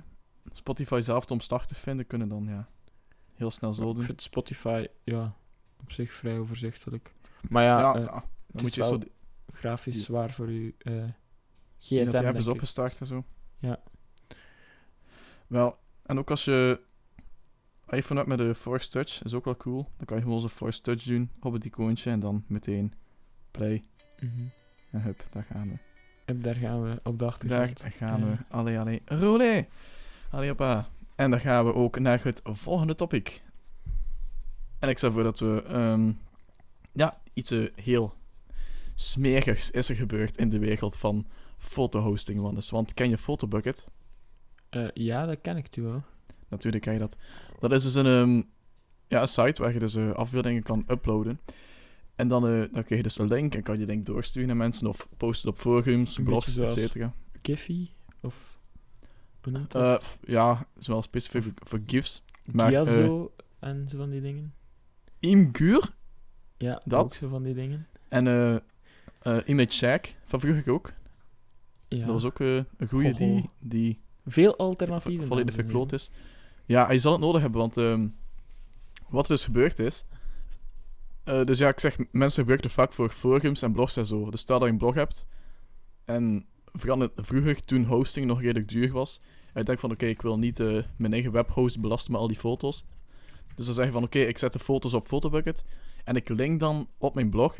Spotify 0.53 0.99
zelf 0.99 1.25
te 1.25 1.75
vinden, 1.75 2.07
kunnen 2.07 2.27
dan 2.29 2.45
ja, 2.47 2.67
heel 3.33 3.51
snel 3.51 3.73
zo 3.73 3.89
Ik 3.89 3.95
doen. 3.95 4.03
vind 4.05 4.21
Spotify, 4.21 4.87
ja, 5.03 5.35
op 5.81 5.91
zich 5.91 6.13
vrij 6.13 6.37
overzichtelijk. 6.39 7.13
Maar 7.49 7.63
ja, 7.63 7.79
ja, 7.79 7.95
eh, 7.95 8.03
ja. 8.05 8.23
is 8.53 8.61
moet 8.61 8.73
je 8.73 8.79
wel 8.81 8.89
zo 8.89 8.97
die, 8.97 9.11
grafisch 9.47 10.03
zwaar 10.03 10.31
voor 10.33 10.51
je 10.51 10.59
die 10.59 10.75
gsm, 11.77 11.95
die 12.03 12.11
denk 12.11 12.37
ik. 12.37 12.47
opgestart 12.47 12.99
en 12.99 13.05
zo. 13.05 13.23
Ja. 13.59 13.79
Wel, 15.47 15.77
en 16.05 16.19
ook 16.19 16.29
als 16.29 16.45
je 16.45 16.79
iPhone 17.87 18.19
hebt 18.19 18.29
met 18.29 18.37
de 18.47 18.55
Force 18.55 18.89
Touch, 18.89 19.23
is 19.23 19.33
ook 19.33 19.45
wel 19.45 19.57
cool. 19.57 19.89
Dan 19.97 20.05
kan 20.05 20.17
je 20.17 20.23
gewoon 20.23 20.39
zo 20.39 20.47
Force 20.47 20.81
Touch 20.81 21.03
doen 21.03 21.31
op 21.39 21.53
het 21.53 21.65
icoontje 21.65 22.11
en 22.11 22.19
dan 22.19 22.43
meteen 22.47 22.93
play. 23.51 23.83
Mhm. 24.19 24.41
En 24.91 25.01
hup, 25.01 25.23
daar 25.31 25.43
gaan 25.43 25.69
we. 25.69 25.84
En 26.25 26.41
daar 26.41 26.55
gaan 26.55 26.81
we 26.83 26.99
op 27.03 27.19
de 27.19 27.25
Daar 27.47 27.61
achtergrond. 27.61 27.95
gaan 27.95 28.19
Ja. 28.19 28.25
we. 28.25 28.35
Allee, 28.49 28.79
allee, 28.79 29.01
roulé! 29.05 29.65
Allee, 30.29 30.47
hoppa. 30.47 30.87
En 31.15 31.31
dan 31.31 31.39
gaan 31.39 31.65
we 31.65 31.73
ook 31.73 31.99
naar 31.99 32.23
het 32.23 32.41
volgende 32.43 32.95
topic. 32.95 33.41
En 34.79 34.89
ik 34.89 34.97
stel 34.97 35.11
voor 35.11 35.23
dat 35.23 35.39
we... 35.39 35.63
ehm, 35.67 36.11
ja, 36.91 37.21
iets 37.33 37.51
eh, 37.51 37.67
heel 37.75 38.13
smerigs 38.95 39.71
is 39.71 39.89
er 39.89 39.95
gebeurd 39.95 40.37
in 40.37 40.49
de 40.49 40.59
wereld 40.59 40.97
van 40.97 41.27
fotohosting. 41.57 42.69
Want 42.69 42.93
ken 42.93 43.09
je 43.09 43.17
Photobucket? 43.17 43.85
Eh, 44.69 44.87
ja, 44.93 45.25
dat 45.25 45.41
ken 45.41 45.57
ik 45.57 45.67
toe 45.67 45.83
wel. 45.83 46.03
Natuurlijk 46.49 46.83
ken 46.83 46.93
je 46.93 46.99
dat. 46.99 47.15
Dat 47.59 47.71
is 47.71 47.83
dus 47.83 47.93
een, 47.95 48.05
ehm, 48.05 48.41
ja, 49.07 49.21
een 49.21 49.27
site 49.27 49.61
waar 49.61 49.73
je 49.73 49.79
dus 49.79 49.95
eh, 49.95 50.11
afbeeldingen 50.11 50.63
kan 50.63 50.83
uploaden. 50.87 51.39
En 52.15 52.27
dan, 52.27 52.47
eh, 52.47 52.51
dan 52.59 52.69
krijg 52.83 52.87
je 52.89 53.03
dus 53.03 53.17
een 53.19 53.27
link 53.27 53.55
en 53.55 53.63
kan 53.63 53.79
je 53.79 53.85
link 53.85 54.05
doorsturen 54.05 54.47
naar 54.47 54.57
mensen 54.57 54.87
of 54.87 55.07
posten 55.17 55.49
op 55.49 55.57
forums, 55.57 56.15
blogs, 56.23 56.45
beetje 56.45 56.65
et 56.65 56.73
zoals- 56.73 56.91
cetera. 56.91 57.13
Kiffy? 57.41 57.89
Of... 58.21 58.59
Hoe 59.41 59.51
noemt 59.53 59.71
dat? 59.71 60.01
Eh, 60.01 60.07
ja, 60.27 60.67
zowel 60.77 61.01
specifiek 61.01 61.43
voor, 61.43 61.51
voor 61.55 61.79
GIFs. 61.85 62.23
maar, 62.51 62.69
Giazo 62.69 63.33
en 63.59 63.87
zo 63.89 63.97
van 63.97 64.09
die 64.09 64.21
dingen. 64.21 64.53
Imgur 65.19 65.93
Ja, 66.57 66.81
Dat? 66.85 67.03
ook 67.03 67.13
zo 67.13 67.27
van 67.27 67.43
die 67.43 67.53
dingen. 67.53 67.87
en 68.09 68.27
eh 68.27 68.55
eh, 69.19 69.37
Image 69.45 69.71
Shack 69.71 70.15
van 70.25 70.39
vroeger 70.39 70.71
ook. 70.73 70.91
Ja. 71.87 71.97
Dat 72.05 72.13
was 72.13 72.23
ook 72.25 72.39
eh, 72.39 72.55
een 72.77 72.87
goede 72.87 73.13
die, 73.13 73.49
die 73.59 73.99
Veel 74.25 74.57
alternatieven. 74.57 75.27
volledig 75.27 75.53
verkloot 75.53 75.91
is. 75.93 76.11
Ja, 76.65 76.91
je 76.91 76.99
zal 76.99 77.11
het 77.11 77.21
nodig 77.21 77.41
hebben, 77.41 77.59
want 77.59 77.77
ehm, 77.77 78.07
wat 79.09 79.23
er 79.25 79.31
dus 79.35 79.45
gebeurd 79.45 79.79
is... 79.79 80.03
eh, 81.25 81.43
dus 81.43 81.57
ja, 81.57 81.67
ik 81.69 81.79
zeg, 81.79 81.97
mensen 82.11 82.39
gebruiken 82.39 82.67
het 82.69 82.77
vaak 82.79 82.93
voor 82.93 83.09
forums 83.09 83.61
en 83.61 83.71
blogs 83.71 83.97
en 83.97 84.05
zo. 84.05 84.29
Dus 84.29 84.39
stel 84.39 84.57
dat 84.59 84.67
je 84.67 84.73
een 84.73 84.79
blog 84.79 84.95
hebt, 84.95 85.27
en 86.05 86.45
vooral 86.73 87.09
vroeger, 87.15 87.65
toen 87.65 87.83
hosting 87.83 88.25
nog 88.25 88.41
redelijk 88.41 88.67
duur 88.67 88.91
was, 88.91 89.21
en 89.53 89.59
je 89.59 89.63
denkt 89.63 89.81
van, 89.81 89.91
oké, 89.91 90.05
ik 90.05 90.21
wil 90.21 90.37
niet 90.39 90.59
eh, 90.59 90.83
mijn 90.97 91.13
eigen 91.13 91.31
webhost 91.31 91.79
belasten 91.81 92.11
met 92.11 92.21
al 92.21 92.27
die 92.27 92.37
foto's. 92.39 92.85
Dus 93.55 93.65
dan 93.65 93.75
zeg 93.75 93.85
je 93.85 93.91
van, 93.91 94.03
oké, 94.03 94.19
ik 94.19 94.37
zet 94.37 94.53
de 94.53 94.59
foto's 94.59 94.93
op 94.93 95.07
Photobucket, 95.07 95.63
en 96.03 96.15
ik 96.15 96.29
link 96.29 96.59
dan 96.59 96.89
op 96.97 97.13
mijn 97.13 97.29
blog, 97.29 97.57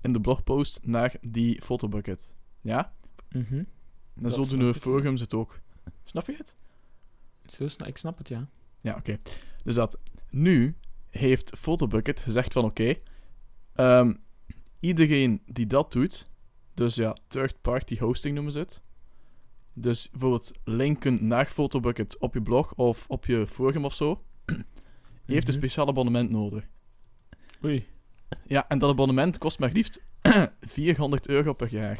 in 0.00 0.12
de 0.12 0.20
blogpost, 0.20 0.78
naar 0.82 1.14
die 1.20 1.62
Photobucket. 1.62 2.32
Ja? 2.60 2.94
Mhm. 3.30 3.54
En 3.54 4.22
Dat 4.22 4.32
zo 4.32 4.42
doen 4.42 4.52
ik 4.52 4.58
de 4.58 4.64
wel. 4.64 4.72
forums 4.72 5.20
het 5.20 5.34
ook. 5.34 5.60
Snap 6.04 6.26
je 6.26 6.36
het? 6.36 6.54
Zo 7.46 7.84
ik 7.84 7.96
snap 7.96 8.18
het, 8.18 8.28
ja. 8.28 8.48
Ja, 8.80 8.96
oké. 8.96 9.18
Dus 9.64 9.74
dat. 9.74 9.98
Nu 10.30 10.76
heeft 11.18 11.50
Photobucket 11.58 12.20
gezegd 12.20 12.52
van 12.52 12.64
oké, 12.64 12.94
ehm, 13.74 14.12
iedereen 14.80 15.42
die 15.46 15.66
dat 15.66 15.92
doet, 15.92 16.26
dus 16.74 16.94
ja, 16.94 17.16
third-party 17.28 17.98
hosting 17.98 18.34
noemen 18.34 18.52
ze 18.52 18.58
het. 18.58 18.80
Dus 19.72 20.10
bijvoorbeeld 20.10 20.50
linken 20.64 21.26
naar 21.26 21.46
Photobucket 21.46 22.18
op 22.18 22.34
je 22.34 22.42
blog 22.42 22.74
of 22.74 23.04
op 23.08 23.26
je 23.26 23.46
forum 23.46 23.84
of 23.84 23.94
zo, 23.94 24.20
heeft 24.44 24.62
een 25.26 25.36
Mhm. 25.36 25.52
speciaal 25.52 25.88
abonnement 25.88 26.30
nodig. 26.30 26.64
Oei. 27.64 27.86
Ja, 28.46 28.68
en 28.68 28.78
dat 28.78 28.90
abonnement 28.90 29.38
kost 29.38 29.58
maar 29.58 29.72
liefst 29.72 30.02
400 30.60 31.28
euro 31.28 31.52
per 31.52 31.68
jaar. 31.72 31.98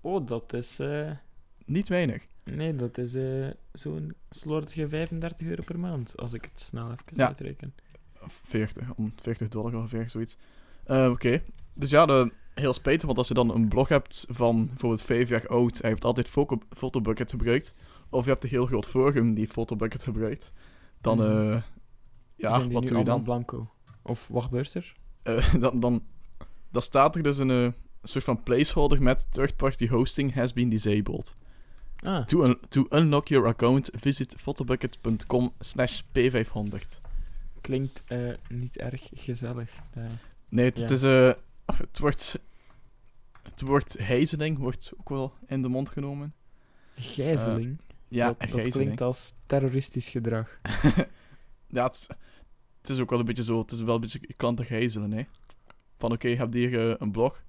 Oh, 0.00 0.26
dat 0.26 0.52
is... 0.52 0.78
eh, 0.78 1.10
Niet 1.64 1.88
weinig. 1.88 2.22
Nee, 2.44 2.76
dat 2.76 2.98
is 2.98 3.14
eh, 3.14 3.48
zo'n 3.72 4.14
slordige 4.30 4.88
35 4.88 5.46
euro 5.46 5.62
per 5.62 5.78
maand, 5.78 6.16
als 6.16 6.32
ik 6.32 6.44
het 6.44 6.60
snel 6.60 6.84
even 6.90 7.04
Ja. 7.12 7.26
uitreken. 7.26 7.74
Of 8.24 8.40
40, 8.44 8.84
om 8.96 9.12
40 9.22 9.48
dollar 9.48 9.74
ongeveer, 9.74 10.10
zoiets. 10.10 10.36
Eh, 10.84 11.10
Oké. 11.10 11.42
Dus 11.74 11.90
ja, 11.90 12.06
de, 12.06 12.32
heel 12.54 12.72
spijtig, 12.72 13.06
want 13.06 13.18
als 13.18 13.28
je 13.28 13.34
dan 13.34 13.54
een 13.54 13.68
blog 13.68 13.88
hebt 13.88 14.26
van 14.28 14.66
bijvoorbeeld 14.66 15.02
5 15.02 15.28
jaar 15.28 15.46
oud 15.48 15.72
en 15.74 15.80
je 15.88 15.94
hebt 15.94 16.04
altijd 16.04 16.28
Photobucket 16.68 17.30
gebruikt, 17.30 17.72
of 18.10 18.24
je 18.24 18.30
hebt 18.30 18.44
een 18.44 18.50
heel 18.50 18.66
groot 18.66 18.86
forum 18.86 19.34
die 19.34 19.48
Photobucket 19.48 20.02
gebruikt, 20.02 20.52
dan, 21.00 21.16
Mhm. 21.18 21.52
eh, 21.52 21.62
ja, 22.36 22.50
Zijn 22.50 22.62
die 22.64 22.72
wat 22.72 22.82
nu 22.82 22.88
doe 22.88 22.98
je 22.98 23.04
dan? 23.04 23.22
blanco? 23.22 23.70
Of 24.02 24.26
wat 24.30 24.42
gebeurt 24.42 24.74
er? 24.74 24.92
Eh, 25.22 25.54
dan, 25.62 25.80
dan? 25.80 26.02
Dan 26.70 26.82
staat 26.82 27.16
er 27.16 27.22
dus 27.22 27.38
een 27.38 27.50
eh, 27.50 27.68
soort 28.02 28.24
van 28.24 28.42
placeholder 28.42 29.02
met 29.02 29.32
third-party 29.32 29.88
hosting 29.88 30.34
has 30.34 30.52
been 30.52 30.68
disabled. 30.68 31.32
Ah, 32.02 32.24
To, 32.24 32.44
un- 32.44 32.58
to 32.68 32.86
unlock 32.88 33.28
your 33.28 33.46
account, 33.48 33.90
visit 33.92 34.34
photobucket.com 34.38 35.52
slash 35.58 36.00
p500. 36.12 37.00
Klinkt 37.60 38.02
eh, 38.06 38.32
niet 38.48 38.76
erg 38.76 39.08
gezellig. 39.14 39.76
Eh, 39.94 40.04
Nee, 40.48 40.64
het, 40.64 40.76
Ja. 40.76 40.82
het 40.82 40.90
is... 40.90 41.02
eh, 41.02 41.32
het 41.76 41.98
wordt... 41.98 42.38
Het 43.42 43.60
woord 43.60 43.94
gijzeling 43.98 44.58
wordt 44.58 44.92
ook 44.98 45.08
wel 45.08 45.32
in 45.46 45.62
de 45.62 45.68
mond 45.68 45.88
genomen. 45.88 46.34
gijzeling. 46.94 47.78
Ja, 48.08 48.26
dat, 48.26 48.38
dat 48.38 48.48
gijzeling. 48.48 48.72
klinkt 48.74 49.00
als 49.00 49.32
terroristisch 49.46 50.08
gedrag. 50.08 50.60
ja, 51.66 51.84
het 51.86 51.94
is, 51.94 52.08
het 52.80 52.90
is 52.90 52.98
ook 52.98 53.10
wel 53.10 53.18
een 53.18 53.24
beetje 53.24 53.42
zo... 53.42 53.58
Het 53.60 53.70
is 53.70 53.80
wel 53.80 53.94
een 53.94 54.00
beetje 54.00 54.20
klanten 54.36 54.64
gijzelen, 54.64 55.12
hè. 55.12 55.22
Van, 55.98 56.12
oké, 56.12 56.28
je 56.28 56.36
hebt 56.36 56.54
hier 56.54 57.02
een 57.02 57.12
blog. 57.12 57.42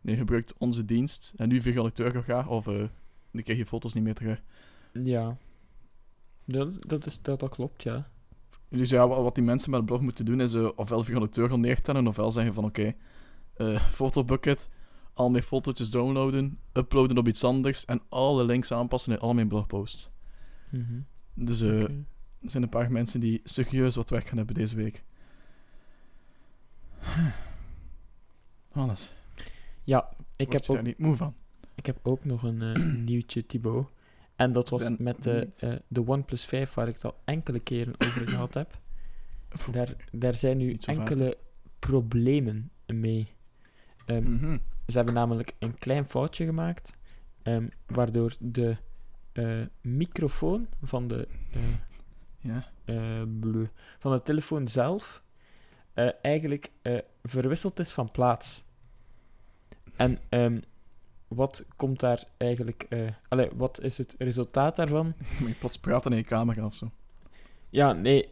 Je 0.00 0.16
gebruikt 0.16 0.54
onze 0.58 0.84
dienst. 0.84 1.32
En 1.36 1.48
nu 1.48 1.62
400 1.62 1.98
euro 1.98 2.22
ga. 2.22 2.46
Of 2.48 2.64
dan 2.64 3.42
krijg 3.42 3.58
je 3.58 3.66
foto's 3.66 3.94
niet 3.94 4.04
meer 4.04 4.14
terug. 4.14 4.42
Ja. 4.92 5.36
Dat, 6.44 6.88
dat, 6.88 7.06
is, 7.06 7.22
dat, 7.22 7.40
dat 7.40 7.50
klopt, 7.50 7.82
ja. 7.82 8.08
Dus 8.70 8.90
ja, 8.90 9.08
wa- 9.08 9.22
wat 9.22 9.34
die 9.34 9.44
mensen 9.44 9.70
met 9.70 9.80
een 9.80 9.86
blog 9.86 10.00
moeten 10.00 10.24
doen 10.24 10.40
is 10.40 10.54
eh, 10.54 10.68
ofwel 10.76 11.04
400 11.04 11.38
euro 11.38 11.56
neertellen, 11.56 12.06
ofwel 12.06 12.30
zeggen 12.30 12.54
van 12.54 12.64
oké, 12.64 12.94
eh 13.54 13.88
fotobucket, 13.90 14.68
al 15.12 15.30
mijn 15.30 15.42
fotootjes 15.42 15.90
downloaden, 15.90 16.58
uploaden 16.72 17.18
op 17.18 17.28
iets 17.28 17.44
anders 17.44 17.84
en 17.84 18.00
alle 18.08 18.44
links 18.44 18.72
aanpassen 18.72 19.12
in 19.12 19.18
al 19.18 19.34
mijn 19.34 19.48
blogposts. 19.48 20.08
Mhm. 20.70 21.00
Dus 21.34 21.60
eh, 21.60 21.80
er 21.82 22.50
zijn 22.50 22.62
een 22.62 22.68
paar 22.68 22.92
mensen 22.92 23.20
die 23.20 23.40
serieus 23.44 23.96
wat 23.96 24.10
werk 24.10 24.26
gaan 24.28 24.36
hebben 24.36 24.54
deze 24.54 24.76
week. 24.76 25.04
Alles. 28.72 29.12
Ja, 29.84 30.12
ik 30.36 30.50
Word 30.50 30.66
heb, 30.66 30.76
ook, 30.76 30.82
niet 30.82 30.98
moe 30.98 31.16
van. 31.16 31.34
ik 31.74 31.86
heb 31.86 31.98
ook 32.02 32.24
nog 32.24 32.42
een 32.42 33.04
nieuwtje, 33.04 33.46
Thibaut. 33.46 33.90
En 34.38 34.52
dat 34.52 34.68
was 34.68 34.88
met 34.98 35.22
de, 35.22 35.30
benieuwd. 35.30 35.62
eh, 35.62 35.72
de 35.88 36.06
OnePlus 36.06 36.44
5, 36.44 36.74
waar 36.74 36.88
ik 36.88 36.94
het 36.94 37.04
al 37.04 37.16
enkele 37.24 37.60
keren 37.60 37.94
over 37.98 38.28
gehad 38.28 38.54
heb. 38.54 38.78
Daar, 39.72 39.94
daar 40.12 40.34
zijn 40.34 40.56
nu 40.56 40.76
vaak. 40.78 40.96
enkele 40.96 41.36
problemen 41.78 42.70
mee. 42.86 43.28
Ehm, 44.06 44.30
Mhm. 44.32 44.58
Ze 44.86 44.96
hebben 44.96 45.14
namelijk 45.14 45.52
een 45.58 45.78
klein 45.78 46.04
foutje 46.06 46.44
gemaakt, 46.44 46.90
ehm, 47.42 47.68
waardoor 47.86 48.36
de 48.38 48.76
eh, 49.32 49.60
microfoon 49.80 50.66
van 50.82 51.08
de, 51.08 51.28
eh, 51.52 51.60
Ja. 52.38 52.68
bleu, 53.40 53.66
van 53.98 54.12
de 54.12 54.22
telefoon 54.22 54.68
zelf 54.68 55.22
eigenlijk 56.22 56.70
verwisseld 57.22 57.78
is 57.78 57.92
van 57.92 58.10
plaats. 58.10 58.62
En 59.96 60.18
ehm, 60.28 60.60
wat 61.28 61.64
komt 61.76 62.00
daar 62.00 62.24
eigenlijk... 62.36 62.86
eh 62.88 63.08
allee, 63.28 63.48
wat 63.54 63.80
is 63.80 63.98
het 63.98 64.14
resultaat 64.18 64.76
daarvan? 64.76 65.14
Moet 65.40 65.48
je 65.48 65.54
plots 65.54 65.78
praten 65.78 66.10
in 66.10 66.16
je 66.16 66.24
camera 66.24 66.64
of 66.66 66.74
zo. 66.74 66.90
Ja, 67.70 67.92
nee, 67.92 68.28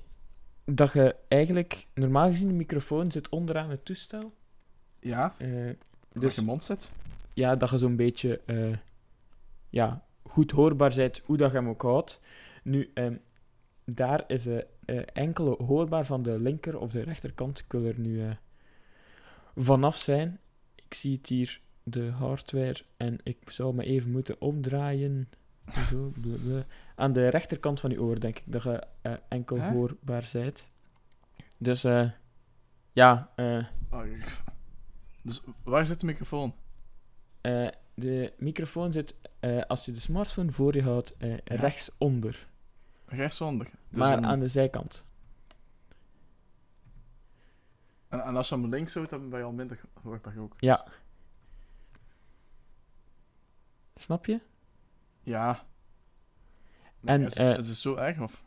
dat 0.65 0.93
je 0.93 1.17
eigenlijk... 1.29 1.87
Normaal 1.95 2.31
gezien, 2.31 2.49
de 2.49 2.55
microfoon 2.55 3.11
zit 3.13 3.29
onderaan 3.29 3.71
het 3.71 3.85
toestel. 3.85 4.33
Ja? 5.01 5.35
eh, 5.39 5.49
Dus 5.49 5.77
dus 6.13 6.35
je 6.35 6.43
mond 6.43 6.65
zit. 6.65 6.91
ja, 7.35 7.57
dat 7.57 7.71
je 7.71 7.79
zo'n 7.79 7.97
beetje 7.97 8.41
eh, 8.47 8.77
ja, 9.71 10.05
goed 10.23 10.51
hoorbaar 10.51 10.95
bent, 10.95 11.23
hoe 11.25 11.37
dat 11.37 11.51
je 11.51 11.57
hem 11.57 11.69
ook 11.69 11.83
houdt. 11.83 12.21
Nu, 12.63 12.91
ehm, 12.95 13.17
daar 13.85 14.25
is 14.27 14.47
eh, 14.47 14.63
enkele 15.13 15.57
hoorbaar 15.65 16.07
van 16.07 16.23
de 16.23 16.39
linker 16.41 16.79
of 16.79 16.91
de 16.91 17.03
rechterkant. 17.03 17.59
Ik 17.59 17.73
wil 17.73 17.85
er 17.85 17.99
nu 17.99 18.37
vanaf 19.57 19.97
zijn. 19.97 20.41
Ik 20.75 20.95
zie 20.95 21.17
het 21.17 21.27
hier, 21.27 21.61
de 21.89 22.11
hardware, 22.11 22.83
en 22.97 23.19
ik 23.23 23.51
zou 23.51 23.75
me 23.75 23.85
even 23.85 24.11
moeten 24.11 24.41
omdraaien. 24.41 25.29
Zo, 25.91 26.13
blablabla. 26.21 26.65
Aan 26.95 27.13
de 27.13 27.29
rechterkant 27.29 27.81
van 27.81 27.91
je 27.91 28.01
oor, 28.01 28.21
denk 28.21 28.39
ik, 28.39 28.43
dat 28.47 28.63
je 28.63 28.83
eh, 29.03 29.13
enkel 29.29 29.57
Hè? 29.61 29.71
hoorbaar 29.71 30.29
bent. 30.33 30.71
Dus, 31.59 31.85
eh, 31.85 32.11
ja, 32.93 33.33
eh... 33.37 33.65
Oh, 33.91 34.03
Dus 35.23 35.43
waar 35.65 35.87
zit 35.87 36.01
de 36.01 36.07
microfoon? 36.07 36.55
Eh, 37.41 37.69
de 37.95 38.33
microfoon 38.39 38.93
zit, 38.93 39.15
eh, 39.41 39.61
als 39.61 39.85
je 39.85 39.93
de 39.93 40.01
smartphone 40.01 40.53
voor 40.53 40.75
je 40.75 40.83
houdt, 40.83 41.17
eh, 41.17 41.37
rechtsonder. 41.45 42.49
Rechtsonder. 43.07 43.67
Dus 43.67 43.99
maar 43.99 44.17
een- 44.17 44.27
aan 44.27 44.41
de 44.41 44.49
zijkant. 44.49 45.05
en, 48.09 48.21
en 48.21 48.37
als 48.37 48.49
je 48.49 48.55
hem 48.55 48.67
links 48.69 48.95
houdt, 48.95 49.11
dan 49.11 49.29
ben 49.31 49.39
je 49.39 49.45
al 49.45 49.53
minder 49.53 49.81
hoorbaar 50.03 50.39
ook. 50.39 50.55
Ja. 50.59 50.87
Snap 53.97 54.27
je? 54.27 54.41
Ja. 55.23 55.65
En, 57.05 57.23
is, 57.25 57.35
het, 57.35 57.49
eh, 57.53 57.59
is 57.59 57.69
het 57.69 57.77
zo 57.77 57.95
erg, 57.95 58.21
of? 58.21 58.45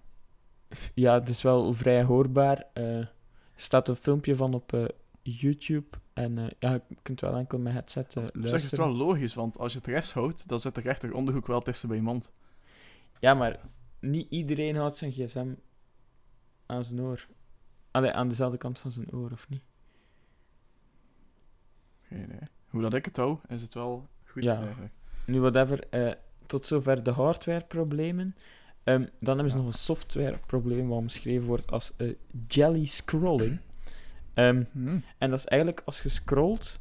Ja, 0.93 1.13
het 1.13 1.29
is 1.29 1.41
wel 1.41 1.73
vrij 1.73 2.03
hoorbaar. 2.03 2.65
Eh, 2.73 2.97
er 2.97 3.12
staat 3.55 3.88
een 3.88 3.95
filmpje 3.95 4.35
van 4.35 4.53
op 4.53 4.73
eh, 4.73 4.85
YouTube. 5.21 5.97
En 6.13 6.55
ja, 6.59 6.73
je 6.88 6.97
kunt 7.01 7.21
wel 7.21 7.35
enkel 7.35 7.59
met 7.59 7.73
headset 7.73 8.12
zich 8.12 8.23
is 8.23 8.29
het 8.33 8.51
luisteren. 8.51 8.85
wel 8.85 8.93
logisch, 8.95 9.33
want 9.33 9.57
als 9.57 9.71
je 9.71 9.77
het 9.77 9.88
rechts 9.88 10.13
houdt, 10.13 10.47
dan 10.47 10.59
zit 10.59 10.75
de 10.75 10.81
rechter 10.81 11.13
onderhoek 11.13 11.47
wel 11.47 11.62
tussen 11.62 11.88
bij 11.88 11.97
je 11.97 12.03
mond. 12.03 12.31
Ja, 13.19 13.33
maar 13.33 13.59
niet 13.99 14.29
iedereen 14.31 14.75
houdt 14.75 14.97
zijn 14.97 15.12
gsm 15.12 15.53
aan 16.65 16.83
zijn 16.83 17.01
oor. 17.01 17.27
Allee, 17.91 18.12
aan 18.12 18.27
dezelfde 18.29 18.57
kant 18.57 18.79
van 18.79 18.91
zijn 18.91 19.13
oor, 19.13 19.31
of 19.31 19.49
niet? 19.49 19.63
Geen 22.01 22.23
idee. 22.23 22.47
Hoe 22.67 22.81
dat 22.81 22.93
ik 22.93 23.05
het 23.05 23.15
hou, 23.17 23.38
is 23.47 23.62
het 23.62 23.73
wel 23.73 24.07
goed 24.25 24.43
Ja. 24.43 24.62
eigenlijk. 24.62 24.93
Nu 25.29 25.39
whatever. 25.39 25.87
eh, 25.89 26.11
tot 26.45 26.65
zover 26.65 27.03
de 27.03 27.11
hardware-problemen. 27.11 28.35
Ehm, 28.83 29.05
dan 29.19 29.33
hebben 29.35 29.49
ze 29.51 29.57
Ja. 29.57 29.63
nog 29.63 29.73
een 29.73 29.79
software-probleem 29.79 30.87
wat 30.87 30.97
omschreven 30.97 31.47
wordt 31.47 31.71
als 31.71 31.91
eh, 31.97 32.13
jelly 32.47 32.85
scrolling. 32.85 33.59
Ehm, 34.33 34.63
Hm. 34.71 34.99
en 35.17 35.29
dat 35.29 35.39
is 35.39 35.45
eigenlijk 35.45 35.81
als 35.85 36.01
je 36.01 36.09
scrolt, 36.09 36.79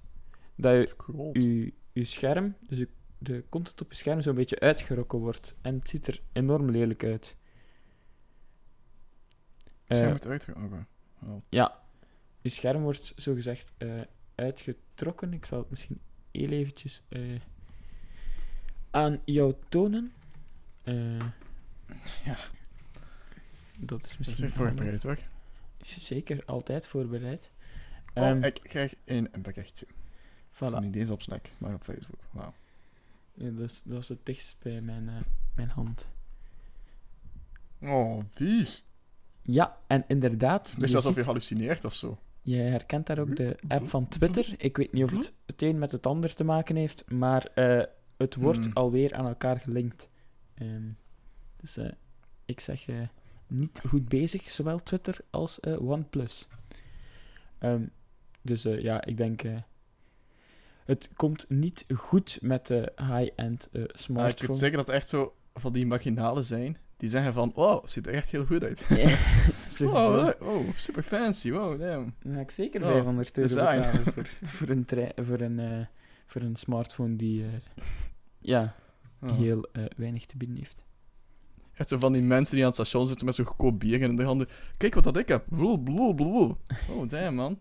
dat 0.56 0.72
je 0.72 0.94
je, 1.32 1.72
je 1.92 2.04
scherm, 2.04 2.54
dus 2.68 2.78
je- 2.78 2.88
de 3.18 3.44
content 3.48 3.80
op 3.80 3.90
je 3.90 3.96
scherm, 3.96 4.20
zo'n 4.20 4.34
beetje 4.34 4.60
uitgerokken 4.60 5.18
wordt. 5.18 5.54
En 5.62 5.74
het 5.74 5.88
ziet 5.88 6.06
er 6.06 6.20
enorm 6.32 6.70
lelijk 6.70 7.04
uit. 7.04 7.34
Zij 9.88 10.04
Eh, 10.04 10.10
moet 10.12 10.24
eruit 10.24 10.46
Oké. 10.48 10.86
Oh. 11.24 11.36
ja, 11.48 11.80
je 12.40 12.48
scherm 12.48 12.82
wordt 12.82 13.12
zogezegd 13.16 13.72
eh 13.78 14.00
uitgetrokken. 14.34 15.32
Ik 15.32 15.44
zal 15.44 15.58
het 15.58 15.70
misschien 15.70 16.00
heel 16.30 16.48
eventjes 16.50 17.02
aan 18.90 19.20
jou 19.24 19.54
tonen. 19.68 20.12
Eh, 20.84 21.18
Ja. 22.24 22.36
Dat 23.80 23.80
is 23.80 23.86
Dat 23.86 24.04
is 24.04 24.18
misschien 24.18 24.40
weer 24.46 24.54
handig. 24.56 24.74
voorbereid, 24.74 25.02
hoor. 25.02 25.18
Zeker, 25.82 26.42
altijd 26.46 26.86
voorbereid. 26.86 27.50
Oh, 28.14 28.24
Ehm, 28.24 28.42
ik 28.42 28.60
krijg 28.62 28.94
een 29.04 29.28
berichtje. 29.42 29.86
voilà. 30.52 30.78
Niet 30.80 30.92
deze 30.92 31.12
op 31.12 31.22
Slack, 31.22 31.48
maar 31.58 31.74
op 31.74 31.82
Facebook. 31.82 32.20
Wauw. 32.30 32.54
Ja, 33.34 33.50
dat, 33.50 33.70
is, 33.70 33.82
dat 33.84 34.02
is 34.02 34.08
het 34.08 34.26
dichtst 34.26 34.56
bij 34.62 34.80
mijn, 34.80 35.08
eh, 35.08 35.14
mijn 35.54 35.68
hand. 35.68 36.08
Oh, 37.82 38.24
vies. 38.30 38.84
Ja, 39.42 39.76
en 39.86 40.04
inderdaad. 40.08 40.74
Is 40.80 40.90
je 40.90 40.96
alsof 40.96 41.14
je 41.14 41.22
hallucineert 41.22 41.84
of 41.84 41.94
zo. 41.94 42.18
Je 42.42 42.56
herkent 42.56 43.06
daar 43.06 43.18
ook 43.18 43.36
de 43.36 43.56
app 43.68 43.88
van 43.90 44.08
Twitter. 44.08 44.54
Ik 44.58 44.76
weet 44.76 44.92
niet 44.92 45.04
of 45.04 45.10
het 45.10 45.32
het 45.46 45.62
een 45.62 45.78
met 45.78 45.92
het 45.92 46.06
ander 46.06 46.34
te 46.34 46.44
maken 46.44 46.76
heeft, 46.76 47.10
maar 47.10 47.46
eh, 47.46 47.82
het 48.18 48.34
wordt 48.34 48.58
Hmm. 48.64 48.72
alweer 48.72 49.14
aan 49.14 49.26
elkaar 49.26 49.60
gelinkt. 49.60 50.08
Ehm, 50.54 50.88
dus 51.56 51.76
eh, 51.76 51.90
ik 52.44 52.60
zeg 52.60 52.88
eh, 52.88 52.96
niet 53.46 53.80
goed 53.88 54.08
bezig, 54.08 54.50
zowel 54.50 54.82
Twitter 54.82 55.18
als 55.30 55.60
eh, 55.60 55.88
OnePlus. 55.88 56.48
Ehm, 57.58 57.86
dus 58.42 58.62
ja, 58.62 59.04
ik 59.04 59.16
denk. 59.16 59.42
het 60.84 61.08
komt 61.16 61.44
niet 61.48 61.84
goed 61.94 62.38
met 62.42 62.66
de 62.66 62.92
high-end 62.96 63.68
eh 63.72 63.80
Maar 63.80 63.88
ik 63.88 63.98
smartphone. 63.98 64.48
weet 64.48 64.58
zeker 64.58 64.76
dat 64.76 64.88
er 64.88 64.94
echt 64.94 65.08
zo 65.08 65.34
van 65.54 65.72
die 65.72 65.86
marginalen 65.86 66.44
zijn. 66.44 66.76
Die 66.96 67.08
zeggen 67.08 67.32
van, 67.34 67.52
wow, 67.54 67.82
het 67.82 67.90
ziet 67.90 68.06
er 68.06 68.12
echt 68.14 68.30
heel 68.30 68.44
goed 68.44 68.64
uit. 68.64 68.86
Ja. 68.88 69.16
Wow, 69.78 70.32
oh, 70.42 70.68
super 70.76 71.02
fancy, 71.02 71.50
wow, 71.50 71.80
damn. 71.80 72.14
Dan 72.22 72.34
ga 72.34 72.40
ik 72.40 72.50
zeker 72.50 72.82
Oh, 72.82 72.90
500 72.90 73.38
euro 73.38 73.48
betalen 73.54 73.84
voor, 74.12 74.26
voor, 74.44 74.68
een 74.68 74.86
voor, 75.24 75.40
een, 75.40 75.86
voor 76.28 76.40
een 76.40 76.56
smartphone 76.56 77.16
die 77.16 77.44
eh, 77.44 77.50
ja, 78.54 78.74
Oh. 79.20 79.36
heel 79.36 79.68
eh, 79.72 79.84
weinig 79.96 80.26
te 80.26 80.36
bieden 80.36 80.56
heeft. 80.56 80.82
Echt 81.74 81.88
zo 81.88 81.98
van 81.98 82.12
die 82.12 82.22
mensen 82.22 82.54
die 82.54 82.62
aan 82.64 82.70
het 82.70 82.78
station 82.80 83.06
zitten 83.06 83.26
met 83.26 83.34
zo'n 83.34 83.44
goedkoop 83.44 83.78
bier 83.80 84.00
in 84.00 84.16
de 84.16 84.22
handen. 84.22 84.48
Kijk 84.76 84.94
wat 84.94 85.04
dat 85.04 85.18
ik 85.18 85.28
heb. 85.28 85.44
Bloe, 85.48 85.80
bloe, 85.80 86.14
bloe. 86.14 86.56
Oh, 86.88 87.08
damn, 87.08 87.34
man. 87.36 87.58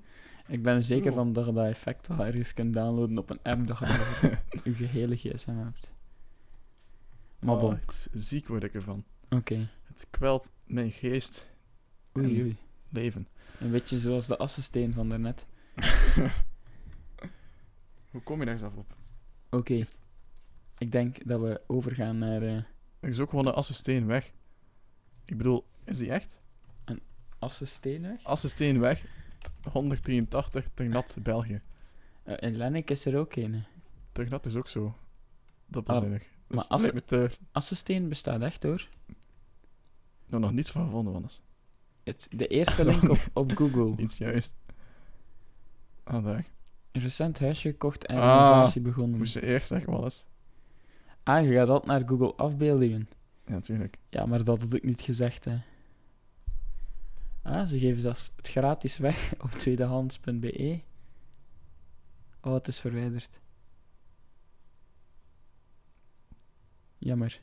Ik 0.48 0.64
ben 0.64 0.76
er 0.76 0.84
zeker 0.84 1.14
van 1.14 1.34
dat 1.34 1.46
je 1.46 1.54
dat 1.54 1.66
effect 1.66 2.08
wel 2.08 2.26
ergens 2.26 2.54
kunt 2.54 2.74
downloaden 2.74 3.18
op 3.18 3.30
een 3.30 3.40
app 3.44 3.68
dat 3.68 3.80
je 3.80 4.38
je 4.64 4.74
gehele 4.74 5.16
gsm 5.16 5.56
hebt. 5.58 5.92
Maar 7.40 7.56
Oh, 7.56 7.62
bon, 7.62 7.80
ziek 8.14 8.48
word 8.48 8.64
ik 8.64 8.74
ervan. 8.74 9.04
oké. 9.30 9.70
Het 9.84 10.08
kwelt 10.10 10.52
mijn 10.66 10.92
geest 10.92 11.48
Oei, 12.18 12.42
oei. 12.42 12.58
leven. 12.90 13.28
Een 13.60 13.72
beetje 13.72 14.00
zoals 14.00 14.28
de 14.28 14.38
assisteen 14.38 14.94
van 14.94 15.10
daarnet. 15.10 15.46
Hoe 18.18 18.26
kom 18.26 18.40
je 18.40 18.46
daar 18.46 18.58
zelf 18.58 18.76
op? 18.76 18.96
Oké. 19.50 19.86
Ik 20.78 20.92
denk 20.92 21.28
dat 21.28 21.40
we 21.42 21.64
overgaan 21.68 22.18
naar 22.18 22.42
eh 22.42 22.56
Er 23.00 23.10
is 23.10 23.20
ook 23.20 23.30
gewoon 23.30 23.48
een 23.48 23.54
assisteen 23.54 24.06
weg. 24.06 24.32
Ik 25.26 25.38
bedoel, 25.38 25.66
is 25.84 25.98
die 25.98 26.12
echt? 26.12 26.42
assisteen 27.40 28.02
weg. 28.02 28.24
Assisteen 28.24 28.80
weg. 28.80 29.06
183, 29.72 30.68
Ternat, 30.74 31.18
België. 31.22 31.62
Eh, 32.24 32.50
in 32.50 32.56
Lennik 32.58 32.90
is 32.90 33.06
er 33.06 33.18
ook 33.18 33.36
een. 33.36 33.64
Ternat 34.12 34.46
is 34.46 34.56
ook 34.56 34.68
zo. 34.68 34.96
Dat 35.66 35.88
Ah, 35.88 35.96
bezinnig. 35.96 36.28
maar 36.48 36.92
Dus 36.92 37.02
te... 37.06 37.30
Assisteen 37.52 38.10
bestaat 38.10 38.42
echt 38.42 38.64
hoor. 38.64 38.88
Nou, 40.28 40.42
nog 40.42 40.52
niets 40.52 40.72
van 40.72 40.86
gevonden, 40.86 41.14
Wannes. 41.14 41.42
Het, 42.04 42.28
de 42.30 42.48
eerste 42.48 42.86
link 42.86 43.10
op, 43.10 43.30
op 43.34 43.52
Google. 43.56 44.04
Iets 44.04 44.18
juist. 44.18 44.56
Ah, 46.04 46.24
daar. 46.26 46.56
Recent 47.00 47.40
huisje 47.40 47.70
gekocht 47.70 48.06
en 48.06 48.16
Ah, 48.16 48.24
renovatie 48.24 48.82
begonnen. 48.82 49.18
Moest 49.18 49.34
je 49.34 49.46
eerst 49.46 49.68
zeggen, 49.68 49.92
Wannes. 49.92 50.26
Ah, 51.24 51.46
je 51.46 51.54
gaat 51.54 51.70
altijd 51.70 51.86
naar 51.86 52.08
Google 52.10 52.36
afbeeldingen. 52.36 53.10
Ja, 53.46 53.52
natuurlijk. 53.54 53.98
Ja, 54.10 54.26
maar 54.26 54.44
dat 54.44 54.62
had 54.62 54.74
ik 54.74 54.84
niet 54.84 55.02
gezegd, 55.02 55.46
hè. 55.46 55.58
Ah, 57.42 57.68
ze 57.68 57.80
geven 57.80 58.02
zelfs 58.02 58.32
het 58.36 58.48
gratis 58.48 58.98
weg 58.98 59.34
op 59.44 59.50
tweedehands.be. 59.50 60.80
Oh, 62.42 62.54
het 62.54 62.68
is 62.68 62.80
verwijderd. 62.80 63.40
Jammer. 66.98 67.40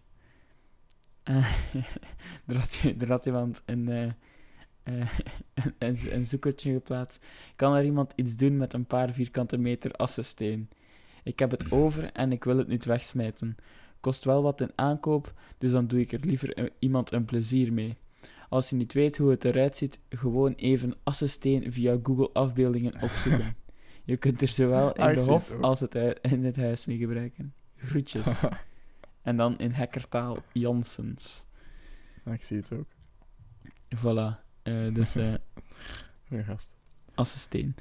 Ah, 1.22 1.52
er, 2.46 2.56
had, 2.56 2.82
er 2.98 3.08
had 3.08 3.26
iemand 3.26 3.62
een, 3.64 3.88
eh, 3.88 4.12
een, 5.78 6.24
zoekertje 6.24 6.72
geplaatst. 6.72 7.24
Kan 7.56 7.74
er 7.74 7.84
iemand 7.84 8.12
iets 8.16 8.36
doen 8.36 8.56
met 8.56 8.72
een 8.72 8.86
paar 8.86 9.12
vierkante 9.12 9.56
meter 9.56 9.92
assisteen? 9.92 10.68
Ik 11.22 11.38
heb 11.38 11.50
het 11.50 11.70
over 11.70 12.12
en 12.12 12.32
ik 12.32 12.44
wil 12.44 12.58
het 12.58 12.68
niet 12.68 12.84
wegsmijten. 12.84 13.56
Kost 14.00 14.24
wel 14.24 14.42
wat 14.42 14.60
in 14.60 14.72
aankoop, 14.74 15.32
dus 15.58 15.70
dan 15.70 15.86
doe 15.86 16.00
ik 16.00 16.12
er 16.12 16.20
liever 16.20 16.70
iemand 16.78 17.12
een 17.12 17.24
plezier 17.24 17.72
mee. 17.72 17.94
Als 18.48 18.70
je 18.70 18.76
niet 18.76 18.92
weet 18.92 19.16
hoe 19.16 19.30
het 19.30 19.44
eruit 19.44 19.76
ziet, 19.76 19.98
gewoon 20.08 20.52
even 20.52 20.94
assisteen 21.02 21.72
via 21.72 21.98
Google 22.02 22.30
afbeeldingen 22.32 23.02
opzoeken. 23.02 23.56
Je 24.04 24.16
kunt 24.16 24.42
er 24.42 24.48
zowel 24.48 24.92
in 24.92 25.14
de 25.14 25.20
hof 25.20 25.52
als 25.60 25.80
het 25.80 25.94
in 26.20 26.44
het 26.44 26.56
huis 26.56 26.84
mee 26.84 26.96
gebruiken. 26.96 27.54
Groetjes. 27.76 28.40
en 29.22 29.36
dan 29.36 29.58
in 29.58 29.72
hackertaal 29.72 30.38
Jansens. 30.52 31.46
Ja, 32.24 32.32
ik 32.32 32.42
zie 32.42 32.56
het 32.56 32.72
ook. 32.72 32.86
Voilà. 33.96 34.43
Eh, 34.64 34.94
dus 34.94 35.14
eh 35.16 35.34
Goeie 36.28 36.44
gast. 36.44 36.70
assisteen. 37.14 37.74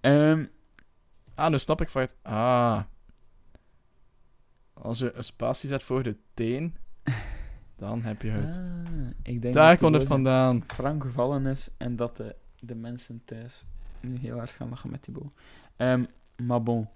Ehm, 0.00 0.44
Ah, 1.36 1.50
nu 1.50 1.58
snap 1.58 1.80
ik 1.80 1.88
van 1.88 2.00
het... 2.00 2.16
Ah. 2.22 2.82
Als 4.72 4.98
je 4.98 5.12
een 5.12 5.24
spatie 5.24 5.68
zet 5.68 5.82
voor 5.82 6.02
de 6.02 6.16
teen, 6.34 6.76
dan 7.76 8.02
heb 8.02 8.22
je 8.22 8.30
het. 8.30 8.56
ah, 8.56 9.10
ik 9.22 9.42
denk 9.42 9.54
Daar 9.54 9.76
komt 9.78 9.94
het 9.94 10.04
vandaan. 10.04 10.64
Frank 10.66 11.02
gevallen 11.02 11.46
is 11.46 11.68
en 11.76 11.96
dat 11.96 12.16
de, 12.16 12.36
de 12.58 12.74
mensen 12.74 13.22
thuis 13.24 13.64
nu 14.00 14.16
heel 14.18 14.36
hard 14.36 14.50
gaan 14.50 14.68
lachen 14.68 14.90
met 14.90 15.04
die 15.04 15.14
bol. 15.14 15.32
Ehm, 15.76 16.04
maar 16.36 16.62
bon, 16.62 16.88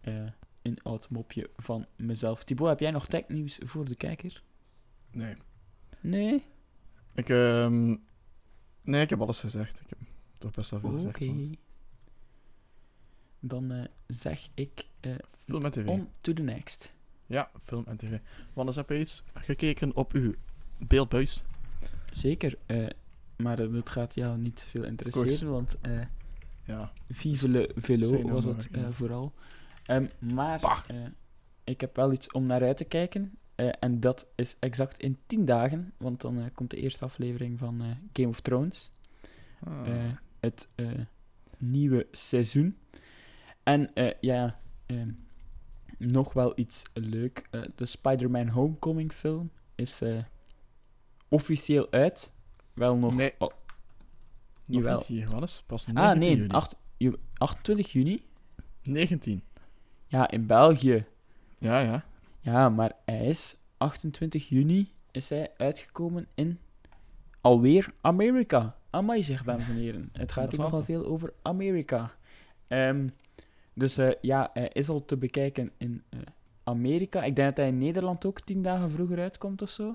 Eh, 0.00 0.26
een 0.62 0.78
oud 0.82 1.10
mopje 1.10 1.50
van 1.56 1.86
mezelf. 1.96 2.44
Thibaut, 2.44 2.68
heb 2.68 2.80
jij 2.80 2.90
nog 2.90 3.06
technieuws 3.06 3.58
voor 3.62 3.84
de 3.84 3.94
kijker? 3.94 4.42
Nee. 5.10 5.34
Nee? 6.00 6.44
Ik, 7.14 7.28
ehm... 7.28 7.96
Nee, 8.86 9.02
ik 9.02 9.10
heb 9.10 9.20
alles 9.20 9.40
gezegd. 9.40 9.80
Ik 9.80 9.86
heb 9.88 9.98
toch 10.38 10.50
best 10.50 10.70
wel 10.70 10.80
veel 10.80 10.88
Oké. 10.90 10.98
gezegd. 11.12 11.20
man. 11.34 11.56
Dan 13.40 13.70
eh, 13.72 13.84
zeg 14.06 14.48
ik 14.54 14.86
eh, 15.00 15.14
Film 15.44 15.64
en 15.64 15.70
tv. 15.70 15.86
on 15.86 16.08
to 16.20 16.32
the 16.32 16.42
next. 16.42 16.94
Ja, 17.26 17.50
film 17.64 17.84
en 17.86 17.96
tv. 17.96 18.18
Wanneer 18.54 18.74
heb 18.74 18.88
je 18.88 18.98
iets 18.98 19.22
gekeken 19.34 19.96
op 19.96 20.12
uw 20.12 20.34
beeldbuis? 20.78 21.42
Zeker, 22.12 22.58
eh, 22.66 22.86
maar 23.36 23.58
eh, 23.58 23.72
dat 23.72 23.90
gaat 23.90 24.14
jou 24.14 24.38
niet 24.38 24.62
veel 24.62 24.84
interesseren, 24.84 25.50
want 25.50 25.76
eh 25.80 26.00
Ja. 26.64 26.92
Vive 27.08 27.48
le 27.48 27.70
Velo 27.76 28.28
was 28.28 28.44
het 28.44 28.68
ja. 28.70 28.78
eh, 28.78 28.86
vooral. 28.90 29.32
Ehm, 29.84 30.06
maar 30.18 30.60
Bah. 30.60 30.80
eh, 30.88 30.96
ik 31.64 31.80
heb 31.80 31.96
wel 31.96 32.12
iets 32.12 32.32
om 32.32 32.46
naar 32.46 32.62
uit 32.62 32.76
te 32.76 32.84
kijken. 32.84 33.38
Eh, 33.56 33.68
en 33.80 34.00
dat 34.00 34.26
is 34.34 34.56
exact 34.58 35.00
in 35.00 35.18
10 35.26 35.44
dagen, 35.44 35.92
want 35.96 36.20
dan 36.20 36.38
eh, 36.38 36.44
komt 36.54 36.70
de 36.70 36.76
eerste 36.76 37.04
aflevering 37.04 37.58
van 37.58 37.80
eh, 37.82 37.86
Game 38.12 38.28
of 38.28 38.40
Thrones. 38.40 38.90
Ah. 39.64 39.86
het 40.40 40.68
nieuwe 41.58 42.06
seizoen. 42.10 42.76
En 43.62 43.90
ja, 44.20 44.58
ehm, 44.86 45.10
nog 45.98 46.32
wel 46.32 46.52
iets 46.54 46.82
leuk. 46.92 47.48
de 47.76 47.86
Spider-Man 47.86 48.48
Homecoming 48.48 49.12
film 49.12 49.50
is 49.74 50.02
officieel 51.28 51.90
uit. 51.90 52.32
Wel 52.74 52.96
nog... 52.96 53.14
Nee. 53.14 53.32
oh, 53.38 53.48
Nog 53.48 53.48
jawel. 54.66 54.98
niet 54.98 55.06
hier, 55.06 55.28
Wannes. 55.30 55.62
Pas 55.66 55.86
ah, 55.86 55.94
19 55.94 56.18
nee, 56.20 56.36
juli. 56.36 56.48
acht- 56.48 56.76
ju- 56.96 57.16
28 57.34 57.92
juni. 57.92 58.22
19. 58.82 59.42
Ja, 60.06 60.30
in 60.30 60.46
België. 60.46 61.04
Ja, 61.58 61.78
ja. 61.78 62.04
Ja, 62.46 62.68
maar 62.68 62.92
hij 63.04 63.26
is 63.26 63.56
28 63.76 64.48
juni 64.48 64.92
is 65.10 65.28
hij 65.28 65.50
uitgekomen 65.56 66.26
in 66.34 66.58
alweer 67.40 67.92
Amerika. 68.00 68.76
Amai 68.90 69.22
zeg, 69.22 69.44
dames 69.44 69.68
en 69.68 69.74
heren. 69.74 70.08
Het 70.12 70.32
gaat 70.32 70.50
hier 70.50 70.58
nogal 70.60 70.72
wel. 70.76 70.84
veel 70.84 71.06
over 71.06 71.32
Amerika. 71.42 72.12
Ehm, 72.66 73.08
dus 73.74 73.96
eh, 73.98 74.10
ja, 74.20 74.50
hij 74.52 74.68
is 74.68 74.88
al 74.88 75.04
te 75.04 75.16
bekijken 75.16 75.70
in 75.76 76.02
eh, 76.08 76.18
Amerika. 76.64 77.22
Ik 77.24 77.36
denk 77.36 77.48
dat 77.48 77.56
hij 77.56 77.68
in 77.68 77.78
Nederland 77.78 78.24
ook 78.24 78.40
tien 78.40 78.62
dagen 78.62 78.90
vroeger 78.90 79.18
uitkomt 79.18 79.62
of 79.62 79.70
zo. 79.70 79.94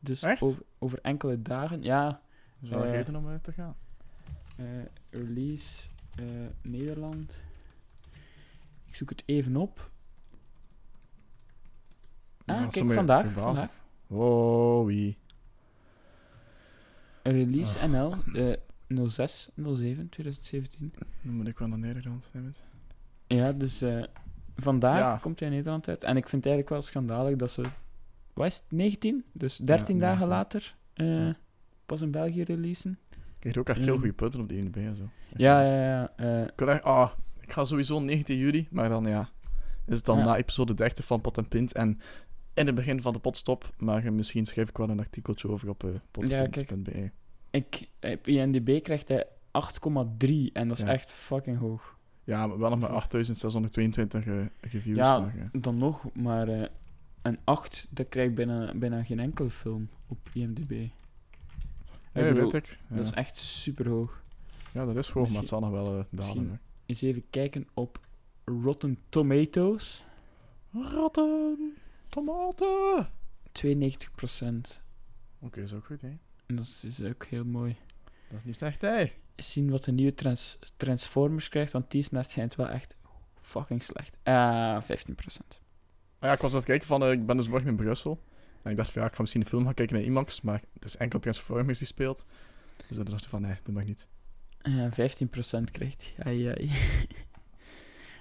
Dus? 0.00 0.24
Over, 0.24 0.62
over 0.78 0.98
enkele 1.02 1.42
dagen. 1.42 1.82
Ja, 1.82 2.04
Dat 2.06 2.20
is 2.62 2.68
wel 2.68 2.78
een 2.82 2.86
Eh. 2.86 2.92
reden 2.94 3.16
om 3.16 3.28
uit 3.28 3.44
te 3.44 3.52
gaan. 3.52 3.76
release 5.10 5.86
Nederland. 6.62 7.40
Ik 8.86 8.94
zoek 8.94 9.08
het 9.10 9.22
even 9.26 9.56
op. 9.56 9.90
Ah, 12.46 12.68
kijk, 12.68 12.92
vandaag. 12.92 13.32
vandaag. 13.32 13.70
Wow, 14.06 14.86
wie? 14.86 15.18
Release. 17.22 17.86
NL 17.88 18.14
eh 18.34 18.52
06 19.08 19.48
07 19.56 20.08
2017. 20.08 20.92
Dan 21.22 21.32
moet 21.34 21.46
ik 21.48 21.58
wel 21.58 21.68
naar 21.68 21.78
Nederland. 21.78 22.28
hè, 22.32 22.42
weet. 22.42 22.62
Ja, 23.26 23.52
dus 23.52 23.80
eh, 23.82 24.02
vandaag 24.56 24.98
Ja. 24.98 25.18
komt 25.20 25.38
hij 25.40 25.48
in 25.48 25.54
Nederland 25.54 25.88
uit. 25.88 26.04
En 26.04 26.16
ik 26.16 26.28
vind 26.28 26.44
het 26.44 26.52
eigenlijk 26.52 26.68
wel 26.68 26.82
schandalig 26.82 27.36
dat 27.36 27.50
ze... 27.50 27.62
Wat 28.32 28.46
is 28.46 28.54
het? 28.56 28.64
19? 28.68 29.24
Dus 29.32 29.56
13 29.56 29.98
dagen 29.98 30.28
19. 30.28 30.28
later 30.28 30.76
eh, 30.94 31.34
pas 31.86 32.00
in 32.00 32.10
België 32.10 32.42
releasen. 32.42 32.98
Ik 33.10 33.52
krijg 33.52 33.56
ook 33.56 33.68
echt 33.68 33.80
heel 33.82 33.96
goede 33.96 34.12
punten 34.12 34.40
op 34.40 34.48
de 34.48 34.56
IMDb 34.56 34.76
en 34.76 34.96
zo. 34.96 35.08
Ja, 35.36 35.62
ja, 35.62 35.84
ja. 35.84 36.12
eh, 36.16 36.42
Ik, 36.42 36.52
wil 36.56 36.68
echt, 36.70 36.82
ah, 36.82 37.10
ik 37.40 37.52
ga 37.52 37.64
sowieso 37.64 38.00
19 38.00 38.36
juli, 38.38 38.68
maar 38.70 38.88
dan 38.88 39.04
ja. 39.04 39.28
Is 39.86 39.96
het 39.96 40.04
dan 40.04 40.18
na 40.18 40.36
episode 40.36 40.74
30 40.74 41.04
van 41.04 41.20
Pot 41.20 41.38
en 41.38 41.48
Pint 41.48 41.72
en 41.72 42.00
in 42.56 42.66
het 42.66 42.74
begin 42.74 43.02
van 43.02 43.12
de 43.12 43.18
potstop. 43.18 43.70
Maar 43.78 44.04
eh, 44.04 44.10
misschien 44.10 44.46
schrijf 44.46 44.68
ik 44.68 44.76
wel 44.76 44.88
een 44.88 44.98
artikeltje 44.98 45.48
over 45.48 45.68
op 45.68 45.84
uh, 45.84 45.90
Ja, 46.28 46.46
ik, 47.50 47.88
op 48.00 48.26
INDB 48.26 48.82
krijgt 48.82 49.08
hij 49.08 49.26
8,3 49.28 50.28
en 50.52 50.68
dat 50.68 50.78
is 50.78 50.82
Ja. 50.84 50.92
echt 50.92 51.12
fucking 51.12 51.58
hoog. 51.58 51.94
Ja, 52.24 52.46
maar 52.46 52.58
wel 52.58 52.70
nog 52.70 52.78
maar 52.78 52.90
8622 52.90 54.26
eh, 54.26 54.40
reviews. 54.60 54.96
Ja, 54.98 55.18
maar, 55.20 55.34
eh, 55.38 55.60
Dan 55.60 55.78
nog, 55.78 56.04
maar 56.14 56.48
eh, 56.48 56.68
een 57.22 57.38
8, 57.44 57.86
dat 57.90 58.08
krijgt 58.08 58.34
bijna, 58.34 58.72
bijna 58.74 59.04
geen 59.04 59.18
enkele 59.20 59.50
film 59.50 59.88
op 60.06 60.18
IMDb. 60.32 60.86
Bedoel, 62.12 62.50
weet 62.50 62.52
ik. 62.54 62.78
Ja. 62.88 62.96
Dat 62.96 63.04
is 63.06 63.12
echt 63.12 63.36
super 63.36 63.88
hoog. 63.88 64.22
ja, 64.72 64.84
dat 64.84 64.96
is 64.96 65.08
gewoon, 65.08 65.28
maar 65.30 65.38
het 65.40 65.48
zal 65.48 65.60
nog 65.60 65.70
wel 65.70 65.98
eh, 65.98 66.04
dalen. 66.10 66.60
Eens 66.86 67.02
even 67.02 67.24
kijken 67.30 67.68
op 67.74 68.00
Rotten 68.44 68.98
Tomatoes. 69.08 70.04
Ratten! 70.72 71.76
Tomaten! 72.08 73.08
92%. 73.52 74.82
Oké, 75.38 75.60
is 75.60 75.72
ook 75.72 75.84
goed, 75.84 76.00
hè? 76.00 76.16
En 76.46 76.56
dat 76.56 76.82
is, 76.82 77.02
ook 77.02 77.24
heel 77.24 77.44
mooi. 77.44 77.76
Dat 78.28 78.38
is 78.38 78.44
niet 78.44 78.54
slecht, 78.54 78.80
hè? 78.80 79.12
Zien 79.36 79.70
wat 79.70 79.84
de 79.84 79.92
nieuwe 79.92 80.14
trans 80.14 80.58
Transformers 80.76 81.48
krijgt, 81.48 81.72
want 81.72 81.90
die 81.90 82.00
is 82.00 82.10
naar 82.10 82.22
het 82.22 82.30
schijnt 82.30 82.54
wel 82.54 82.68
echt 82.68 82.96
fucking 83.40 83.82
slecht. 83.82 84.16
Ah, 84.22 84.82
15%. 84.82 84.86
Ah 86.18 86.28
ja, 86.28 86.32
ik 86.32 86.40
was 86.40 86.50
aan 86.50 86.56
het 86.56 86.66
kijken 86.66 86.86
van, 86.86 87.02
eh, 87.02 87.10
ik 87.10 87.26
ben 87.26 87.36
dus 87.36 87.48
morgen 87.48 87.68
in 87.68 87.76
Brussel. 87.76 88.22
En 88.62 88.70
ik 88.70 88.76
dacht 88.76 88.90
van, 88.90 89.02
ja, 89.02 89.08
ik 89.08 89.14
ga 89.14 89.20
misschien 89.20 89.40
een 89.40 89.48
film 89.48 89.64
gaan 89.64 89.74
kijken 89.74 89.96
naar 89.96 90.04
IMAX, 90.04 90.40
maar 90.40 90.62
het 90.72 90.84
is 90.84 90.96
enkel 90.96 91.18
Transformers 91.18 91.78
die 91.78 91.86
speelt. 91.86 92.24
Dus 92.88 92.98
ik 92.98 93.10
dacht 93.10 93.26
van, 93.26 93.40
nee, 93.40 93.56
dat 93.62 93.74
mag 93.74 93.84
niet. 93.84 94.06
Ja, 94.62 94.90
15% 94.90 95.70
krijgt 95.70 96.12
hij. 96.14 96.24
Ai, 96.26 96.46
ai. 96.46 96.70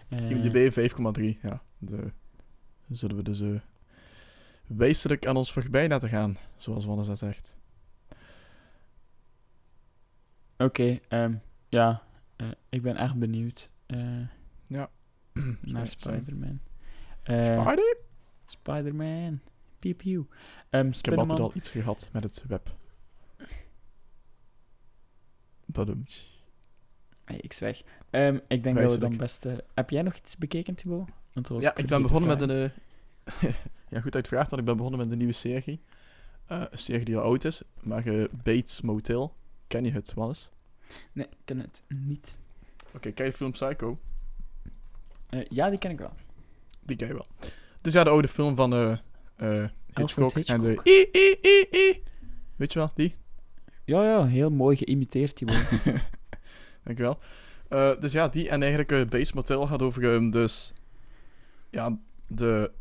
Eh, 0.09 0.29
IMDb 0.31 0.89
5,3, 1.35 1.41
ja. 1.41 1.61
De, 1.77 2.11
zullen 2.89 3.15
we 3.15 3.23
dus 3.23 3.41
wijselijk 4.67 5.27
aan 5.27 5.37
ons 5.37 5.51
voorbij 5.51 5.87
laten 5.87 6.09
gaan, 6.09 6.37
zoals 6.57 6.85
Wannes 6.85 7.07
dat 7.07 7.17
zegt. 7.17 7.57
Oké, 10.57 10.99
ehm, 11.07 11.35
ja. 11.69 12.03
eh, 12.35 12.47
ik 12.69 12.81
ben 12.81 12.95
echt 12.95 13.15
benieuwd 13.15 13.69
eh, 13.85 14.27
Ja. 14.67 14.89
naar. 15.61 15.87
Spider-Man. 15.87 16.59
Eh, 17.23 17.61
Spider? 17.61 17.97
Spider-Man. 18.45 19.39
Pew. 19.79 20.23
Ehm 20.69 20.87
Ik 20.87 21.05
heb 21.05 21.17
altijd 21.17 21.39
al 21.39 21.51
iets 21.53 21.69
gehad 21.69 22.09
met 22.11 22.23
het 22.23 22.43
web. 22.47 22.71
Badum. 25.65 26.03
Hey, 27.25 27.37
ik 27.37 27.53
zwijg. 27.53 27.83
Ehm, 28.09 28.39
ik 28.47 28.63
denk 28.63 28.77
dat 28.77 28.91
we 28.91 28.97
dan 28.97 29.17
best... 29.17 29.47
heb 29.73 29.89
jij 29.89 30.01
nog 30.01 30.15
iets 30.15 30.37
bekeken, 30.37 30.75
Thibaut? 30.75 31.09
Dat 31.33 31.47
was 31.47 31.61
Ja, 31.61 31.75
ik 31.75 31.87
ben 31.87 32.01
begonnen 32.01 32.29
met 32.29 32.49
een... 32.49 32.71
ja, 33.89 34.01
goed 34.01 34.15
uitvraagd, 34.15 34.49
want 34.49 34.61
ik 34.61 34.67
ben 34.67 34.77
begonnen 34.77 34.99
met 34.99 35.11
een 35.11 35.17
nieuwe 35.17 35.33
serie. 35.33 35.81
Eh, 36.45 36.63
een 36.69 36.77
serie 36.77 37.05
die 37.05 37.17
al 37.17 37.23
oud 37.23 37.43
is, 37.43 37.61
maar 37.81 38.05
eh, 38.05 38.25
Bates 38.43 38.81
Motel. 38.81 39.35
Ken 39.67 39.83
je 39.83 39.91
het, 39.91 40.13
Wannes? 40.13 40.39
vragen. 40.39 41.09
Nee, 41.13 41.25
ik 41.25 41.37
ken 41.45 41.59
het 41.59 41.81
niet. 41.87 42.37
Oké, 42.93 43.11
ken 43.11 43.25
je 43.25 43.31
de 43.31 43.37
film 43.37 43.51
Psycho? 43.51 43.99
Eh, 45.29 45.45
ja, 45.47 45.69
die 45.69 45.79
ken 45.79 45.91
ik 45.91 45.99
wel. 45.99 46.13
Die 46.81 46.95
ken 46.95 47.07
je 47.07 47.13
wel. 47.13 47.27
Dus 47.81 47.93
ja, 47.93 48.03
de 48.03 48.09
oude 48.09 48.27
film 48.27 48.55
van 48.55 48.73
eh 48.73 49.65
Hitchcock, 49.93 50.35
en 50.35 50.61
de... 50.61 50.67
Hitchcock. 50.67 50.87
I, 50.87 51.09
I, 51.13 51.37
I, 51.41 51.67
I. 51.71 52.03
Weet 52.55 52.73
je 52.73 52.79
wel, 52.79 52.91
die? 52.95 53.15
Ja, 53.83 54.03
ja, 54.03 54.25
heel 54.25 54.49
mooi 54.49 54.77
geïmiteerd, 54.77 55.35
Thibaut. 55.35 55.69
Dankjewel. 56.83 57.19
Eh 57.67 57.99
dus 57.99 58.11
ja, 58.11 58.27
die 58.27 58.49
en 58.49 58.61
eigenlijk 58.61 59.09
Base 59.09 59.31
Motel 59.35 59.67
gaat 59.67 59.81
over 59.81 60.13
ehm, 60.13 60.29
dus... 60.29 60.73
Ja, 61.69 61.97
de, 62.27 62.71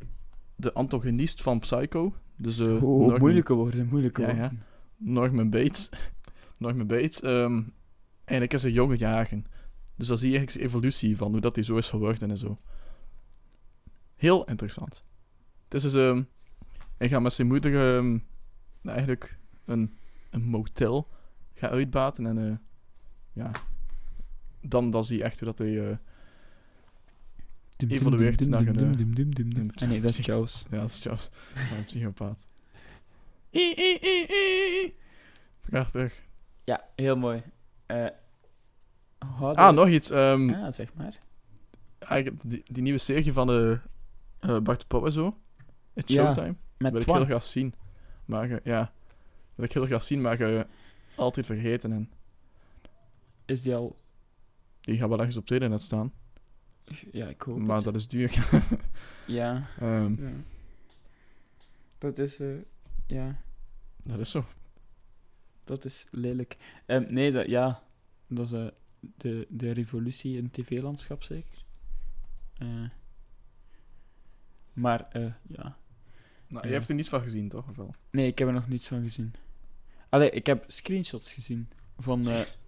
de 0.64 0.72
antagonist 0.72 1.42
van 1.42 1.58
Psycho. 1.58 2.14
Dus 2.36 2.58
eh 2.58 2.66
oh, 2.66 2.98
Norman- 2.98 3.18
moeilijke 3.18 3.54
woorden, 3.54 3.86
moeilijke 3.88 4.20
Ja, 4.22 4.28
ja. 4.28 4.34
woorden. 4.34 4.62
Norman 4.96 5.50
Bates. 5.50 5.88
Norman 6.58 6.86
Bates. 6.86 7.20
eigenlijk 7.20 8.52
is 8.52 8.62
een 8.62 8.72
jonge 8.72 8.96
jagen. 8.96 9.46
Dus 9.96 10.06
dan 10.06 10.18
zie 10.18 10.30
je 10.30 10.36
eigenlijk 10.36 10.50
zijn 10.50 10.64
evolutie 10.76 11.16
van 11.16 11.30
hoe 11.32 11.40
dat 11.40 11.54
hij 11.54 11.64
zo 11.64 11.76
is 11.76 11.88
geworden 11.88 12.30
en 12.30 12.38
zo. 12.38 12.58
Heel 14.14 14.44
interessant. 14.44 15.04
Het 15.64 15.74
is 15.74 15.82
dus... 15.82 15.94
ehm 15.94 16.22
hij 16.96 17.08
gaat 17.08 17.22
met 17.22 17.32
zijn 17.32 17.48
moeder 17.48 17.94
ehm, 17.96 18.10
nou, 18.80 18.96
eigenlijk 18.96 19.38
een, 19.64 19.94
een 20.30 20.42
motel 20.44 21.08
gaan 21.54 21.70
uitbaten 21.70 22.26
en... 22.26 22.38
eh, 22.38 22.56
ja... 23.32 23.50
Dan, 24.60 24.90
dan 24.90 25.04
zie 25.04 25.18
je 25.18 25.24
echt 25.24 25.38
hoe 25.40 25.48
dat 25.48 25.58
hij... 25.58 25.90
eh, 25.90 25.96
Dum, 27.88 27.98
Evolueert 27.98 28.38
dum, 28.38 28.48
naar 28.50 28.66
een, 28.66 29.72
Ah, 29.74 29.88
nee, 29.88 30.00
dat 30.00 30.18
is 30.18 30.26
Jaws. 30.26 30.64
Ja, 30.70 30.80
dat 30.80 30.90
is 30.90 31.02
Charles. 31.02 31.30
Ja, 31.54 31.76
een 31.76 31.84
psychopaat. 31.84 32.48
I, 33.50 33.58
I, 33.58 33.98
I, 34.02 34.26
I. 34.84 34.94
Prachtig. 35.60 36.22
Ja, 36.64 36.84
heel 36.96 37.16
mooi. 37.16 37.42
Eh 37.86 38.06
Ah, 39.18 39.74
nog 39.74 39.88
iets. 39.88 40.10
ehm, 40.10 40.50
Ah, 40.50 40.72
zeg 40.72 40.94
maar. 40.94 41.20
eigenlijk 41.98 42.42
die, 42.50 42.62
die 42.66 42.82
nieuwe 42.82 42.98
serie 42.98 43.32
van 43.32 43.46
de 43.46 43.80
eh 44.40 44.58
Bart 44.60 44.80
de 44.80 44.86
Pauw 44.86 45.04
en 45.04 45.12
zo. 45.12 45.38
Het 45.94 46.08
Ja, 46.12 46.24
Showtime. 46.24 46.54
Met 46.78 46.92
wil 46.92 47.00
ik 47.00 47.06
heel 47.06 47.24
graag 47.24 47.44
zien. 47.44 47.74
Maar 48.24 48.50
eh, 48.50 48.56
ja, 48.64 48.92
wil 49.54 49.64
ik 49.64 49.72
heel 49.72 49.86
graag 49.86 50.04
zien, 50.04 50.20
maar 50.20 50.40
eh, 50.40 50.62
altijd 51.16 51.46
vergeten. 51.46 51.92
En 51.92 52.10
Is 53.46 53.62
die 53.62 53.74
al... 53.74 53.96
die 54.80 54.98
gaat 54.98 55.08
wel 55.08 55.18
ergens 55.18 55.36
op 55.36 55.48
het 55.48 55.68
net 55.68 55.82
staan. 55.82 56.12
Ja, 57.12 57.26
ik 57.28 57.42
hoop 57.42 57.58
Maar 57.58 57.76
het. 57.76 57.84
dat 57.84 57.94
is 57.94 58.08
duur. 58.08 58.48
Ja, 59.26 59.68
Ehm, 59.80 60.22
ja. 60.24 60.32
Dat 61.98 62.18
is... 62.18 62.40
eh, 62.40 62.54
ja, 63.06 63.40
dat 64.02 64.18
is 64.18 64.30
zo. 64.30 64.44
dat 65.64 65.84
is 65.84 66.06
lelijk. 66.10 66.56
Ehm, 66.86 67.04
nee, 67.08 67.32
dat, 67.32 67.46
ja. 67.46 67.82
Dat 68.28 68.46
is 68.46 68.52
eh, 68.52 68.66
de, 69.16 69.46
de 69.48 69.70
revolutie 69.72 70.36
in 70.36 70.44
het 70.44 70.52
tv-landschap, 70.52 71.22
zeker. 71.22 71.64
Eh, 72.58 72.88
maar, 74.72 75.08
ja... 75.48 75.76
Nou. 76.48 76.66
Je 76.66 76.72
hebt 76.72 76.88
er 76.88 76.94
niets 76.94 77.08
van 77.08 77.22
gezien, 77.22 77.48
toch? 77.48 77.70
Of 77.70 77.76
wel? 77.76 77.94
Nee, 78.10 78.26
ik 78.26 78.38
heb 78.38 78.48
er 78.48 78.54
nog 78.54 78.68
niets 78.68 78.88
van 78.88 79.02
gezien. 79.02 79.32
Allee, 80.08 80.30
ik 80.30 80.46
heb 80.46 80.64
screenshots 80.68 81.32
gezien 81.32 81.68
van 81.98 82.26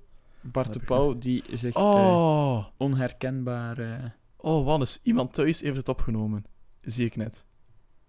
Bart 0.52 0.72
de 0.72 0.78
ik 0.78 0.85
Pauw, 0.85 1.18
die 1.18 1.44
zich 1.57 1.74
eh, 1.74 1.82
Oh! 1.82 2.66
onherkenbaar... 2.76 3.78
eh, 3.78 4.11
Oh, 4.36 4.64
Wannes. 4.64 5.01
Iemand 5.03 5.32
thuis 5.32 5.61
heeft 5.61 5.76
het 5.76 5.88
opgenomen. 5.88 6.44
Zie 6.80 7.07
ik 7.07 7.16
net. 7.16 7.44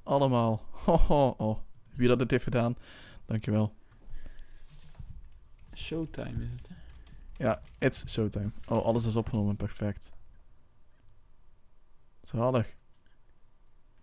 Allemaal. 0.04 0.62
Oh, 0.86 1.12
oh, 1.12 1.40
oh. 1.40 1.58
Wie 1.94 2.08
dat 2.08 2.20
het 2.20 2.32
heeft 2.32 2.44
gedaan, 2.44 2.76
dankjewel. 3.26 3.74
Showtime 5.76 6.44
is 6.44 6.52
het. 6.52 6.68
hè? 6.68 6.76
Ja, 7.44 7.62
it's 7.80 8.04
showtime. 8.08 8.52
Oh, 8.68 8.86
alles 8.86 9.06
is 9.06 9.16
opgenomen. 9.16 9.56
Perfect. 9.56 10.10
Zalig. 12.22 12.76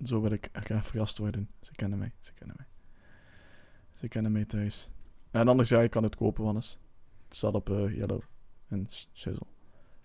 Zo 0.02 0.20
wil 0.20 0.30
ik 0.32 0.48
graag 0.52 0.86
verrast 0.86 1.18
worden. 1.18 1.50
Ze 1.60 1.72
kennen 1.72 1.98
mij. 1.98 2.12
Ze 2.20 2.32
kennen 2.32 2.56
mij. 2.58 2.66
Ze 4.00 4.08
kennen 4.08 4.32
mij 4.32 4.44
thuis. 4.44 4.88
En 5.30 5.48
anders, 5.48 5.68
ja, 5.68 5.80
je 5.80 5.88
kan 5.88 6.02
het 6.02 6.16
kopen, 6.16 6.44
Wannes. 6.44 6.78
Staat 7.34 7.54
op 7.54 7.70
eh, 7.70 7.96
Yellow 7.96 8.20
en 8.68 8.86
Shizzle. 9.14 9.46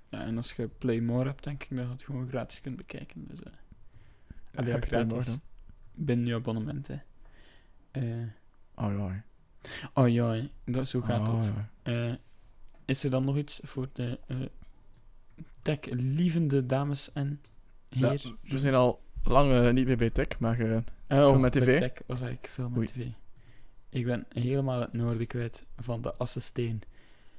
Ja, 0.09 0.21
en 0.25 0.37
als 0.37 0.51
je 0.53 0.67
Play 0.67 0.99
More 0.99 1.25
hebt, 1.27 1.43
denk 1.43 1.63
ik 1.63 1.69
dat 1.77 1.85
je 1.85 1.91
het 1.91 2.03
gewoon 2.03 2.27
gratis 2.27 2.61
kunt 2.61 2.75
bekijken. 2.75 3.27
Dus, 3.27 3.39
Allee, 4.53 4.71
Heb 4.71 4.83
je 4.83 4.89
Play 4.89 5.03
More 5.05 5.21
gratis. 5.21 5.25
dan? 5.25 5.41
binnen 5.93 6.25
je 6.27 6.33
abonnement, 6.33 6.87
hè. 6.87 6.97
Eh, 7.91 8.27
Oh 8.75 8.93
ja. 8.93 9.23
oh 9.93 10.09
ja, 10.09 10.47
dat, 10.65 10.87
zo 10.87 11.01
gaat 11.01 11.27
oh, 11.27 11.35
dat. 11.35 11.45
ja. 11.45 11.69
Eh, 12.09 12.15
is 12.85 13.03
er 13.03 13.09
dan 13.09 13.25
nog 13.25 13.37
iets 13.37 13.59
voor 13.63 13.89
de 13.93 14.19
tech-lievende 15.61 16.65
dames 16.65 17.11
en 17.11 17.39
Ja, 17.89 18.09
heren? 18.09 18.37
we 18.41 18.59
zijn 18.59 18.73
al 18.73 19.01
lang 19.23 19.71
niet 19.71 19.85
meer 19.85 19.97
bij 19.97 20.09
tech, 20.09 20.39
maar 20.39 20.83
of 21.07 21.37
met 21.39 21.51
tv? 21.51 21.77
Tech 21.77 21.91
was 22.05 22.21
ik 22.21 22.47
film 22.47 22.73
met 22.79 22.87
tv. 22.87 23.07
Ik 23.89 24.05
ben 24.05 24.25
helemaal 24.29 24.81
het 24.81 24.93
noorden 24.93 25.27
kwijt 25.27 25.65
van 25.77 26.01
de 26.01 26.13
Assisteen. 26.15 26.81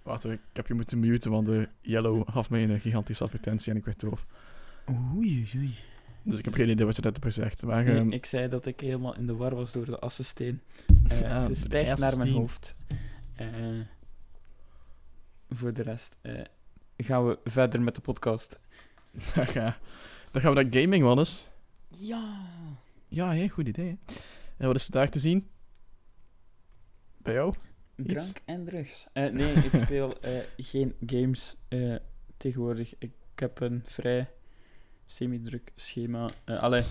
Wacht, 0.02 0.24
ik 0.24 0.40
heb 0.52 0.66
je 0.66 0.74
moeten 0.74 0.98
muten, 1.00 1.30
want 1.30 1.46
de 1.46 1.68
Yellow 1.80 2.28
gaf 2.30 2.50
mij 2.50 2.64
een 2.68 2.80
gigantische 2.80 3.24
advertentie 3.24 3.72
en 3.72 3.78
ik 3.78 3.84
werd 3.84 4.00
doof. 4.00 4.26
Oei, 5.16 5.48
oei. 5.56 5.74
Dus 6.22 6.38
ik 6.38 6.44
heb 6.44 6.54
geen 6.54 6.68
idee 6.68 6.86
wat 6.86 6.96
je 6.96 7.02
net 7.02 7.12
hebt 7.12 7.24
gezegd. 7.24 7.62
Maar 7.62 7.84
Nee, 7.84 7.96
ehm, 7.96 8.10
ik 8.12 8.26
zei 8.26 8.48
dat 8.48 8.66
ik 8.66 8.80
helemaal 8.80 9.16
in 9.16 9.26
de 9.26 9.34
war 9.36 9.54
was 9.54 9.72
door 9.72 9.84
de 9.84 9.98
Assisteen. 9.98 10.60
Eh 11.08 11.20
Ja, 11.20 11.40
ze 11.40 11.48
de 11.48 11.54
stijgt 11.54 11.98
naar 11.98 12.16
mijn 12.16 12.30
hoofd. 12.32 12.74
Eh, 13.36 13.46
voor 15.50 15.72
de 15.72 15.82
rest 15.82 16.16
eh, 16.20 16.40
gaan 16.96 17.26
we 17.26 17.38
verder 17.44 17.80
met 17.82 17.94
de 17.94 18.00
podcast. 18.00 18.58
dan, 19.34 19.46
ga- 19.46 19.78
dan 20.32 20.42
gaan 20.42 20.54
we 20.54 20.62
naar 20.62 20.82
gaming, 20.82 21.04
Wannes. 21.04 21.48
Ja. 21.88 22.40
Ja, 23.08 23.32
hé, 23.34 23.48
goed 23.48 23.68
idee. 23.68 23.86
hè. 24.06 24.14
En 24.56 24.66
wat 24.66 24.76
is 24.76 24.86
er 24.86 24.92
daar 24.92 25.08
te 25.10 25.18
zien? 25.18 25.48
Bij 27.18 27.34
jou? 27.34 27.54
Iets? 28.06 28.12
Drank 28.32 28.40
en 28.44 28.64
drugs. 28.64 29.06
Eh, 29.12 29.32
nee, 29.32 29.52
ik 29.52 29.82
speel 29.84 30.18
eh, 30.20 30.38
geen 30.56 30.94
games 31.06 31.56
eh, 31.68 31.94
tegenwoordig. 32.36 32.94
Ik 32.98 33.12
heb 33.34 33.60
een 33.60 33.82
vrij 33.84 34.30
semi-druk 35.06 35.72
schema. 35.76 36.28
Allee, 36.44 36.84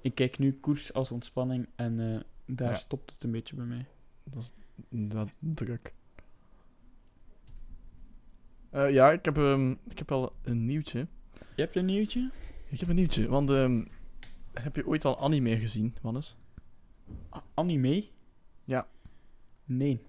ik 0.00 0.14
kijk 0.14 0.38
nu 0.38 0.52
koers 0.52 0.92
als 0.92 1.10
ontspanning 1.12 1.68
en 1.76 2.24
daar 2.46 2.70
Ja. 2.70 2.76
stopt 2.76 3.12
het 3.12 3.22
een 3.24 3.30
beetje 3.30 3.56
bij 3.56 3.64
mij. 3.64 3.86
Dat 4.24 4.42
is 4.42 4.52
dat 4.88 5.28
druk. 5.38 5.90
Ja, 8.70 9.12
ik 9.12 9.24
heb, 9.24 9.36
ehm, 9.36 9.70
ik 9.70 9.98
heb 9.98 10.12
al 10.12 10.32
een 10.42 10.66
nieuwtje. 10.66 11.06
Je 11.54 11.62
hebt 11.62 11.76
een 11.76 11.84
nieuwtje? 11.84 12.30
Ik 12.68 12.80
heb 12.80 12.88
een 12.88 12.94
nieuwtje, 12.94 13.28
want 13.28 13.50
ehm, 13.50 13.84
heb 14.52 14.76
je 14.76 14.86
ooit 14.86 15.04
al 15.04 15.18
anime 15.20 15.58
gezien, 15.58 15.94
Wannes? 16.02 16.36
A- 17.34 17.44
anime? 17.54 18.04
Ja. 18.64 18.86
Nee. 19.64 20.04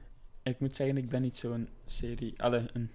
Ik 0.48 0.60
moet 0.60 0.76
zeggen, 0.76 0.98
ik 0.98 1.10
ben 1.10 1.22
niet 1.22 1.38
zo'n 1.38 1.70
serie... 1.86 2.42
Allee, 2.42 2.66
een 2.74 2.92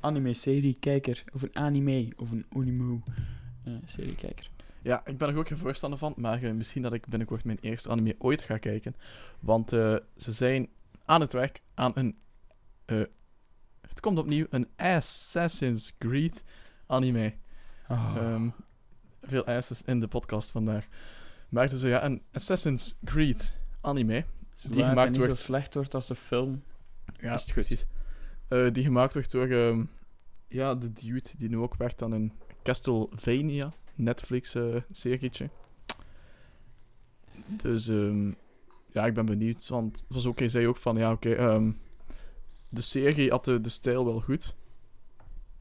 anime-serie-kijker. 0.00 1.24
Of 1.32 1.42
een 1.42 1.56
anime. 1.56 2.12
Of 2.16 2.30
een 2.30 2.46
animo-serie-kijker. 2.52 4.50
Ja, 4.82 5.06
ik 5.06 5.18
ben 5.18 5.28
er 5.28 5.36
ook 5.38 5.48
geen 5.48 5.58
voorstander 5.58 5.98
van, 5.98 6.14
maar 6.16 6.42
eh, 6.42 6.52
misschien 6.52 6.82
dat 6.82 6.92
ik 6.92 7.06
binnenkort 7.06 7.44
mijn 7.44 7.58
eerste 7.60 7.88
anime 7.88 8.14
ooit 8.18 8.42
ga 8.42 8.56
kijken. 8.56 8.94
Want 9.40 9.72
eh, 9.72 9.96
ze 10.16 10.32
zijn 10.32 10.68
aan 11.04 11.20
het 11.20 11.32
werk 11.32 11.60
aan 11.74 11.92
een... 11.94 12.18
eh, 12.84 13.02
het 13.80 14.00
komt 14.00 14.18
opnieuw, 14.18 14.46
een 14.50 14.68
Assassin's 14.76 15.94
Creed 15.98 16.44
anime. 16.86 17.34
Oh. 17.88 18.14
Ehm, 18.16 18.48
veel 19.22 19.44
asses 19.44 19.82
in 19.82 20.00
de 20.00 20.08
podcast 20.08 20.50
vandaag. 20.50 20.86
Maar 21.48 21.68
dus 21.68 21.82
ja, 21.82 22.04
een 22.04 22.22
Assassin's 22.32 22.98
Creed 23.04 23.56
anime. 23.80 24.24
Die 24.62 24.80
het 24.82 24.88
gemaakt 24.88 25.10
niet 25.10 25.18
wordt- 25.18 25.36
zo 25.36 25.42
slecht 25.42 25.74
wordt 25.74 25.94
als 25.94 26.06
de 26.06 26.14
film. 26.14 26.62
Ja, 27.20 27.40
precies. 27.52 27.86
Eh, 28.48 28.70
die 28.72 28.84
gemaakt 28.84 29.14
wordt 29.14 29.30
door 29.30 29.48
ehm, 29.48 29.84
ja, 30.48 30.74
de 30.74 30.92
dude 30.92 31.28
die 31.36 31.48
nu 31.48 31.56
ook 31.56 31.76
werkt 31.76 32.02
aan 32.02 32.12
een 32.12 32.32
Castlevania 32.62 33.72
Netflix-serietje. 33.94 35.50
dus 37.46 37.88
ehm, 37.88 38.32
ja, 38.92 39.06
ik 39.06 39.14
ben 39.14 39.26
benieuwd. 39.26 39.68
Want 39.68 40.00
het 40.00 40.08
was 40.08 40.26
ook, 40.26 40.38
hij 40.38 40.48
zei 40.48 40.66
ook 40.66 40.76
van 40.76 40.96
ja, 40.96 41.12
oké, 41.12 41.34
ehm, 41.34 41.72
de 42.68 42.82
serie 42.82 43.30
had 43.30 43.44
de, 43.44 43.60
de 43.60 43.68
stijl 43.68 44.04
wel 44.04 44.20
goed. 44.20 44.54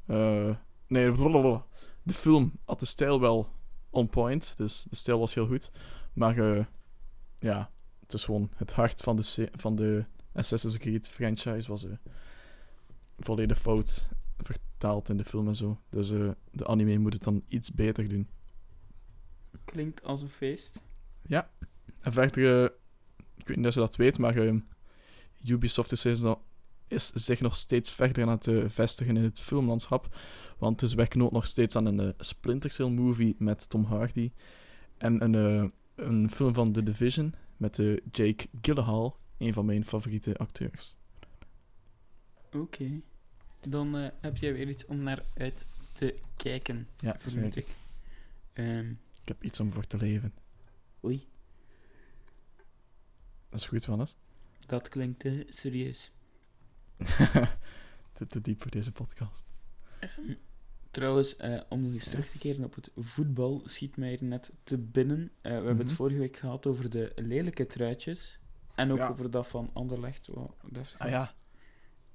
Eh, 0.05 0.55
nee, 0.88 1.12
blablabla. 1.12 1.66
de 2.03 2.14
film 2.14 2.51
had 2.66 2.80
de 2.80 2.86
stijl 2.86 3.20
wel 3.20 3.51
on 3.89 4.10
point. 4.10 4.57
Dus 4.57 4.86
de 4.89 4.95
stijl 4.95 5.20
was 5.20 5.34
heel 5.34 5.47
goed. 5.47 5.70
Maar 6.14 6.38
eh, 6.38 6.66
ja, 7.39 7.72
het 7.99 8.14
is 8.14 8.24
gewoon 8.24 8.51
het 8.55 8.74
hart 8.74 9.01
van 9.01 9.16
de, 9.16 9.49
van 9.51 9.76
de 9.76 10.03
Assassin's 10.34 10.78
Creed 10.78 11.08
franchise 11.08 11.68
was 11.70 11.84
eh, 11.86 11.92
volledig 13.18 13.60
fout 13.60 14.08
vertaald 14.38 15.10
in 15.10 15.18
de 15.18 15.26
film 15.26 15.48
en 15.48 15.56
zo. 15.56 15.80
Dus 15.90 16.12
eh, 16.12 16.30
de 16.52 16.68
anime 16.68 16.98
moet 16.98 17.14
het 17.14 17.24
dan 17.24 17.44
iets 17.48 17.72
beter 17.72 18.10
doen. 18.10 18.28
Klinkt 19.66 20.04
als 20.04 20.22
een 20.22 20.30
feest. 20.30 20.82
En 22.02 22.14
verder, 22.14 22.64
eh, 22.64 22.70
ik 23.38 23.48
weet 23.48 23.58
niet 23.58 23.68
of 23.68 23.74
je 23.74 23.80
dat 23.80 23.96
weet, 23.96 24.18
maar 24.18 24.36
eh, 24.36 24.56
Ubisoft 25.46 25.92
is, 25.92 26.20
nog- 26.22 26.42
is 26.88 27.08
zich 27.08 27.42
nog 27.42 27.58
steeds 27.58 27.92
verder 27.92 28.24
aan 28.28 28.40
het 28.42 28.72
vestigen 28.74 29.18
in 29.18 29.24
het 29.24 29.40
filmlandschap. 29.40 30.16
Want 30.58 30.80
dus 30.80 30.94
werken 30.94 31.22
ook 31.22 31.32
nog 31.32 31.48
steeds 31.48 31.76
aan 31.76 31.86
een 31.86 32.00
eh, 32.00 32.10
Splinter 32.18 32.72
Cell 32.72 32.90
movie 32.90 33.36
met 33.38 33.70
Tom 33.70 33.84
Hardy. 33.84 34.30
En 34.98 35.24
een, 35.24 35.72
een 35.96 36.30
film 36.30 36.54
van 36.54 36.72
The 36.72 36.84
Division 36.84 37.34
met 37.58 37.76
Jake 38.12 38.48
Gyllenhaal, 38.62 39.18
een 39.40 39.54
van 39.54 39.66
mijn 39.66 39.86
favoriete 39.86 40.36
acteurs. 40.38 40.94
Oké. 42.52 43.02
Dan 43.62 43.98
eh, 43.98 44.08
heb 44.22 44.38
jij 44.38 44.54
weer 44.54 44.70
iets 44.70 44.86
om 44.86 45.04
naar 45.04 45.26
uit 45.38 45.66
te 45.94 46.20
kijken, 46.38 46.88
Ja, 46.98 47.16
vermoed 47.20 47.56
ik. 47.56 47.68
Ehm, 48.54 48.90
Ik 49.22 49.28
heb 49.28 49.44
iets 49.44 49.60
om 49.60 49.72
voor 49.72 49.88
te 49.88 49.98
leven. 49.98 50.34
oei, 51.04 51.28
Dat 53.50 53.60
is 53.60 53.66
goed, 53.66 53.86
Wannes. 53.86 54.16
dat 54.66 54.90
klinkt 54.90 55.26
eh, 55.26 55.46
serieus. 55.50 56.12
te, 58.14 58.26
te 58.28 58.42
diep 58.42 58.62
voor 58.62 58.72
deze 58.72 58.92
podcast. 58.92 59.46
Trouwens, 60.92 61.36
eh, 61.38 61.62
om 61.70 61.82
nog 61.82 61.94
eens 61.94 62.10
terug 62.10 62.30
te 62.30 62.38
keren 62.38 62.64
op 62.64 62.76
het 62.76 62.90
voetbal, 62.96 63.62
schiet 63.66 63.98
mij 63.98 64.14
er 64.18 64.24
net 64.24 64.52
te 64.64 64.78
binnen. 64.78 65.32
We 65.42 65.50
hebben 65.50 65.76
Mhm. 65.76 65.84
het 65.84 65.92
vorige 65.92 66.20
week 66.20 66.38
gehad 66.38 66.66
over 66.68 66.90
de 66.90 67.12
lelijke 67.16 67.66
truitjes. 67.66 68.40
En 68.80 68.92
ook 68.92 68.98
Ja. 68.98 69.08
over 69.10 69.32
dat 69.32 69.48
van 69.48 69.70
Anderlecht. 69.74 70.30
Dat 70.72 70.96
Ah 70.98 71.10
ja. 71.10 71.32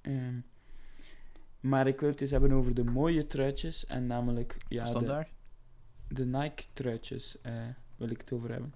Ehm, 0.00 0.38
maar 1.60 1.86
ik 1.86 2.00
wil 2.00 2.08
het 2.10 2.20
eens 2.20 2.30
hebben 2.30 2.52
over 2.52 2.74
de 2.74 2.84
mooie 2.84 3.26
truitjes. 3.26 3.86
En 3.86 4.06
namelijk 4.06 4.56
ja, 4.68 4.82
de, 4.82 4.88
Standaard? 4.88 5.28
de 6.08 6.26
Nike-truitjes 6.26 7.40
eh, 7.40 7.64
wil 7.96 8.08
ik 8.10 8.18
het 8.20 8.32
over 8.32 8.50
hebben. 8.50 8.74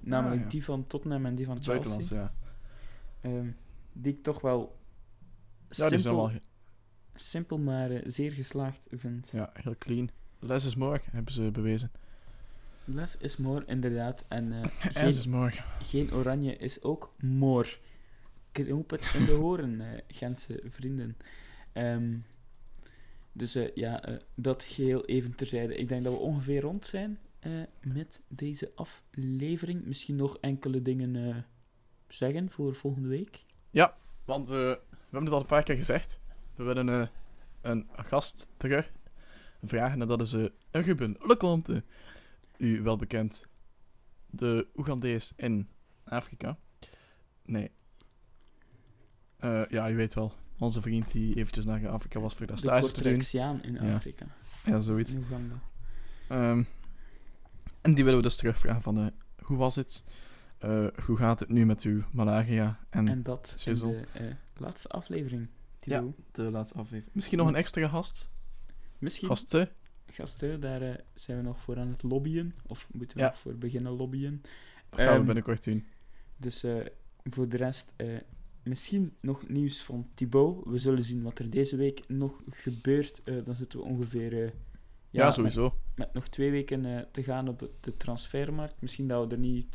Namelijk 0.00 0.40
Ah, 0.40 0.44
ja. 0.46 0.50
die 0.50 0.64
van 0.64 0.86
Tottenham 0.86 1.26
en 1.26 1.34
die 1.34 1.46
van 1.46 1.54
Chelsea. 1.54 1.72
Buitenlands, 1.72 2.08
ja. 2.08 2.34
Ehm, 3.20 3.50
die 3.92 4.12
ik 4.12 4.22
toch 4.22 4.40
wel 4.40 4.78
Ja, 5.68 5.88
simpel, 5.88 6.16
wel 6.16 6.30
simpel 7.14 7.58
maar 7.58 7.90
eh, 7.90 8.02
zeer 8.10 8.32
geslaagd 8.32 8.86
vind. 8.90 9.28
ja, 9.32 9.50
heel 9.52 9.76
clean. 9.78 10.10
Less 10.38 10.66
is 10.66 10.74
more, 10.74 11.00
hebben 11.10 11.32
ze 11.32 11.50
bewezen. 11.50 11.90
Less 12.84 13.16
is 13.16 13.36
more, 13.36 13.64
inderdaad. 13.66 14.24
En 14.28 14.52
As 14.62 14.70
geen, 14.80 15.06
is 15.06 15.26
more. 15.26 15.52
geen 15.80 16.12
oranje 16.12 16.56
is 16.56 16.82
ook 16.82 17.12
more. 17.20 17.68
Knoop 18.52 18.90
het 18.90 19.10
in 19.14 19.24
de 19.24 19.32
horen, 19.32 19.80
eh 19.80 20.00
Gentse 20.06 20.60
vrienden. 20.64 21.16
Ehm, 21.72 22.16
dus 23.32 23.54
eh, 23.54 23.74
ja, 23.74 24.18
dat 24.34 24.62
geheel 24.62 25.04
even 25.04 25.34
terzijde. 25.34 25.74
Ik 25.74 25.88
denk 25.88 26.04
dat 26.04 26.12
we 26.12 26.18
ongeveer 26.18 26.60
rond 26.60 26.86
zijn 26.86 27.18
met 27.80 28.20
deze 28.28 28.72
aflevering. 28.74 29.84
Misschien 29.84 30.16
nog 30.16 30.38
enkele 30.40 30.82
dingen 30.82 31.46
zeggen 32.08 32.50
voor 32.50 32.74
volgende 32.74 33.08
week. 33.08 33.42
Want 34.24 34.50
eh, 34.50 34.56
we 34.56 34.78
hebben 35.00 35.24
het 35.24 35.32
al 35.32 35.40
een 35.40 35.46
paar 35.46 35.62
keer 35.62 35.76
gezegd. 35.76 36.20
We 36.54 36.62
willen 36.62 37.10
een 37.60 37.88
gast 37.92 38.48
terug 38.56 38.92
vragen. 39.62 40.00
En 40.00 40.08
dat 40.08 40.20
is 40.20 40.34
Ruben 40.70 41.16
Leconte. 41.20 41.82
U 42.62 42.82
wel 42.82 42.96
bekend. 42.96 43.46
De 44.30 44.66
Oegandees 44.76 45.32
in 45.36 45.68
Afrika. 46.04 46.58
Nee. 47.44 47.70
Eh, 49.36 49.62
ja, 49.68 49.86
je 49.86 49.94
weet 49.94 50.14
wel. 50.14 50.32
Onze 50.58 50.80
vriend 50.80 51.12
die 51.12 51.34
eventjes 51.36 51.64
naar 51.64 51.88
Afrika 51.88 52.20
was 52.20 52.34
voor 52.34 52.46
de 52.46 52.52
De 52.52 52.58
stage 52.58 52.90
te 52.92 53.02
doen. 53.02 53.60
In 53.62 53.72
Ja. 53.86 53.94
Afrika. 53.94 54.26
Ja, 54.64 54.80
zoiets. 54.80 55.12
In 55.12 55.18
Oeganda. 55.18 55.54
Ehm, 56.28 56.62
en 57.80 57.94
die 57.94 58.04
willen 58.04 58.18
we 58.18 58.24
dus 58.24 58.36
terugvragen 58.36 58.82
van... 58.82 58.98
eh, 58.98 59.06
hoe 59.44 59.56
was 59.56 59.74
het? 59.76 60.02
Eh, 60.58 60.86
hoe 61.04 61.16
gaat 61.16 61.40
het 61.40 61.48
nu 61.48 61.66
met 61.66 61.82
uw 61.82 62.02
malaria? 62.12 62.78
En, 62.90 63.08
En 63.08 63.22
dat 63.22 63.50
in 63.52 63.58
Shizzle. 63.58 64.04
de 64.12 64.36
laatste 64.56 64.88
aflevering. 64.88 65.48
Ja. 65.80 66.04
De 66.32 66.42
laatste 66.42 66.78
aflevering. 66.78 67.14
Misschien 67.14 67.38
nog 67.38 67.48
een 67.48 67.54
extra 67.54 67.88
gast? 67.88 68.26
Misschien, 68.98 69.28
Gasten? 69.28 69.68
Gasten, 70.12 70.60
daar 70.60 70.82
eh, 70.82 70.94
zijn 71.14 71.36
we 71.36 71.42
nog 71.42 71.60
voor 71.60 71.78
aan 71.78 71.88
het 71.88 72.02
lobbyen. 72.02 72.54
Of 72.66 72.88
moeten 72.92 73.16
we 73.16 73.22
Ja. 73.22 73.28
nog 73.28 73.38
voor 73.38 73.54
beginnen 73.58 73.92
lobbyen. 73.92 74.40
Dat 74.90 75.00
gaan 75.00 75.08
we 75.08 75.14
Ehm, 75.16 75.24
binnenkort 75.24 75.64
doen. 75.64 75.84
Dus 76.36 76.62
eh, 76.62 76.76
voor 77.24 77.48
de 77.48 77.56
rest, 77.56 77.92
eh, 77.96 78.08
misschien 78.62 79.12
nog 79.20 79.48
nieuws 79.48 79.82
van 79.82 80.08
Thibaut. 80.14 80.64
We 80.64 80.78
zullen 80.78 81.04
zien 81.04 81.22
wat 81.22 81.38
er 81.38 81.50
deze 81.50 81.76
week 81.76 82.08
nog 82.08 82.42
gebeurt. 82.48 83.22
Eh, 83.24 83.34
dan 83.44 83.54
zitten 83.54 83.78
we 83.78 83.84
ongeveer... 83.84 84.42
eh, 84.44 84.50
Ja, 85.10 85.24
met- 85.24 85.34
sowieso. 85.34 85.74
Met, 85.94 86.12
nog 86.12 86.28
twee 86.28 86.50
weken 86.50 86.84
eh, 86.96 87.02
te 87.10 87.22
gaan 87.22 87.48
op 87.48 87.70
de 87.80 87.96
transfermarkt. 87.96 88.80
Misschien 88.80 89.08
dat 89.08 89.26
we 89.28 89.32
er 89.34 89.40
niet 89.40 89.66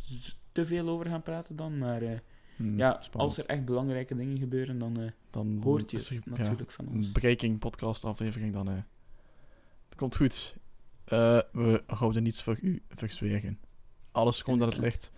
te 0.51 0.65
veel 0.65 0.87
over 0.89 1.05
gaan 1.05 1.21
praten 1.23 1.55
dan. 1.55 1.77
Maar 1.77 2.01
eh, 2.01 2.17
Hm, 2.55 2.77
ja, 2.77 2.91
spannend. 3.01 3.13
als 3.15 3.37
er 3.37 3.45
echt 3.45 3.65
belangrijke 3.65 4.15
dingen 4.15 4.37
gebeuren, 4.37 4.77
dan 4.77 4.99
eh, 5.01 5.09
dan 5.29 5.59
hoort 5.63 5.91
je 5.91 5.97
het 5.97 6.25
natuurlijk 6.25 6.71
van 6.71 6.85
ja, 6.85 6.91
ons. 6.91 7.05
een 7.05 7.11
breaking 7.11 7.59
podcast 7.59 8.03
aflevering 8.05 8.53
dan. 8.53 8.83
Eh 9.97 10.03
komt 10.03 10.15
goed. 10.15 10.55
Eh, 11.05 11.39
we 11.51 11.83
houden 11.87 12.23
niets 12.23 12.43
voor 12.43 12.57
u 12.61 12.83
verzwegen. 12.89 13.59
alles 14.11 14.43
komt 14.43 14.61
aan 14.61 14.67
het 14.67 14.77
licht. 14.77 15.09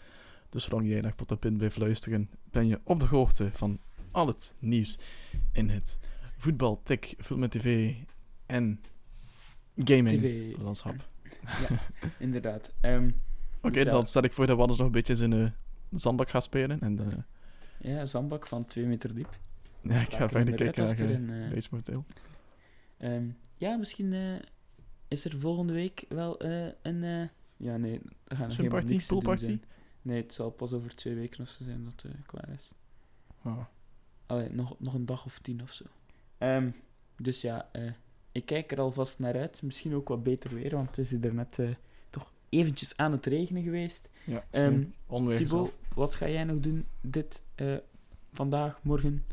Dus 0.50 0.64
zolang 0.64 0.88
jij 0.88 1.02
naar 1.02 1.16
Potapin 1.16 1.58
blijft 1.58 1.78
luisteren, 1.78 2.28
ben 2.52 2.68
je 2.68 2.80
op 2.84 3.00
de 3.00 3.06
hoogte 3.06 3.50
van 3.54 3.80
al 4.12 4.28
het 4.28 4.54
nieuws 4.60 4.98
in 5.52 5.70
het 5.70 5.98
voetbal, 6.38 6.82
tech, 6.84 7.00
film 7.18 7.44
en 7.44 7.50
tv 7.50 7.96
en 8.46 8.82
gaming 9.76 10.22
TV. 10.22 10.58
landschap. 10.58 11.08
Ja, 11.44 11.80
inderdaad. 12.26 12.74
Ehm, 12.82 13.12
Oké, 13.62 13.74
Dus 13.74 13.84
dan 13.84 14.06
stel 14.06 14.24
ik 14.24 14.34
voor 14.34 14.46
dat 14.48 14.56
we 14.56 14.62
anders 14.62 14.80
nog 14.80 14.88
een 14.88 14.94
beetje 14.94 15.24
in 15.24 15.30
de 15.30 15.52
zandbak 15.92 16.30
gaan 16.30 16.42
spelen. 16.42 16.80
En 16.80 17.00
eh, 17.00 17.18
ja, 17.92 18.06
zandbak 18.06 18.48
van 18.48 18.66
2 18.66 18.86
meter 18.86 19.16
diep. 19.16 19.40
ja, 19.82 20.02
ik 20.02 20.14
ga 20.14 20.30
verder 20.30 20.54
kijken 20.56 20.84
naar 20.84 21.00
uh, 21.00 21.10
erin, 21.10 21.30
eh, 21.30 21.50
Bates 21.50 21.70
Motel. 21.70 22.06
Ja, 23.60 23.76
misschien 23.76 24.14
eh, 24.14 24.36
is 25.10 25.26
er 25.26 25.40
volgende 25.40 25.74
week 25.74 26.06
wel 26.10 26.40
eh, 26.40 26.68
een... 26.82 27.04
eh, 27.04 27.28
ja, 27.58 27.78
nee, 27.78 28.00
er 28.28 28.38
gaat 28.38 28.48
nog 28.48 28.58
helemaal 28.58 28.82
Swimparty? 28.82 29.46
niks 29.46 29.62
zijn. 29.62 29.62
Nee, 30.02 30.22
het 30.22 30.34
zal 30.34 30.50
pas 30.50 30.74
over 30.74 30.96
twee 30.96 31.16
weken 31.16 31.42
of 31.42 31.50
zo 31.50 31.64
zijn 31.64 31.84
dat 31.84 32.02
het 32.02 32.26
klaar 32.26 32.50
is. 32.50 32.70
Oh. 33.44 33.66
Allee, 34.26 34.50
nog, 34.50 34.76
nog 34.80 34.94
een 34.94 35.06
dag 35.06 35.26
of 35.26 35.40
tien 35.40 35.62
of 35.62 35.72
zo. 35.72 35.86
Ehm, 36.38 36.70
dus 37.18 37.42
ja, 37.42 37.70
eh, 37.72 37.92
ik 38.32 38.46
kijk 38.46 38.72
er 38.72 38.80
alvast 38.80 39.20
naar 39.20 39.36
uit. 39.36 39.62
Misschien 39.62 39.96
ook 39.96 40.08
wat 40.08 40.24
beter 40.24 40.54
weer, 40.54 40.76
want 40.76 40.88
het 40.88 40.98
is 40.98 41.12
hier 41.12 41.34
net 41.34 41.60
eh, 41.60 41.70
toch 42.10 42.32
eventjes 42.50 42.98
aan 42.98 43.12
het 43.12 43.26
regenen 43.26 43.64
geweest. 43.64 44.10
Ja, 44.24 44.46
um, 44.52 44.94
onweer 45.08 45.38
Thibaut, 45.38 45.76
wat 45.94 46.16
ga 46.16 46.30
jij 46.30 46.44
nog 46.44 46.60
doen 46.60 46.86
dit, 47.02 47.44
eh, 47.56 47.76
vandaag, 48.32 48.84
morgen? 48.84 49.26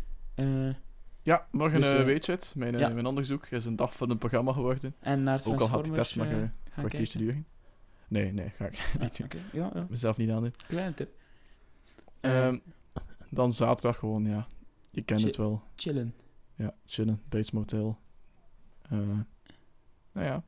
Ja, 1.26 1.46
morgen 1.50 1.80
Dus, 1.80 1.90
eh, 1.90 2.00
eh, 2.00 2.04
weet 2.04 2.26
je 2.26 2.32
het. 2.32 2.54
Mijn, 2.56 2.74
eh, 2.74 2.80
ja. 2.80 2.88
mijn 2.88 3.06
onderzoek 3.06 3.46
is 3.46 3.64
een 3.64 3.76
dag 3.76 3.96
van 3.96 4.08
het 4.08 4.18
programma 4.18 4.52
geworden. 4.52 4.94
en 5.00 5.22
naar 5.22 5.40
Ook 5.44 5.60
al 5.60 5.68
had 5.68 5.84
die 5.84 5.92
test 5.92 6.16
maar 6.16 6.32
een 6.32 6.50
kwartiertje 6.76 7.18
duren. 7.18 7.46
Nee, 8.08 8.32
nee, 8.32 8.50
ga 8.50 8.66
ik 8.66 8.92
Ah, 8.94 9.00
niet 9.00 9.16
doen. 9.16 9.40
Ja, 9.52 9.70
ja, 9.74 9.86
Mezelf 9.90 10.16
niet 10.16 10.30
aandoen. 10.30 10.54
kleine 10.66 10.94
tip. 10.94 11.10
Ehm, 12.20 12.58
dan 13.30 13.52
zaterdag 13.52 13.98
gewoon, 13.98 14.24
ja. 14.24 14.46
Je 14.90 15.02
kent 15.02 15.22
het 15.22 15.36
wel. 15.36 15.60
Chillen. 15.76 16.14
Ja, 16.54 16.74
chillen. 16.86 17.20
Bates 17.28 17.50
Motel. 17.50 17.96
Nou 18.88 20.26
ja. 20.26 20.42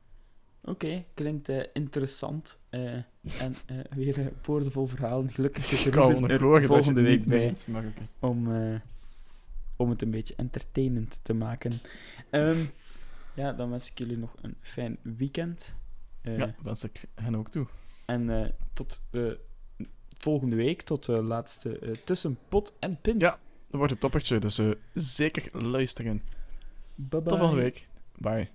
Oké, 0.63 1.05
klinkt 1.13 1.49
interessant. 1.73 2.59
en 2.69 3.55
weer 3.95 4.31
boordevol 4.41 4.87
verhalen. 4.87 5.31
Gelukkig 5.31 5.65
zit 5.65 5.85
er 5.85 6.31
er 6.31 6.65
volgende 6.65 7.01
week 7.01 7.25
bij 7.25 7.55
maar 7.67 7.83
om, 8.19 8.47
om 9.79 9.89
het 9.89 10.01
een 10.01 10.11
beetje 10.11 10.33
entertainend 10.35 11.19
te 11.23 11.33
maken. 11.33 11.81
Ehm, 12.29 12.59
ja, 13.33 13.53
dan 13.53 13.69
wens 13.69 13.89
ik 13.91 13.97
jullie 13.97 14.17
nog 14.17 14.35
een 14.41 14.55
fijn 14.61 14.97
weekend. 15.01 15.75
Eh, 16.21 16.37
Ja, 16.37 16.55
wens 16.63 16.83
ik 16.83 17.05
hen 17.15 17.35
ook 17.35 17.49
toe. 17.49 17.67
En 18.05 18.29
eh, 18.29 18.49
tot 18.73 19.01
eh, 19.11 19.31
volgende 20.17 20.55
week, 20.55 20.81
tot 20.81 21.05
de 21.05 21.21
laatste 21.21 21.95
tussen 22.05 22.37
pot 22.49 22.73
en 22.79 23.01
pint. 23.01 23.21
Ja. 23.21 23.39
Dat 23.67 23.77
wordt 23.77 23.91
een 23.91 23.99
toppertje, 23.99 24.39
dus 24.39 24.61
zeker 24.93 25.63
luisteren. 25.65 26.21
Bye 26.95 27.21
Tot 27.21 27.37
volgende 27.37 27.61
week. 27.61 27.87
Bye. 28.17 28.49